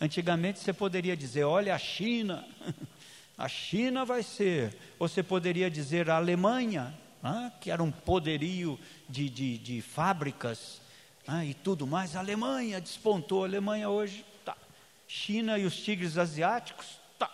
Antigamente 0.00 0.58
você 0.58 0.72
poderia 0.72 1.16
dizer: 1.16 1.44
olha 1.44 1.74
a 1.74 1.78
China, 1.78 2.46
a 3.38 3.48
China 3.48 4.04
vai 4.04 4.22
ser. 4.22 4.76
Ou 4.98 5.08
você 5.08 5.22
poderia 5.22 5.70
dizer 5.70 6.10
a 6.10 6.16
Alemanha, 6.16 6.94
né? 7.22 7.52
que 7.60 7.70
era 7.70 7.82
um 7.82 7.90
poderio 7.90 8.78
de, 9.08 9.28
de, 9.28 9.58
de 9.58 9.80
fábricas 9.80 10.80
né? 11.26 11.46
e 11.46 11.54
tudo 11.54 11.86
mais. 11.86 12.16
A 12.16 12.20
Alemanha 12.20 12.80
despontou. 12.80 13.44
A 13.44 13.46
Alemanha 13.46 13.88
hoje, 13.88 14.24
tá. 14.44 14.56
China 15.06 15.58
e 15.58 15.64
os 15.64 15.76
tigres 15.76 16.18
asiáticos, 16.18 16.98
tá. 17.18 17.30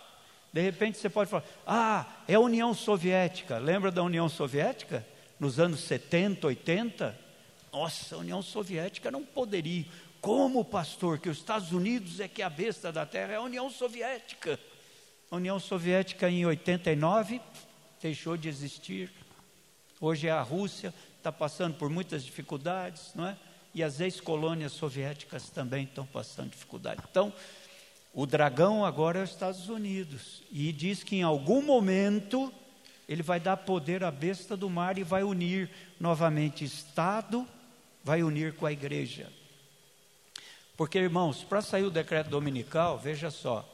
De 0.53 0.61
repente 0.61 0.97
você 0.97 1.09
pode 1.09 1.29
falar: 1.29 1.43
ah, 1.65 2.05
é 2.27 2.35
a 2.35 2.39
União 2.39 2.73
Soviética. 2.73 3.57
Lembra 3.57 3.91
da 3.91 4.03
União 4.03 4.29
Soviética? 4.29 5.05
Nos 5.39 5.59
anos 5.59 5.79
70, 5.81 6.45
80? 6.47 7.19
Nossa, 7.73 8.15
a 8.15 8.19
União 8.19 8.41
Soviética 8.41 9.09
era 9.09 9.17
um 9.17 9.25
poderio. 9.25 9.85
Como, 10.21 10.63
pastor, 10.63 11.17
que 11.17 11.29
os 11.29 11.39
Estados 11.39 11.71
Unidos 11.71 12.19
é 12.19 12.27
que 12.27 12.43
a 12.43 12.49
besta 12.49 12.91
da 12.91 13.07
terra 13.07 13.33
é 13.33 13.35
a 13.37 13.41
União 13.41 13.71
Soviética. 13.71 14.59
A 15.31 15.35
União 15.35 15.59
Soviética 15.59 16.29
em 16.29 16.45
89 16.45 17.41
deixou 17.99 18.37
de 18.37 18.47
existir. 18.47 19.11
Hoje 19.99 20.27
é 20.27 20.31
a 20.31 20.41
Rússia, 20.43 20.93
está 21.17 21.31
passando 21.31 21.73
por 21.73 21.89
muitas 21.89 22.23
dificuldades, 22.23 23.11
não 23.15 23.25
é? 23.25 23.35
E 23.73 23.81
as 23.81 23.99
ex-colônias 23.99 24.73
soviéticas 24.73 25.49
também 25.49 25.85
estão 25.85 26.05
passando 26.05 26.51
dificuldade. 26.51 27.01
Então, 27.09 27.33
o 28.13 28.27
dragão 28.27 28.85
agora 28.85 29.19
é 29.19 29.23
os 29.23 29.31
Estados 29.31 29.69
Unidos. 29.69 30.43
E 30.51 30.71
diz 30.71 31.03
que 31.03 31.15
em 31.15 31.23
algum 31.23 31.63
momento 31.63 32.53
ele 33.09 33.23
vai 33.23 33.39
dar 33.39 33.57
poder 33.57 34.03
à 34.03 34.11
besta 34.11 34.55
do 34.55 34.69
mar 34.69 34.99
e 34.99 35.03
vai 35.03 35.23
unir 35.23 35.71
novamente 35.99 36.63
Estado, 36.63 37.47
vai 38.03 38.21
unir 38.21 38.53
com 38.53 38.67
a 38.67 38.71
igreja. 38.71 39.40
Porque, 40.75 40.97
irmãos, 40.97 41.43
para 41.43 41.61
sair 41.61 41.83
o 41.83 41.91
decreto 41.91 42.29
dominical, 42.29 42.97
veja 42.97 43.29
só, 43.29 43.67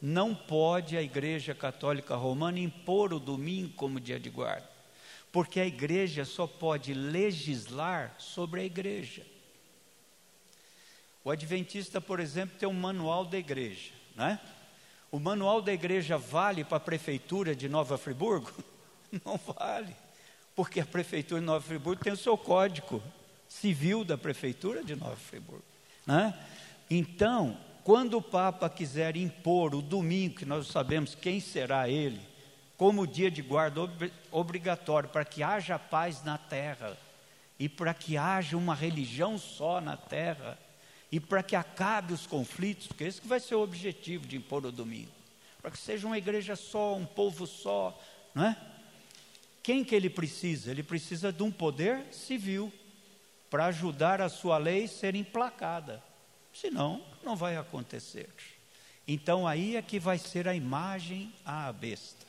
não 0.00 0.34
pode 0.34 0.96
a 0.96 1.02
Igreja 1.02 1.54
Católica 1.54 2.14
Romana 2.14 2.58
impor 2.58 3.12
o 3.12 3.20
domingo 3.20 3.72
como 3.74 4.00
dia 4.00 4.20
de 4.20 4.30
guarda, 4.30 4.68
porque 5.32 5.58
a 5.58 5.66
igreja 5.66 6.24
só 6.24 6.46
pode 6.46 6.92
legislar 6.94 8.14
sobre 8.18 8.60
a 8.60 8.64
igreja. 8.64 9.24
O 11.24 11.30
adventista, 11.30 12.00
por 12.00 12.20
exemplo, 12.20 12.58
tem 12.58 12.68
um 12.68 12.72
manual 12.74 13.24
da 13.24 13.38
igreja, 13.38 13.92
né? 14.14 14.38
O 15.10 15.18
manual 15.18 15.62
da 15.62 15.72
igreja 15.72 16.18
vale 16.18 16.64
para 16.64 16.76
a 16.76 16.80
prefeitura 16.80 17.56
de 17.56 17.68
Nova 17.68 17.96
Friburgo? 17.96 18.52
Não 19.24 19.38
vale, 19.38 19.96
porque 20.54 20.80
a 20.80 20.86
prefeitura 20.86 21.40
de 21.40 21.46
Nova 21.46 21.64
Friburgo 21.64 22.04
tem 22.04 22.12
o 22.12 22.16
seu 22.16 22.36
código 22.36 23.02
civil 23.48 24.04
da 24.04 24.18
prefeitura 24.18 24.84
de 24.84 24.94
Nova 24.94 25.16
Friburgo, 25.16 25.64
né? 26.06 26.34
Então, 26.90 27.56
quando 27.82 28.16
o 28.16 28.22
Papa 28.22 28.68
quiser 28.68 29.16
impor 29.16 29.74
o 29.74 29.82
domingo, 29.82 30.36
que 30.36 30.44
nós 30.44 30.68
sabemos 30.68 31.14
quem 31.14 31.40
será 31.40 31.88
ele, 31.88 32.20
como 32.76 33.06
dia 33.06 33.30
de 33.30 33.42
guarda 33.42 33.80
obrigatório, 34.30 35.08
para 35.08 35.24
que 35.24 35.42
haja 35.42 35.78
paz 35.78 36.22
na 36.24 36.38
terra, 36.38 36.96
e 37.58 37.68
para 37.68 37.94
que 37.94 38.16
haja 38.16 38.56
uma 38.56 38.74
religião 38.74 39.38
só 39.38 39.80
na 39.80 39.96
terra, 39.96 40.58
e 41.10 41.20
para 41.20 41.42
que 41.42 41.54
acabe 41.54 42.12
os 42.12 42.26
conflitos, 42.26 42.86
porque 42.86 43.04
esse 43.04 43.20
que 43.20 43.28
vai 43.28 43.38
ser 43.38 43.54
o 43.54 43.62
objetivo 43.62 44.26
de 44.26 44.36
impor 44.36 44.66
o 44.66 44.72
domingo, 44.72 45.12
para 45.62 45.70
que 45.70 45.78
seja 45.78 46.06
uma 46.06 46.18
igreja 46.18 46.56
só, 46.56 46.96
um 46.96 47.06
povo 47.06 47.46
só, 47.46 47.98
não 48.34 48.46
é? 48.46 48.56
Quem 49.62 49.82
que 49.82 49.94
ele 49.94 50.10
precisa? 50.10 50.70
Ele 50.70 50.82
precisa 50.82 51.32
de 51.32 51.42
um 51.42 51.50
poder 51.50 52.04
civil 52.12 52.72
para 53.54 53.66
ajudar 53.66 54.20
a 54.20 54.28
sua 54.28 54.58
lei 54.58 54.88
ser 54.88 55.14
emplacada. 55.14 56.02
Senão, 56.52 57.00
não 57.22 57.36
vai 57.36 57.56
acontecer. 57.56 58.28
Então 59.06 59.46
aí 59.46 59.76
é 59.76 59.82
que 59.82 60.00
vai 60.00 60.18
ser 60.18 60.48
a 60.48 60.56
imagem 60.56 61.32
à 61.46 61.72
besta. 61.72 62.26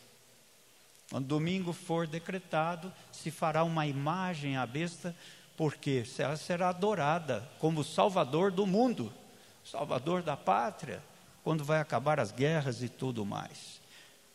Quando 1.09 1.25
domingo 1.25 1.73
for 1.73 2.05
decretado, 2.05 2.93
se 3.11 3.31
fará 3.31 3.63
uma 3.63 3.87
imagem 3.87 4.55
à 4.55 4.67
besta, 4.67 5.15
porque 5.57 6.03
ela 6.19 6.37
será 6.37 6.69
adorada 6.69 7.49
como 7.57 7.83
Salvador 7.83 8.51
do 8.51 8.67
mundo, 8.67 9.11
Salvador 9.63 10.21
da 10.21 10.37
pátria, 10.37 11.01
quando 11.43 11.63
vai 11.63 11.79
acabar 11.79 12.19
as 12.19 12.31
guerras 12.31 12.83
e 12.83 12.87
tudo 12.87 13.25
mais. 13.25 13.81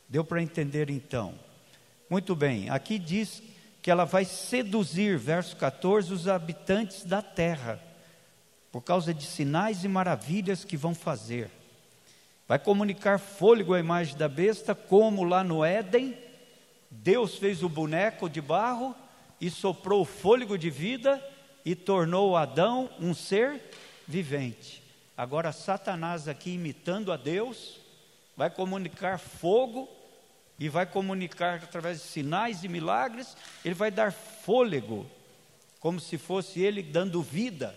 Deu 0.08 0.24
para 0.24 0.42
entender 0.42 0.90
então? 0.90 1.38
Muito 2.10 2.34
bem, 2.34 2.68
aqui 2.68 2.98
diz 2.98 3.40
que 3.82 3.90
ela 3.90 4.04
vai 4.04 4.24
seduzir, 4.24 5.16
verso 5.18 5.56
14, 5.56 6.12
os 6.12 6.28
habitantes 6.28 7.04
da 7.04 7.22
terra 7.22 7.80
por 8.70 8.82
causa 8.82 9.12
de 9.12 9.24
sinais 9.24 9.84
e 9.84 9.88
maravilhas 9.88 10.64
que 10.64 10.76
vão 10.76 10.94
fazer. 10.94 11.50
Vai 12.46 12.58
comunicar 12.58 13.18
fôlego 13.18 13.74
à 13.74 13.80
imagem 13.80 14.16
da 14.16 14.28
besta, 14.28 14.74
como 14.74 15.24
lá 15.24 15.42
no 15.42 15.64
Éden, 15.64 16.16
Deus 16.90 17.36
fez 17.36 17.62
o 17.62 17.68
boneco 17.68 18.28
de 18.28 18.40
barro 18.40 18.94
e 19.40 19.48
soprou 19.48 20.02
o 20.02 20.04
fôlego 20.04 20.58
de 20.58 20.68
vida 20.68 21.24
e 21.64 21.74
tornou 21.74 22.36
Adão 22.36 22.90
um 22.98 23.14
ser 23.14 23.62
vivente. 24.06 24.82
Agora, 25.16 25.52
Satanás, 25.52 26.26
aqui 26.26 26.50
imitando 26.50 27.12
a 27.12 27.16
Deus, 27.16 27.78
vai 28.36 28.50
comunicar 28.50 29.18
fogo 29.18 29.88
e 30.60 30.68
vai 30.68 30.84
comunicar 30.84 31.54
através 31.54 32.02
de 32.02 32.04
sinais 32.04 32.62
e 32.62 32.68
milagres, 32.68 33.34
ele 33.64 33.74
vai 33.74 33.90
dar 33.90 34.12
fôlego, 34.12 35.10
como 35.80 35.98
se 35.98 36.18
fosse 36.18 36.60
ele 36.60 36.82
dando 36.82 37.22
vida 37.22 37.74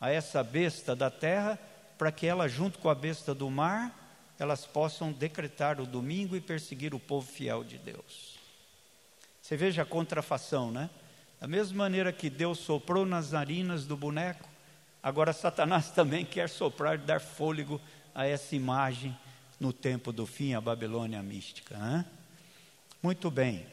a 0.00 0.12
essa 0.12 0.40
besta 0.44 0.94
da 0.94 1.10
terra, 1.10 1.58
para 1.98 2.12
que 2.12 2.24
ela, 2.24 2.48
junto 2.48 2.78
com 2.78 2.88
a 2.88 2.94
besta 2.94 3.34
do 3.34 3.50
mar, 3.50 4.32
elas 4.38 4.64
possam 4.64 5.10
decretar 5.10 5.80
o 5.80 5.86
domingo 5.86 6.36
e 6.36 6.40
perseguir 6.40 6.94
o 6.94 7.00
povo 7.00 7.26
fiel 7.26 7.64
de 7.64 7.78
Deus. 7.78 8.38
Você 9.42 9.56
veja 9.56 9.82
a 9.82 9.86
contrafação, 9.86 10.70
né? 10.70 10.88
Da 11.40 11.48
mesma 11.48 11.78
maneira 11.78 12.12
que 12.12 12.30
Deus 12.30 12.60
soprou 12.60 13.04
nas 13.04 13.32
narinas 13.32 13.86
do 13.86 13.96
boneco, 13.96 14.48
agora 15.02 15.32
Satanás 15.32 15.90
também 15.92 16.24
quer 16.24 16.48
soprar 16.48 16.94
e 16.94 16.98
dar 16.98 17.20
fôlego 17.20 17.80
a 18.14 18.24
essa 18.24 18.54
imagem 18.54 19.16
no 19.64 19.72
tempo 19.72 20.12
do 20.12 20.26
fim, 20.26 20.52
a 20.52 20.60
Babilônia 20.60 21.22
mística. 21.22 22.04
Muito 23.02 23.30
bem. 23.30 23.66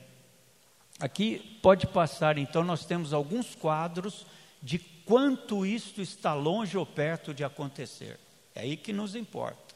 Aqui 1.02 1.60
pode 1.62 1.86
passar, 1.86 2.38
então, 2.38 2.64
nós 2.64 2.86
temos 2.86 3.12
alguns 3.12 3.56
quadros 3.56 4.26
de 4.64 4.80
quanto 4.80 5.66
isto 5.66 6.02
está 6.02 6.34
longe 6.34 6.78
ou 6.78 6.86
perto 6.86 7.34
de 7.34 7.44
acontecer. 7.44 8.18
É 8.56 8.62
aí 8.62 8.78
que 8.78 8.94
nos 8.94 9.16
importa. 9.16 9.76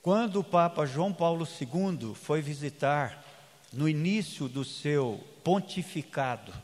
Quando 0.00 0.40
o 0.40 0.44
Papa 0.44 0.86
João 0.86 1.12
Paulo 1.12 1.46
II 1.46 2.14
foi 2.14 2.40
visitar, 2.40 3.22
no 3.70 3.86
início 3.86 4.48
do 4.48 4.64
seu 4.64 5.22
pontificado, 5.44 6.54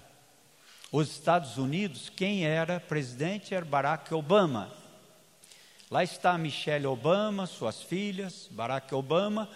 os 0.91 1.11
Estados 1.11 1.59
Unidos, 1.59 2.09
quem 2.09 2.47
era 2.47 2.81
presidente 2.81 3.55
era 3.55 3.65
Barack 3.65 4.15
Obama. 4.15 4.73
Lá 5.91 6.05
está 6.05 6.37
Michelle 6.37 6.87
Obama, 6.87 7.47
suas 7.47 7.83
filhas, 7.83 8.47
Barack 8.51 8.95
Obama. 8.95 9.49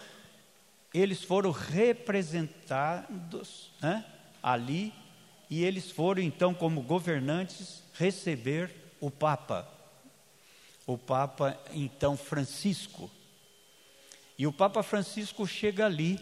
Eles 0.94 1.22
foram 1.22 1.50
representados 1.50 3.70
né, 3.82 4.02
ali 4.42 4.94
e 5.50 5.62
eles 5.62 5.90
foram 5.90 6.22
então, 6.22 6.54
como 6.54 6.80
governantes, 6.80 7.82
receber 7.92 8.74
o 8.98 9.10
Papa. 9.10 9.68
O 10.86 10.96
Papa, 10.96 11.60
então, 11.74 12.16
Francisco. 12.16 13.10
E 14.38 14.46
o 14.46 14.52
Papa 14.52 14.82
Francisco 14.82 15.46
chega 15.46 15.84
ali, 15.84 16.18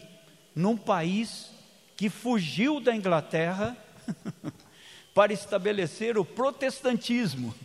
num 0.53 0.75
país 0.75 1.51
que 1.95 2.09
fugiu 2.09 2.81
da 2.81 2.93
Inglaterra 2.93 3.77
para 5.15 5.31
estabelecer 5.31 6.17
o 6.17 6.25
protestantismo, 6.25 7.55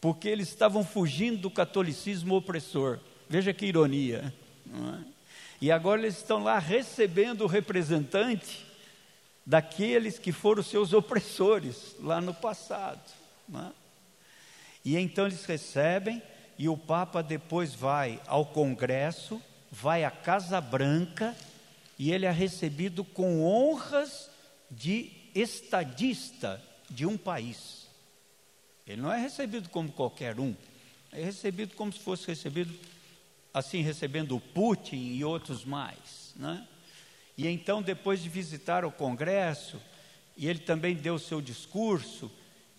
porque 0.00 0.28
eles 0.28 0.48
estavam 0.48 0.84
fugindo 0.84 1.42
do 1.42 1.50
catolicismo 1.50 2.34
opressor. 2.34 2.98
Veja 3.28 3.52
que 3.52 3.66
ironia. 3.66 4.32
É? 4.68 5.04
E 5.60 5.70
agora 5.70 6.00
eles 6.00 6.16
estão 6.16 6.42
lá 6.42 6.58
recebendo 6.58 7.42
o 7.42 7.46
representante 7.46 8.64
daqueles 9.44 10.18
que 10.18 10.32
foram 10.32 10.62
seus 10.62 10.92
opressores 10.92 11.96
lá 12.00 12.20
no 12.20 12.32
passado. 12.32 13.02
É? 13.54 13.70
E 14.84 14.96
então 14.96 15.26
eles 15.26 15.44
recebem, 15.44 16.22
e 16.58 16.68
o 16.68 16.76
Papa 16.76 17.22
depois 17.22 17.74
vai 17.74 18.20
ao 18.26 18.46
Congresso, 18.46 19.40
vai 19.70 20.04
à 20.04 20.10
Casa 20.10 20.60
Branca, 20.60 21.36
e 21.98 22.10
ele 22.12 22.24
é 22.24 22.30
recebido 22.30 23.04
com 23.04 23.44
honras 23.44 24.30
de 24.70 25.12
estadista 25.34 26.62
de 26.88 27.04
um 27.04 27.18
país. 27.18 27.79
Ele 28.90 29.02
não 29.02 29.12
é 29.12 29.20
recebido 29.20 29.68
como 29.68 29.92
qualquer 29.92 30.40
um, 30.40 30.54
é 31.12 31.22
recebido 31.22 31.74
como 31.74 31.92
se 31.92 31.98
fosse 31.98 32.26
recebido, 32.26 32.72
assim, 33.52 33.82
recebendo 33.82 34.36
o 34.36 34.40
Putin 34.40 34.96
e 34.96 35.24
outros 35.24 35.64
mais. 35.64 36.34
Né? 36.36 36.66
E 37.36 37.46
então, 37.48 37.82
depois 37.82 38.22
de 38.22 38.28
visitar 38.28 38.84
o 38.84 38.92
Congresso, 38.92 39.80
e 40.36 40.48
ele 40.48 40.60
também 40.60 40.94
deu 40.94 41.18
seu 41.18 41.40
discurso, 41.40 42.30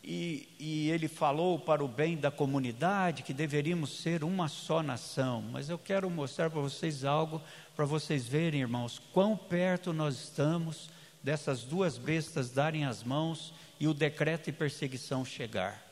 e, 0.03 0.49
e, 0.59 0.89
ele 0.89 1.07
falou 1.07 1.59
para 1.59 1.83
o 1.83 1.87
bem 1.87 2.17
da 2.17 2.31
comunidade 2.31 3.21
que 3.21 3.33
deveríamos 3.33 4.01
ser 4.01 4.23
uma 4.23 4.47
só 4.47 4.81
nação. 4.81 5.43
Mas 5.43 5.69
eu 5.69 5.77
quero 5.77 6.09
mostrar 6.09 6.49
para 6.49 6.59
vocês 6.59 7.05
algo, 7.05 7.39
para 7.75 7.85
vocês 7.85 8.27
verem, 8.27 8.61
irmãos, 8.61 8.99
quão 9.13 9.37
perto 9.37 9.93
nós 9.93 10.15
estamos 10.15 10.89
dessas 11.23 11.63
duas 11.63 11.99
bestas 11.99 12.49
darem 12.49 12.83
as 12.83 13.03
mãos 13.03 13.53
e 13.79 13.87
o 13.87 13.93
decreto 13.93 14.45
de 14.45 14.53
perseguição 14.53 15.23
chegar. 15.23 15.90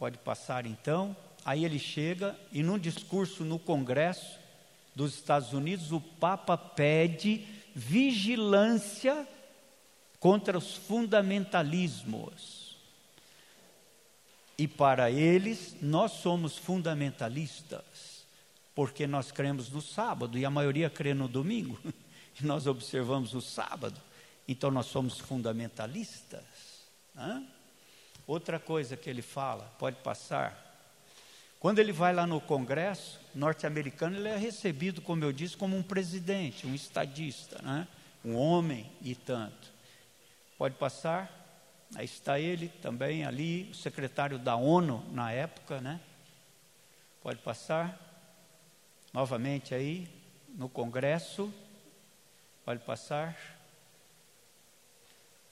Pode 0.00 0.16
passar 0.16 0.64
então. 0.64 1.14
Aí 1.44 1.62
ele 1.62 1.78
chega 1.78 2.34
e, 2.50 2.62
num 2.62 2.78
discurso 2.78 3.44
no 3.44 3.58
Congresso 3.58 4.38
dos 4.94 5.12
Estados 5.12 5.52
Unidos, 5.52 5.92
o 5.92 6.00
Papa 6.00 6.56
pede 6.56 7.46
vigilância 7.74 9.28
contra 10.18 10.56
os 10.56 10.74
fundamentalismos. 10.74 12.78
E 14.56 14.66
para 14.66 15.10
eles, 15.10 15.76
nós 15.82 16.12
somos 16.12 16.56
fundamentalistas, 16.56 18.24
porque 18.74 19.06
nós 19.06 19.30
cremos 19.30 19.68
no 19.68 19.82
sábado 19.82 20.38
e 20.38 20.46
a 20.46 20.50
maioria 20.50 20.88
crê 20.88 21.12
no 21.12 21.28
domingo, 21.28 21.78
e 22.40 22.44
nós 22.46 22.66
observamos 22.66 23.34
o 23.34 23.42
sábado, 23.42 24.00
então 24.48 24.70
nós 24.70 24.86
somos 24.86 25.18
fundamentalistas. 25.18 26.40
Hã? 27.14 27.46
Outra 28.30 28.60
coisa 28.60 28.96
que 28.96 29.10
ele 29.10 29.22
fala, 29.22 29.64
pode 29.76 29.96
passar. 29.96 30.56
Quando 31.58 31.80
ele 31.80 31.90
vai 31.90 32.14
lá 32.14 32.28
no 32.28 32.40
Congresso 32.40 33.18
norte-americano, 33.34 34.16
ele 34.16 34.28
é 34.28 34.36
recebido, 34.36 35.02
como 35.02 35.24
eu 35.24 35.32
disse, 35.32 35.56
como 35.56 35.76
um 35.76 35.82
presidente, 35.82 36.64
um 36.64 36.72
estadista, 36.72 37.60
né? 37.60 37.88
um 38.24 38.36
homem 38.36 38.88
e 39.02 39.16
tanto. 39.16 39.72
Pode 40.56 40.76
passar. 40.76 41.28
Aí 41.96 42.04
está 42.04 42.38
ele 42.38 42.68
também 42.68 43.24
ali, 43.24 43.68
o 43.72 43.74
secretário 43.74 44.38
da 44.38 44.54
ONU 44.54 45.04
na 45.10 45.32
época, 45.32 45.80
né? 45.80 46.00
Pode 47.24 47.40
passar. 47.40 47.98
Novamente 49.12 49.74
aí, 49.74 50.08
no 50.50 50.68
Congresso. 50.68 51.52
Pode 52.64 52.78
passar. 52.84 53.36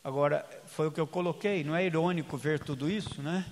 Agora, 0.08 0.42
foi 0.64 0.86
o 0.86 0.90
que 0.90 0.98
eu 0.98 1.06
coloquei, 1.06 1.62
não 1.62 1.76
é 1.76 1.84
irônico 1.84 2.38
ver 2.38 2.60
tudo 2.60 2.90
isso, 2.90 3.20
né? 3.20 3.44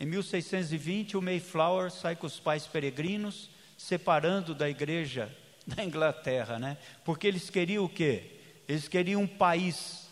Em 0.00 0.04
1620, 0.04 1.16
o 1.16 1.22
Mayflower 1.22 1.88
sai 1.88 2.16
com 2.16 2.26
os 2.26 2.40
pais 2.40 2.66
peregrinos, 2.66 3.48
separando 3.78 4.56
da 4.56 4.68
igreja 4.68 5.32
da 5.64 5.84
Inglaterra, 5.84 6.58
né? 6.58 6.78
Porque 7.04 7.28
eles 7.28 7.48
queriam 7.48 7.84
o 7.84 7.88
quê? 7.88 8.40
Eles 8.66 8.88
queriam 8.88 9.22
um 9.22 9.26
país 9.28 10.08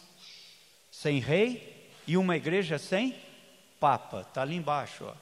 sem 0.89 1.19
rei 1.19 1.91
e 2.07 2.17
uma 2.17 2.37
igreja 2.37 2.79
sem 2.79 3.17
papa. 3.81 4.21
Está 4.21 4.43
ali 4.43 4.55
embaixo. 4.55 5.05
Ó. 5.05 5.15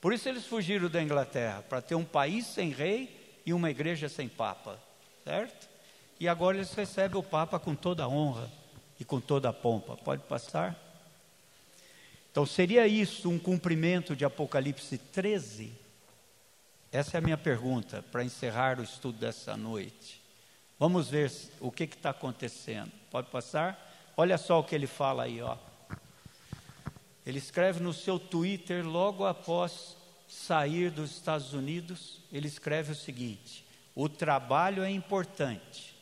Por 0.00 0.12
isso 0.12 0.28
eles 0.28 0.46
fugiram 0.46 0.88
da 0.88 1.02
Inglaterra, 1.02 1.64
para 1.68 1.82
ter 1.82 1.96
um 1.96 2.04
país 2.04 2.46
sem 2.46 2.70
rei 2.70 3.42
e 3.44 3.52
uma 3.52 3.68
igreja 3.68 4.08
sem 4.08 4.28
papa. 4.28 4.78
Certo? 5.24 5.68
E 6.20 6.28
agora 6.28 6.58
eles 6.58 6.72
recebem 6.74 7.18
o 7.18 7.24
papa 7.24 7.58
com 7.58 7.74
toda 7.74 8.04
a 8.04 8.08
honra 8.08 8.59
e 9.00 9.04
com 9.04 9.18
toda 9.18 9.48
a 9.48 9.52
pompa. 9.52 9.96
Pode 9.96 10.22
passar? 10.24 10.78
Então 12.30 12.46
seria 12.46 12.86
isso 12.86 13.28
um 13.28 13.38
cumprimento 13.38 14.14
de 14.14 14.24
Apocalipse 14.24 14.98
13? 14.98 15.72
Essa 16.92 17.16
é 17.16 17.18
a 17.18 17.22
minha 17.22 17.38
pergunta 17.38 18.04
para 18.12 18.22
encerrar 18.22 18.78
o 18.78 18.84
estudo 18.84 19.18
dessa 19.18 19.56
noite. 19.56 20.20
Vamos 20.78 21.08
ver 21.08 21.32
o 21.60 21.70
que 21.72 21.84
está 21.84 22.10
acontecendo. 22.10 22.92
Pode 23.10 23.28
passar? 23.30 24.12
Olha 24.16 24.36
só 24.36 24.60
o 24.60 24.64
que 24.64 24.74
ele 24.74 24.86
fala 24.86 25.24
aí, 25.24 25.40
ó. 25.40 25.56
Ele 27.24 27.38
escreve 27.38 27.80
no 27.80 27.92
seu 27.92 28.18
Twitter 28.18 28.86
logo 28.86 29.24
após 29.24 29.96
sair 30.26 30.90
dos 30.90 31.10
Estados 31.10 31.52
Unidos, 31.52 32.20
ele 32.32 32.46
escreve 32.46 32.92
o 32.92 32.96
seguinte: 32.96 33.64
o 33.94 34.08
trabalho 34.08 34.82
é 34.82 34.90
importante, 34.90 35.94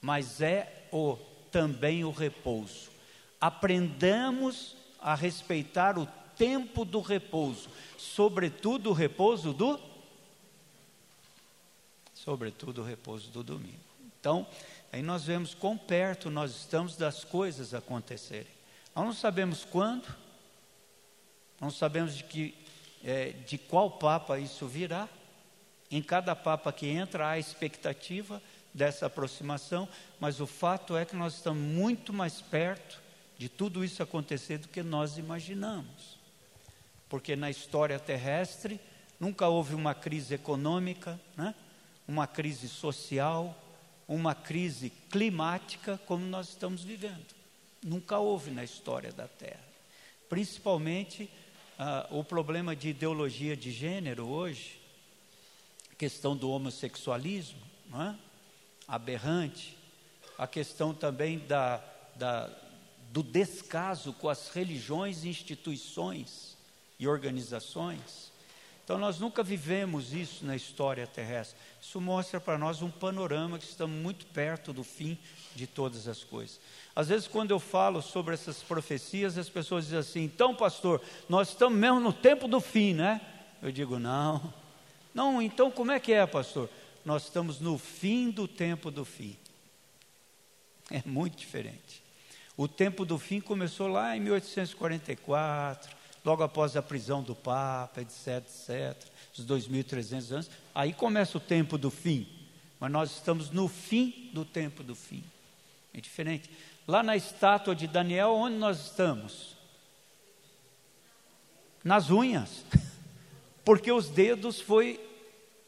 mas 0.00 0.40
é 0.40 0.86
o 0.92 1.16
também 1.50 2.04
o 2.04 2.10
repouso. 2.10 2.90
Aprendamos 3.40 4.76
a 5.00 5.14
respeitar 5.14 5.98
o 5.98 6.06
tempo 6.36 6.84
do 6.84 7.00
repouso, 7.00 7.68
sobretudo 7.96 8.90
o 8.90 8.92
repouso 8.92 9.52
do 9.52 9.78
sobretudo 12.14 12.82
o 12.82 12.84
repouso 12.84 13.30
do 13.30 13.42
domingo. 13.42 13.78
Então, 14.18 14.46
Aí 14.96 15.02
nós 15.02 15.24
vemos 15.24 15.54
quão 15.54 15.76
perto 15.76 16.30
nós 16.30 16.52
estamos 16.52 16.96
das 16.96 17.22
coisas 17.22 17.74
acontecerem. 17.74 18.50
Nós 18.94 19.04
não 19.04 19.12
sabemos 19.12 19.62
quando, 19.62 20.08
não 21.60 21.70
sabemos 21.70 22.16
de, 22.16 22.24
que, 22.24 22.54
é, 23.04 23.32
de 23.46 23.58
qual 23.58 23.90
Papa 23.90 24.38
isso 24.38 24.66
virá. 24.66 25.06
Em 25.90 26.02
cada 26.02 26.34
Papa 26.34 26.72
que 26.72 26.86
entra 26.86 27.28
há 27.28 27.38
expectativa 27.38 28.42
dessa 28.76 29.06
aproximação, 29.06 29.88
mas 30.20 30.38
o 30.38 30.46
fato 30.46 30.96
é 30.96 31.06
que 31.06 31.16
nós 31.16 31.34
estamos 31.36 31.62
muito 31.62 32.12
mais 32.12 32.42
perto 32.42 33.00
de 33.38 33.48
tudo 33.48 33.82
isso 33.82 34.02
acontecer 34.02 34.58
do 34.58 34.68
que 34.68 34.82
nós 34.82 35.16
imaginamos. 35.16 36.18
Porque 37.08 37.34
na 37.34 37.50
história 37.50 37.98
terrestre 37.98 38.78
nunca 39.18 39.48
houve 39.48 39.74
uma 39.74 39.94
crise 39.94 40.34
econômica, 40.34 41.18
né? 41.36 41.54
uma 42.06 42.26
crise 42.26 42.68
social, 42.68 43.58
uma 44.06 44.34
crise 44.34 44.90
climática 45.10 45.98
como 46.06 46.26
nós 46.26 46.50
estamos 46.50 46.84
vivendo. 46.84 47.34
Nunca 47.82 48.18
houve 48.18 48.50
na 48.50 48.62
história 48.62 49.10
da 49.10 49.26
Terra. 49.26 49.64
Principalmente 50.28 51.30
ah, 51.78 52.06
o 52.10 52.22
problema 52.22 52.76
de 52.76 52.90
ideologia 52.90 53.56
de 53.56 53.70
gênero 53.70 54.26
hoje, 54.26 54.78
questão 55.96 56.36
do 56.36 56.50
homossexualismo, 56.50 57.60
não 57.88 58.02
é? 58.02 58.25
Aberrante, 58.86 59.76
a 60.38 60.46
questão 60.46 60.94
também 60.94 61.38
da, 61.38 61.82
da, 62.14 62.50
do 63.10 63.22
descaso 63.22 64.12
com 64.12 64.28
as 64.28 64.48
religiões, 64.48 65.24
instituições 65.24 66.56
e 66.98 67.08
organizações. 67.08 68.32
Então, 68.84 68.98
nós 68.98 69.18
nunca 69.18 69.42
vivemos 69.42 70.12
isso 70.12 70.46
na 70.46 70.54
história 70.54 71.04
terrestre. 71.08 71.58
Isso 71.82 72.00
mostra 72.00 72.40
para 72.40 72.56
nós 72.56 72.82
um 72.82 72.90
panorama 72.90 73.58
que 73.58 73.64
estamos 73.64 73.96
muito 73.96 74.24
perto 74.26 74.72
do 74.72 74.84
fim 74.84 75.18
de 75.56 75.66
todas 75.66 76.06
as 76.06 76.22
coisas. 76.22 76.60
Às 76.94 77.08
vezes, 77.08 77.26
quando 77.26 77.50
eu 77.50 77.58
falo 77.58 78.00
sobre 78.00 78.34
essas 78.34 78.62
profecias, 78.62 79.36
as 79.36 79.48
pessoas 79.48 79.86
dizem 79.86 79.98
assim: 79.98 80.22
então, 80.22 80.54
pastor, 80.54 81.02
nós 81.28 81.48
estamos 81.48 81.76
mesmo 81.76 81.98
no 81.98 82.12
tempo 82.12 82.46
do 82.46 82.60
fim, 82.60 82.94
né? 82.94 83.20
Eu 83.60 83.72
digo: 83.72 83.98
não. 83.98 84.54
Não, 85.12 85.42
então 85.42 85.70
como 85.70 85.90
é 85.90 85.98
que 85.98 86.12
é, 86.12 86.24
pastor? 86.26 86.68
Nós 87.06 87.22
estamos 87.22 87.60
no 87.60 87.78
fim 87.78 88.32
do 88.32 88.48
tempo 88.48 88.90
do 88.90 89.04
fim. 89.04 89.36
É 90.90 91.00
muito 91.06 91.36
diferente. 91.36 92.02
O 92.56 92.66
tempo 92.66 93.04
do 93.06 93.16
fim 93.16 93.40
começou 93.40 93.86
lá 93.86 94.16
em 94.16 94.20
1844, 94.20 95.96
logo 96.24 96.42
após 96.42 96.76
a 96.76 96.82
prisão 96.82 97.22
do 97.22 97.32
Papa, 97.32 98.00
etc, 98.00 98.38
etc, 98.38 99.08
os 99.38 99.46
2.300 99.46 100.32
anos, 100.32 100.50
aí 100.74 100.92
começa 100.92 101.38
o 101.38 101.40
tempo 101.40 101.78
do 101.78 101.92
fim, 101.92 102.26
mas 102.80 102.90
nós 102.90 103.12
estamos 103.12 103.50
no 103.50 103.68
fim 103.68 104.28
do 104.32 104.44
tempo 104.44 104.82
do 104.82 104.96
fim, 104.96 105.22
é 105.94 106.00
diferente. 106.00 106.50
Lá 106.88 107.04
na 107.04 107.14
estátua 107.14 107.76
de 107.76 107.86
Daniel, 107.86 108.32
onde 108.32 108.56
nós 108.56 108.80
estamos? 108.80 109.54
Nas 111.84 112.10
unhas, 112.10 112.64
porque 113.64 113.92
os 113.92 114.08
dedos 114.08 114.60
foi 114.60 115.06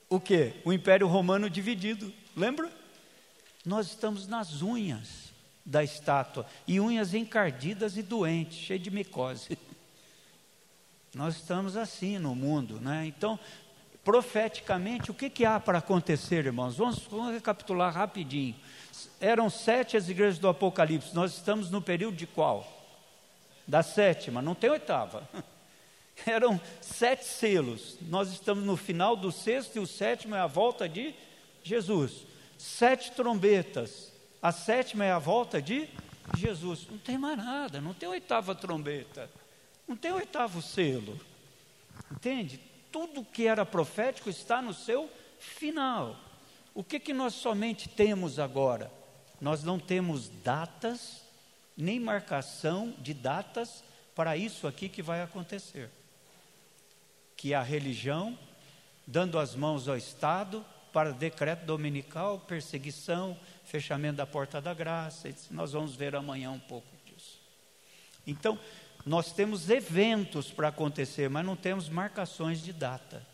o 0.09 0.19
que? 0.19 0.55
O 0.65 0.73
Império 0.73 1.07
Romano 1.07 1.51
dividido, 1.51 2.13
lembra? 2.37 2.71
Nós 3.65 3.89
estamos 3.89 4.27
nas 4.27 4.63
unhas 4.63 5.29
da 5.65 5.85
estátua, 5.85 6.47
e 6.67 6.81
unhas 6.81 7.13
encardidas 7.13 7.99
e 7.99 8.03
doentes, 8.03 8.59
cheias 8.59 8.83
de 8.83 8.91
micose. 8.91 9.59
Nós 11.15 11.37
estamos 11.37 11.77
assim 11.77 12.17
no 12.17 12.35
mundo, 12.35 12.81
né? 12.81 13.05
Então, 13.07 13.39
profeticamente, 14.03 15.11
o 15.11 15.15
que, 15.15 15.29
que 15.29 15.45
há 15.45 15.61
para 15.61 15.79
acontecer, 15.79 16.47
irmãos? 16.47 16.79
Vamos, 16.79 17.01
vamos 17.11 17.35
recapitular 17.35 17.93
rapidinho. 17.93 18.57
Eram 19.21 19.51
sete 19.51 19.97
as 19.97 20.09
igrejas 20.09 20.39
do 20.39 20.49
Apocalipse, 20.49 21.15
nós 21.15 21.35
estamos 21.35 21.71
no 21.71 21.83
período 21.83 22.17
de 22.17 22.27
qual? 22.27 22.67
Da 23.67 23.83
sétima, 23.83 24.41
não 24.41 24.55
tem 24.55 24.71
oitava. 24.71 25.29
Eram 26.27 26.61
sete 26.81 27.25
selos, 27.25 27.97
nós 28.03 28.31
estamos 28.31 28.65
no 28.65 28.77
final 28.77 29.17
do 29.17 29.31
sexto 29.31 29.77
e 29.77 29.79
o 29.79 29.87
sétimo 29.87 30.35
é 30.35 30.41
a 30.41 30.47
volta 30.47 30.89
de 30.89 31.15
Jesus. 31.63 32.27
Sete 32.57 33.13
trombetas, 33.13 34.13
a 34.43 34.51
sétima 34.51 35.05
é 35.05 35.13
a 35.13 35.19
volta 35.19 35.63
de 35.63 35.89
Jesus. 36.37 36.87
Não 36.91 36.99
tem 36.99 37.17
mais 37.17 37.37
nada, 37.37 37.81
não 37.81 37.95
tem 37.95 38.09
oitava 38.09 38.55
trombeta, 38.55 39.31
não 39.87 39.97
tem 39.97 40.13
oitavo 40.13 40.61
selo. 40.61 41.19
Entende? 42.11 42.61
Tudo 42.91 43.25
que 43.25 43.47
era 43.47 43.65
profético 43.65 44.31
está 44.31 44.61
no 44.63 44.75
seu 44.75 45.11
final. 45.39 46.17
O 46.75 46.83
que, 46.83 46.99
que 46.99 47.13
nós 47.13 47.35
somente 47.35 47.89
temos 47.89 48.39
agora? 48.39 48.91
Nós 49.41 49.63
não 49.63 49.79
temos 49.79 50.29
datas, 50.29 51.23
nem 51.77 52.01
marcação 52.01 52.95
de 52.99 53.15
datas 53.15 53.85
para 54.15 54.37
isso 54.37 54.67
aqui 54.67 54.89
que 54.89 55.03
vai 55.03 55.23
acontecer. 55.23 55.91
Que 57.39 57.55
a 57.55 57.63
religião, 57.63 58.39
dando 59.07 59.39
as 59.39 59.55
mãos 59.55 59.89
ao 59.89 59.97
Estado, 59.97 60.63
para 60.93 61.13
decreto 61.13 61.65
dominical, 61.65 62.41
perseguição, 62.41 63.39
fechamento 63.65 64.17
da 64.17 64.27
porta 64.27 64.61
da 64.61 64.75
graça. 64.75 65.33
Nós 65.51 65.73
vamos 65.73 65.95
ver 65.95 66.17
amanhã 66.17 66.51
um 66.51 66.59
pouco 66.59 66.89
disso. 67.07 67.39
Então, 68.27 68.59
nós 69.07 69.33
temos 69.33 69.71
eventos 69.71 70.51
para 70.51 70.69
acontecer, 70.69 71.31
mas 71.31 71.47
não 71.47 71.57
temos 71.57 71.89
marcações 71.89 72.61
de 72.61 72.73
data 72.73 73.25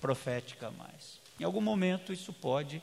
profética 0.00 0.70
mais. 0.72 1.20
Em 1.38 1.44
algum 1.44 1.60
momento 1.60 2.12
isso 2.12 2.32
pode. 2.32 2.82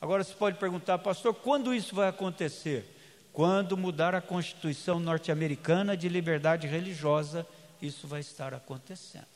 Agora 0.00 0.22
você 0.22 0.34
pode 0.34 0.58
perguntar, 0.58 0.98
pastor, 0.98 1.34
quando 1.34 1.74
isso 1.74 1.94
vai 1.94 2.08
acontecer? 2.08 2.86
Quando 3.32 3.76
mudar 3.76 4.14
a 4.14 4.20
Constituição 4.20 5.00
norte-americana 5.00 5.96
de 5.96 6.08
liberdade 6.08 6.66
religiosa, 6.66 7.46
isso 7.80 8.06
vai 8.06 8.20
estar 8.20 8.54
acontecendo. 8.54 9.31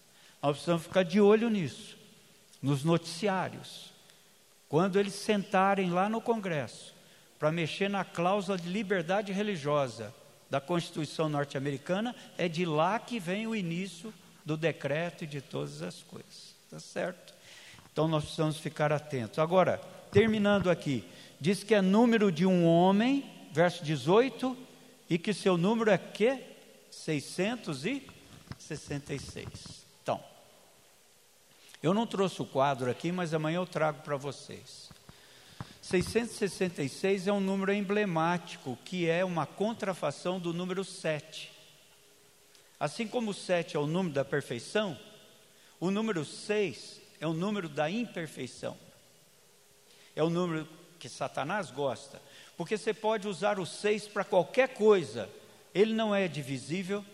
Nós 0.47 0.59
precisamos 0.59 0.85
ficar 0.85 1.03
de 1.03 1.21
olho 1.21 1.51
nisso, 1.51 1.99
nos 2.63 2.85
noticiários. 2.85 3.93
Quando 4.69 4.97
eles 4.97 5.15
sentarem 5.15 5.91
lá 5.91 6.09
no 6.09 6.21
Congresso 6.21 6.95
para 7.37 7.51
mexer 7.51 7.91
na 7.91 8.05
cláusula 8.05 8.57
de 8.57 8.69
liberdade 8.69 9.33
religiosa 9.33 10.15
da 10.49 10.61
Constituição 10.61 11.29
norte-americana, 11.29 12.15
é 12.39 12.47
de 12.47 12.65
lá 12.65 12.97
que 13.01 13.19
vem 13.19 13.49
o 13.49 13.57
início 13.57 14.15
do 14.45 14.57
decreto 14.57 15.25
e 15.25 15.27
de 15.27 15.41
todas 15.41 15.83
as 15.83 16.05
coisas. 16.05 16.55
Tá 16.71 16.79
certo? 16.79 17.35
Então 17.93 18.07
nós 18.07 18.23
precisamos 18.23 18.59
ficar 18.59 18.93
atentos. 18.93 19.41
Agora, 19.41 19.81
terminando 20.13 20.71
aqui, 20.71 21.05
diz 21.41 21.65
que 21.65 21.75
é 21.75 21.83
número 21.83 22.31
de 22.31 22.47
um 22.47 22.65
homem, 22.65 23.29
verso 23.51 23.83
18, 23.83 24.57
e 25.11 25.19
que 25.19 25.35
seu 25.35 25.59
número 25.59 25.91
é 25.91 25.99
que 25.99 26.39
666. 26.89 29.86
Eu 31.83 31.93
não 31.93 32.07
trouxe 32.07 32.41
o 32.41 32.47
quadro 32.47 32.91
aqui, 32.91 33.13
mas 33.13 33.35
amanhã 33.35 33.57
eu 33.57 33.67
trago 33.67 34.03
para 34.03 34.17
vocês. 34.17 34.91
666 35.83 37.29
é 37.29 37.33
um 37.33 37.41
número 37.41 37.73
emblemático, 37.73 38.77
que 38.85 39.09
é 39.09 39.25
uma 39.25 39.47
contrafação 39.47 40.41
do 40.41 40.53
número 40.53 40.85
7. 40.85 41.53
Assim 42.81 43.07
como 43.07 43.31
o 43.31 43.35
7 43.35 43.77
é 43.77 43.81
o 43.81 43.87
número 43.87 44.15
da 44.15 44.25
perfeição, 44.25 44.99
o 45.79 45.91
número 45.91 46.25
6 46.25 47.01
é 47.21 47.27
o 47.27 47.33
número 47.33 47.69
da 47.69 47.89
imperfeição. 47.89 48.77
É 50.17 50.23
o 50.23 50.31
número 50.31 50.69
que 50.99 51.09
Satanás 51.09 51.71
gosta, 51.71 52.21
porque 52.57 52.77
você 52.77 52.93
pode 52.93 53.29
usar 53.29 53.61
o 53.61 53.67
6 53.67 54.09
para 54.09 54.25
qualquer 54.25 54.71
coisa. 54.71 55.29
Ele 55.75 55.95
não 55.95 56.15
é 56.15 56.27
divisível, 56.27 57.05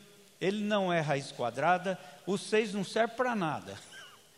ele 0.41 0.63
não 0.63 0.93
é 0.93 1.01
raiz 1.01 1.31
quadrada, 1.31 1.99
o 2.27 2.39
6 2.39 2.75
não 2.75 2.85
serve 2.85 3.15
para 3.17 3.35
nada 3.35 3.77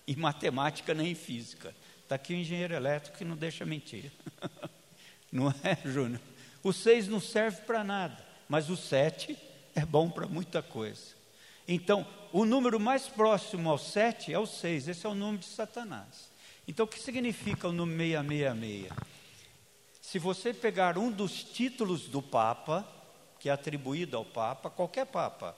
em 0.07 0.16
matemática 0.16 0.94
nem 0.94 1.12
em 1.12 1.14
física. 1.14 1.74
Está 2.02 2.16
aqui 2.16 2.34
o 2.34 2.36
engenheiro 2.36 2.74
elétrico 2.74 3.18
que 3.18 3.24
não 3.24 3.36
deixa 3.36 3.64
mentir. 3.64 4.12
não 5.32 5.48
é, 5.62 5.76
Júnior? 5.84 6.20
O 6.62 6.72
6 6.72 7.09
não 7.09 7.20
serve 7.20 7.62
para 7.62 7.82
nada, 7.82 8.24
mas 8.48 8.70
o 8.70 8.76
7 8.76 9.36
é 9.74 9.84
bom 9.84 10.11
para 10.11 10.26
muita 10.26 10.62
coisa. 10.62 11.14
Então, 11.66 12.07
o 12.32 12.44
número 12.44 12.78
mais 12.78 13.07
próximo 13.07 13.70
ao 13.70 13.78
7 13.78 14.32
é 14.32 14.38
o 14.38 14.46
6, 14.46 14.88
esse 14.88 15.07
é 15.07 15.09
o 15.09 15.14
número 15.14 15.38
de 15.38 15.46
Satanás. 15.46 16.30
Então, 16.66 16.84
o 16.84 16.88
que 16.88 16.98
significa 16.98 17.68
o 17.68 17.72
número 17.72 17.98
666? 17.98 18.92
Se 20.00 20.18
você 20.18 20.52
pegar 20.52 20.96
um 20.98 21.11
dos 21.11 21.42
títulos 21.42 22.07
do 22.07 22.22
Papa, 22.22 22.86
que 23.40 23.48
é 23.48 23.52
atribuído 23.52 24.16
ao 24.16 24.24
Papa, 24.24 24.70
qualquer 24.70 25.07
Papa, 25.07 25.57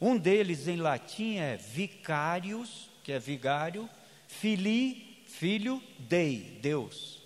um 0.00 0.16
deles 0.16 0.68
em 0.68 0.76
latim 0.76 1.36
é 1.36 1.56
Vicarius 1.56 2.88
que 3.08 3.12
é 3.12 3.18
vigário, 3.18 3.88
fili, 4.26 5.24
filho, 5.26 5.82
dei, 5.98 6.58
Deus. 6.60 7.22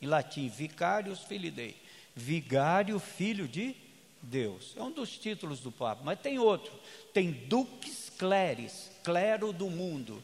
Em 0.00 0.06
latim, 0.06 0.48
vicarius 0.48 1.24
filii 1.24 1.50
dei. 1.50 1.76
Vigário, 2.14 2.98
filho 2.98 3.46
de 3.46 3.76
Deus. 4.22 4.72
É 4.78 4.82
um 4.82 4.90
dos 4.90 5.18
títulos 5.18 5.60
do 5.60 5.70
Papa, 5.70 6.00
mas 6.02 6.20
tem 6.20 6.38
outro. 6.38 6.72
Tem 7.12 7.30
dux 7.32 8.10
cleris, 8.16 8.90
clero 9.04 9.52
do 9.52 9.68
mundo. 9.68 10.22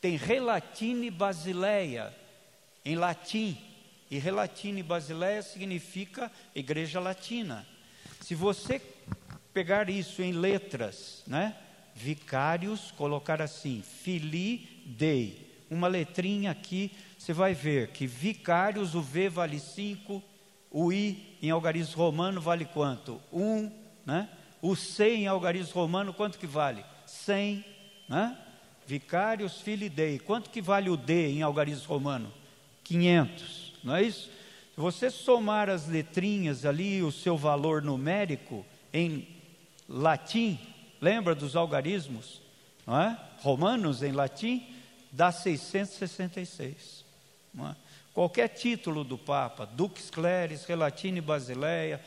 Tem 0.00 0.16
relatine 0.16 1.12
basileia, 1.12 2.12
em 2.84 2.96
latim. 2.96 3.56
E 4.10 4.18
relatine 4.18 4.82
basileia 4.82 5.42
significa 5.42 6.28
igreja 6.56 6.98
latina. 6.98 7.64
Se 8.20 8.34
você 8.34 8.82
pegar 9.52 9.88
isso 9.88 10.20
em 10.22 10.32
letras, 10.32 11.22
né? 11.24 11.56
Vicários, 11.94 12.90
colocar 12.92 13.40
assim, 13.40 13.82
fili 13.82 14.82
dei. 14.84 15.64
Uma 15.70 15.88
letrinha 15.88 16.50
aqui, 16.50 16.90
você 17.18 17.32
vai 17.32 17.54
ver 17.54 17.88
que 17.88 18.06
vicários, 18.06 18.94
o 18.94 19.00
V 19.00 19.28
vale 19.28 19.58
5, 19.58 20.22
o 20.70 20.92
I 20.92 21.36
em 21.40 21.50
algarismo 21.50 21.96
romano 21.96 22.40
vale 22.40 22.64
quanto? 22.64 23.20
1, 23.32 23.42
um, 23.42 23.72
né? 24.04 24.28
O 24.60 24.74
C 24.74 25.14
em 25.14 25.26
algarismo 25.26 25.80
romano, 25.80 26.12
quanto 26.12 26.38
que 26.38 26.46
vale? 26.46 26.84
100, 27.06 27.64
né? 28.08 28.36
Vicários, 28.86 29.60
fili 29.60 29.88
dei. 29.88 30.18
Quanto 30.18 30.50
que 30.50 30.60
vale 30.60 30.90
o 30.90 30.96
D 30.96 31.30
em 31.30 31.42
algarismo 31.42 31.86
romano? 31.86 32.32
500, 32.82 33.72
não 33.82 33.96
é 33.96 34.02
isso? 34.02 34.30
Se 34.74 34.80
você 34.80 35.10
somar 35.10 35.70
as 35.70 35.86
letrinhas 35.86 36.66
ali, 36.66 37.02
o 37.02 37.12
seu 37.12 37.36
valor 37.36 37.80
numérico 37.80 38.66
em 38.92 39.26
latim, 39.88 40.58
Lembra 41.04 41.34
dos 41.34 41.54
algarismos? 41.54 42.40
Não 42.86 42.98
é? 42.98 43.20
Romanos 43.40 44.02
em 44.02 44.10
latim 44.10 44.66
dá 45.12 45.30
666. 45.30 47.04
É? 47.58 47.76
Qualquer 48.14 48.48
título 48.48 49.04
do 49.04 49.18
Papa, 49.18 49.66
Dux 49.66 50.08
Cleris, 50.08 50.64
Relatine 50.64 51.20
Basileia, 51.20 52.00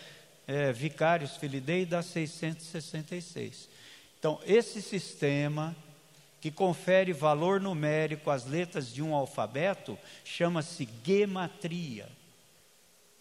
é, 0.48 0.74
Vicários 0.74 1.38
Filidei, 1.38 1.86
dá 1.86 2.02
666. 2.02 3.70
Então, 4.18 4.39
esse 4.48 4.82
sistema 4.82 5.76
que 6.41 6.50
confere 6.50 7.14
valor 7.14 7.62
numérico 7.62 8.32
às 8.32 8.48
letras 8.48 8.91
de 8.91 9.04
um 9.04 9.14
alfabeto 9.14 9.95
chama-se 10.26 10.89
gematria. 11.06 12.10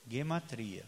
Gematria. 0.08 0.84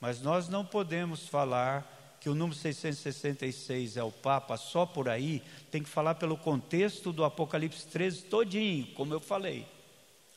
Mas 0.00 0.22
nós 0.22 0.48
não 0.48 0.64
podemos 0.64 1.26
falar 1.26 1.99
que 2.20 2.28
o 2.28 2.34
número 2.34 2.58
666 2.58 3.96
é 3.96 4.02
o 4.02 4.12
Papa 4.12 4.58
só 4.58 4.84
por 4.84 5.08
aí, 5.08 5.42
tem 5.70 5.82
que 5.82 5.88
falar 5.88 6.16
pelo 6.16 6.36
contexto 6.36 7.12
do 7.12 7.24
Apocalipse 7.24 7.86
13 7.86 8.24
todinho, 8.24 8.86
como 8.88 9.14
eu 9.14 9.20
falei, 9.20 9.66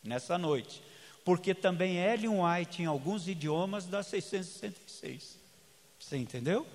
nessa 0.01 0.37
noite. 0.37 0.81
Porque 1.25 1.53
também 1.53 1.97
Ellen 1.97 2.41
White, 2.41 2.81
em 2.81 2.85
alguns 2.85 3.27
idiomas, 3.27 3.85
dá 3.85 4.01
666. 4.01 5.37
Você 5.99 6.17
entendeu? 6.17 6.65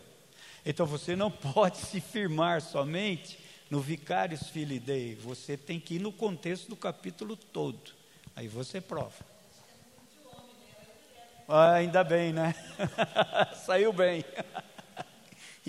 Então 0.64 0.84
você 0.84 1.16
não 1.16 1.30
pode 1.32 1.78
se 1.78 2.00
firmar 2.00 2.60
somente 2.60 3.38
no 3.70 3.80
Vicários 3.80 4.48
Filii 4.48 4.78
Dei, 4.78 5.14
você 5.14 5.56
tem 5.56 5.80
que 5.80 5.94
ir 5.94 6.00
no 6.00 6.12
contexto 6.12 6.68
do 6.68 6.76
capítulo 6.76 7.36
todo. 7.36 7.92
Aí 8.36 8.46
você 8.46 8.80
prova. 8.80 9.26
Ah, 11.46 11.72
ainda 11.72 12.04
bem, 12.04 12.32
né? 12.32 12.54
Saiu 13.64 13.90
bem. 13.90 14.22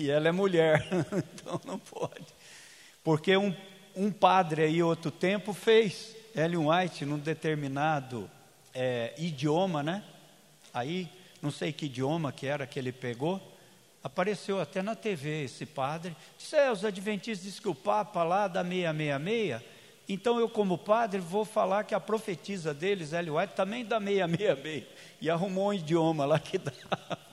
e 0.00 0.10
ela 0.10 0.28
é 0.28 0.32
mulher, 0.32 0.86
então 1.12 1.60
não 1.64 1.78
pode. 1.78 2.26
Porque 3.04 3.36
um, 3.36 3.54
um 3.94 4.10
padre 4.10 4.62
aí, 4.62 4.82
outro 4.82 5.10
tempo, 5.10 5.52
fez 5.52 6.16
Ellen 6.34 6.68
White 6.68 7.04
num 7.04 7.18
determinado 7.18 8.30
é, 8.74 9.14
idioma, 9.18 9.82
né? 9.82 10.02
Aí, 10.72 11.08
não 11.42 11.50
sei 11.50 11.72
que 11.72 11.86
idioma 11.86 12.32
que 12.32 12.46
era 12.46 12.66
que 12.66 12.78
ele 12.78 12.92
pegou, 12.92 13.40
apareceu 14.02 14.60
até 14.60 14.82
na 14.82 14.94
TV 14.94 15.44
esse 15.44 15.66
padre. 15.66 16.16
Disse: 16.38 16.56
é, 16.56 16.70
os 16.70 16.84
adventistas 16.84 17.44
dizem 17.44 17.62
que 17.62 17.68
o 17.68 17.74
Papa 17.74 18.22
lá 18.22 18.48
da 18.48 18.62
666, 18.62 19.62
então 20.08 20.40
eu, 20.40 20.48
como 20.48 20.76
padre, 20.76 21.20
vou 21.20 21.44
falar 21.44 21.84
que 21.84 21.94
a 21.94 22.00
profetisa 22.00 22.74
deles, 22.74 23.12
Ellen 23.12 23.30
White, 23.36 23.54
também 23.54 23.84
dá 23.84 24.00
666. 24.00 24.84
E 25.20 25.30
arrumou 25.30 25.68
um 25.68 25.74
idioma 25.74 26.24
lá 26.24 26.38
que 26.38 26.58
dava. 26.58 27.29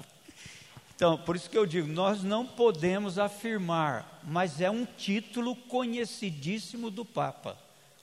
Então, 0.98 1.16
por 1.16 1.36
isso 1.36 1.48
que 1.48 1.56
eu 1.56 1.68
digo, 1.68 1.88
nós 1.88 2.24
não 2.24 2.44
podemos 2.44 3.20
afirmar, 3.20 4.20
mas 4.24 4.60
é 4.60 4.68
um 4.68 4.84
título 4.84 5.56
conhecidíssimo 5.56 6.90
do 6.90 7.06
Papa. 7.06 7.56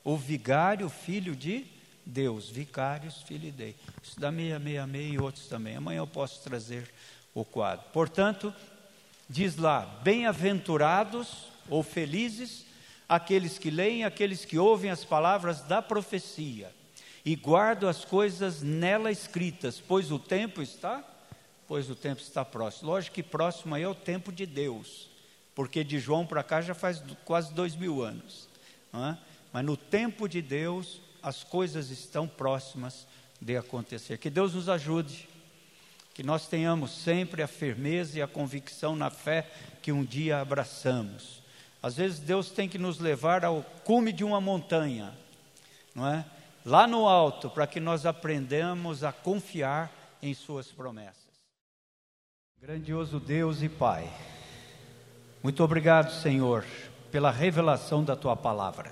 O 0.05 0.17
vigário, 0.17 0.89
filho 0.89 1.35
de 1.35 1.67
Deus, 2.07 2.49
vicários, 2.49 3.21
filho 3.23 3.51
de 3.51 3.51
Deus. 3.51 3.75
Isso 4.01 4.21
dá 4.21 4.31
666 4.31 5.13
e 5.13 5.19
outros 5.19 5.47
também. 5.49 5.75
Amanhã 5.75 5.99
eu 5.99 6.07
posso 6.07 6.41
trazer 6.45 6.89
o 7.35 7.45
quadro. 7.45 7.85
Portanto, 7.93 8.55
diz 9.29 9.57
lá: 9.57 9.81
bem-aventurados 10.05 11.49
ou 11.69 11.83
felizes 11.83 12.65
aqueles 13.09 13.59
que 13.59 13.71
leem, 13.71 14.05
aqueles 14.05 14.45
que 14.45 14.57
ouvem 14.57 14.93
as 14.93 15.05
palavras 15.05 15.63
da 15.63 15.83
profecia 15.83 16.73
e 17.25 17.35
guardam 17.35 17.89
as 17.89 18.05
coisas 18.05 18.63
nela 18.63 19.11
escritas, 19.11 19.81
pois 19.81 20.13
o 20.13 20.19
tempo 20.21 20.63
está, 20.63 21.03
pois 21.67 21.91
o 21.91 21.95
tempo 21.95 22.21
está 22.21 22.45
próximo. 22.45 22.91
Lógico 22.91 23.15
que 23.15 23.23
próximo 23.23 23.75
aí 23.75 23.83
é 23.83 23.89
o 23.89 23.95
tempo 23.95 24.33
de 24.33 24.47
Deus, 24.47 25.09
porque 25.55 25.83
de 25.85 25.99
João 25.99 26.27
para 26.27 26.43
cá 26.43 26.61
já 26.61 26.75
faz 26.75 27.03
quase 27.25 27.53
dois 27.53 27.75
mil 27.75 28.03
anos. 28.03 28.49
É? 28.93 29.17
Mas 29.53 29.65
no 29.65 29.77
tempo 29.77 30.29
de 30.29 30.41
Deus, 30.41 31.01
as 31.23 31.43
coisas 31.43 31.91
estão 31.91 32.29
próximas 32.29 33.07
de 33.41 33.57
acontecer. 33.57 34.19
Que 34.19 34.31
Deus 34.31 34.55
nos 34.55 34.69
ajude 34.69 35.29
que 36.13 36.23
nós 36.23 36.47
tenhamos 36.47 36.93
sempre 36.93 37.43
a 37.43 37.49
firmeza 37.49 38.19
e 38.19 38.23
a 38.23 38.29
convicção 38.29 38.95
na 38.95 39.11
fé 39.11 39.51
que 39.83 39.91
um 39.91 40.05
dia 40.05 40.41
abraçamos. 40.41 41.43
Às 41.83 41.97
vezes 41.97 42.21
Deus 42.21 42.51
tem 42.51 42.69
que 42.69 42.79
nos 42.79 43.01
levar 43.01 43.45
ao 43.45 43.63
cume 43.83 44.13
de 44.13 44.23
uma 44.23 44.41
montanha, 44.41 45.13
não 45.95 46.07
é? 46.07 46.25
Lá 46.65 46.87
no 46.87 47.07
alto, 47.07 47.51
para 47.51 47.67
que 47.67 47.81
nós 47.81 48.07
aprendamos 48.07 49.05
a 49.05 49.13
confiar 49.13 49.93
em 50.23 50.33
Suas 50.33 50.69
promessas. 50.69 51.24
Grandioso 52.67 53.21
Deus 53.21 53.61
e 53.61 53.69
Pai, 53.69 54.11
muito 55.43 55.63
obrigado, 55.63 56.11
Senhor, 56.11 56.65
pela 57.13 57.31
revelação 57.31 58.03
da 58.03 58.17
Tua 58.17 58.35
palavra. 58.35 58.91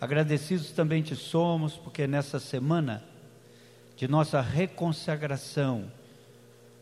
Agradecidos 0.00 0.70
também 0.70 1.02
te 1.02 1.16
somos, 1.16 1.76
porque 1.76 2.06
nessa 2.06 2.38
semana 2.38 3.02
de 3.96 4.06
nossa 4.06 4.40
reconsagração, 4.40 5.90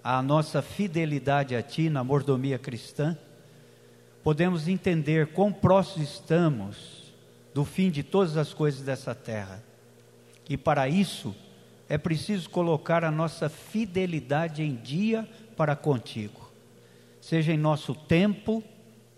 a 0.05 0.21
nossa 0.21 0.61
fidelidade 0.61 1.57
a 1.57 1.63
Ti 1.63 1.89
na 1.89 2.05
mordomia 2.05 2.59
cristã, 2.59 3.17
podemos 4.23 4.69
entender 4.69 5.29
quão 5.29 5.51
próximos 5.51 6.11
estamos 6.11 7.15
do 7.55 7.65
fim 7.65 7.91
de 7.91 8.03
todas 8.03 8.37
as 8.37 8.53
coisas 8.53 8.83
dessa 8.83 9.15
terra. 9.15 9.65
E 10.47 10.59
para 10.59 10.91
isso 10.91 11.35
é 11.89 11.97
preciso 11.97 12.51
colocar 12.51 13.03
a 13.03 13.11
nossa 13.11 13.49
fidelidade 13.49 14.63
em 14.63 14.77
dia 14.77 15.27
para 15.61 15.77
contigo, 15.77 16.51
seja 17.21 17.53
em 17.53 17.59
nosso 17.59 17.95
tempo, 17.95 18.65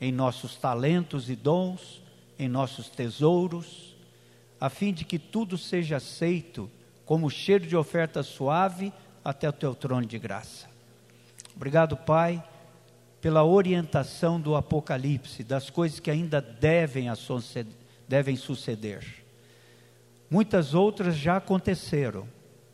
em 0.01 0.11
nossos 0.11 0.57
talentos 0.57 1.31
e 1.31 1.37
dons, 1.37 2.03
em 2.37 2.49
nossos 2.49 2.91
tesouros, 2.91 3.95
a 4.61 4.69
fim 4.69 4.93
de 4.93 5.05
que 5.05 5.21
tudo 5.21 5.57
seja 5.57 5.99
aceito 5.99 6.69
como 7.07 7.31
cheiro 7.31 7.65
de 7.65 7.77
oferta 7.77 8.25
suave 8.25 8.93
até 9.25 9.49
o 9.49 9.53
teu 9.53 9.73
trono 9.73 10.05
de 10.05 10.19
graça. 10.19 10.67
Obrigado, 11.55 11.97
Pai, 11.97 12.43
pela 13.21 13.45
orientação 13.45 14.41
do 14.41 14.57
Apocalipse, 14.57 15.45
das 15.45 15.71
coisas 15.71 16.01
que 16.01 16.11
ainda 16.11 16.41
devem, 16.41 17.07
devem 18.09 18.35
suceder. 18.35 19.07
Muitas 20.29 20.75
outras 20.75 21.15
já 21.15 21.37
aconteceram, 21.37 22.27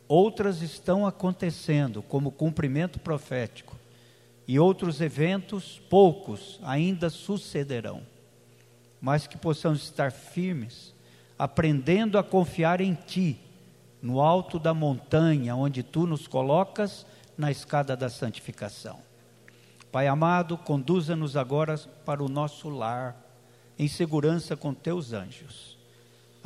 outras 0.09 0.63
estão 0.63 1.05
acontecendo, 1.05 2.01
como 2.01 2.31
cumprimento 2.31 2.99
profético, 2.99 3.77
e 4.47 4.59
outros 4.59 4.99
eventos, 4.99 5.79
poucos, 5.87 6.59
ainda 6.63 7.11
sucederão. 7.11 8.01
Mas 8.99 9.27
que 9.27 9.37
possamos 9.37 9.83
estar 9.83 10.11
firmes, 10.11 10.95
aprendendo 11.37 12.17
a 12.17 12.23
confiar 12.23 12.81
em 12.81 12.95
Ti, 12.95 13.39
no 14.01 14.19
alto 14.19 14.57
da 14.57 14.73
montanha 14.73 15.55
onde 15.55 15.83
Tu 15.83 16.07
nos 16.07 16.25
colocas 16.25 17.05
na 17.37 17.51
escada 17.51 17.95
da 17.95 18.09
santificação. 18.09 18.99
Pai 19.91 20.07
amado, 20.07 20.57
conduza-nos 20.57 21.37
agora 21.37 21.77
para 22.03 22.23
o 22.23 22.29
nosso 22.29 22.67
lar, 22.69 23.15
em 23.77 23.87
segurança 23.87 24.57
com 24.57 24.73
teus 24.73 25.13
anjos. 25.13 25.68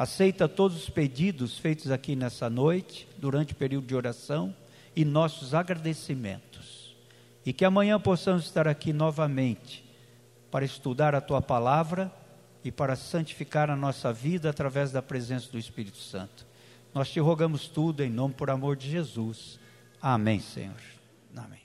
Aceita 0.03 0.49
todos 0.49 0.83
os 0.83 0.89
pedidos 0.89 1.57
feitos 1.57 1.89
aqui 1.89 2.13
nessa 2.13 2.49
noite, 2.49 3.07
durante 3.17 3.53
o 3.53 3.55
período 3.55 3.87
de 3.87 3.95
oração, 3.95 4.53
e 4.93 5.05
nossos 5.05 5.53
agradecimentos. 5.53 6.93
E 7.45 7.53
que 7.53 7.63
amanhã 7.63 7.97
possamos 7.97 8.43
estar 8.43 8.67
aqui 8.67 8.91
novamente 8.91 9.81
para 10.51 10.65
estudar 10.65 11.15
a 11.15 11.21
tua 11.21 11.41
palavra 11.41 12.11
e 12.65 12.69
para 12.69 12.97
santificar 12.97 13.69
a 13.69 13.77
nossa 13.77 14.11
vida 14.11 14.49
através 14.49 14.91
da 14.91 15.01
presença 15.01 15.49
do 15.49 15.57
Espírito 15.57 15.99
Santo. 15.99 16.45
Nós 16.93 17.09
te 17.09 17.21
rogamos 17.21 17.69
tudo 17.69 18.03
em 18.03 18.09
nome 18.09 18.33
por 18.33 18.49
amor 18.49 18.75
de 18.75 18.91
Jesus. 18.91 19.57
Amém, 20.01 20.41
Senhor. 20.41 20.75
Amém. 21.33 21.62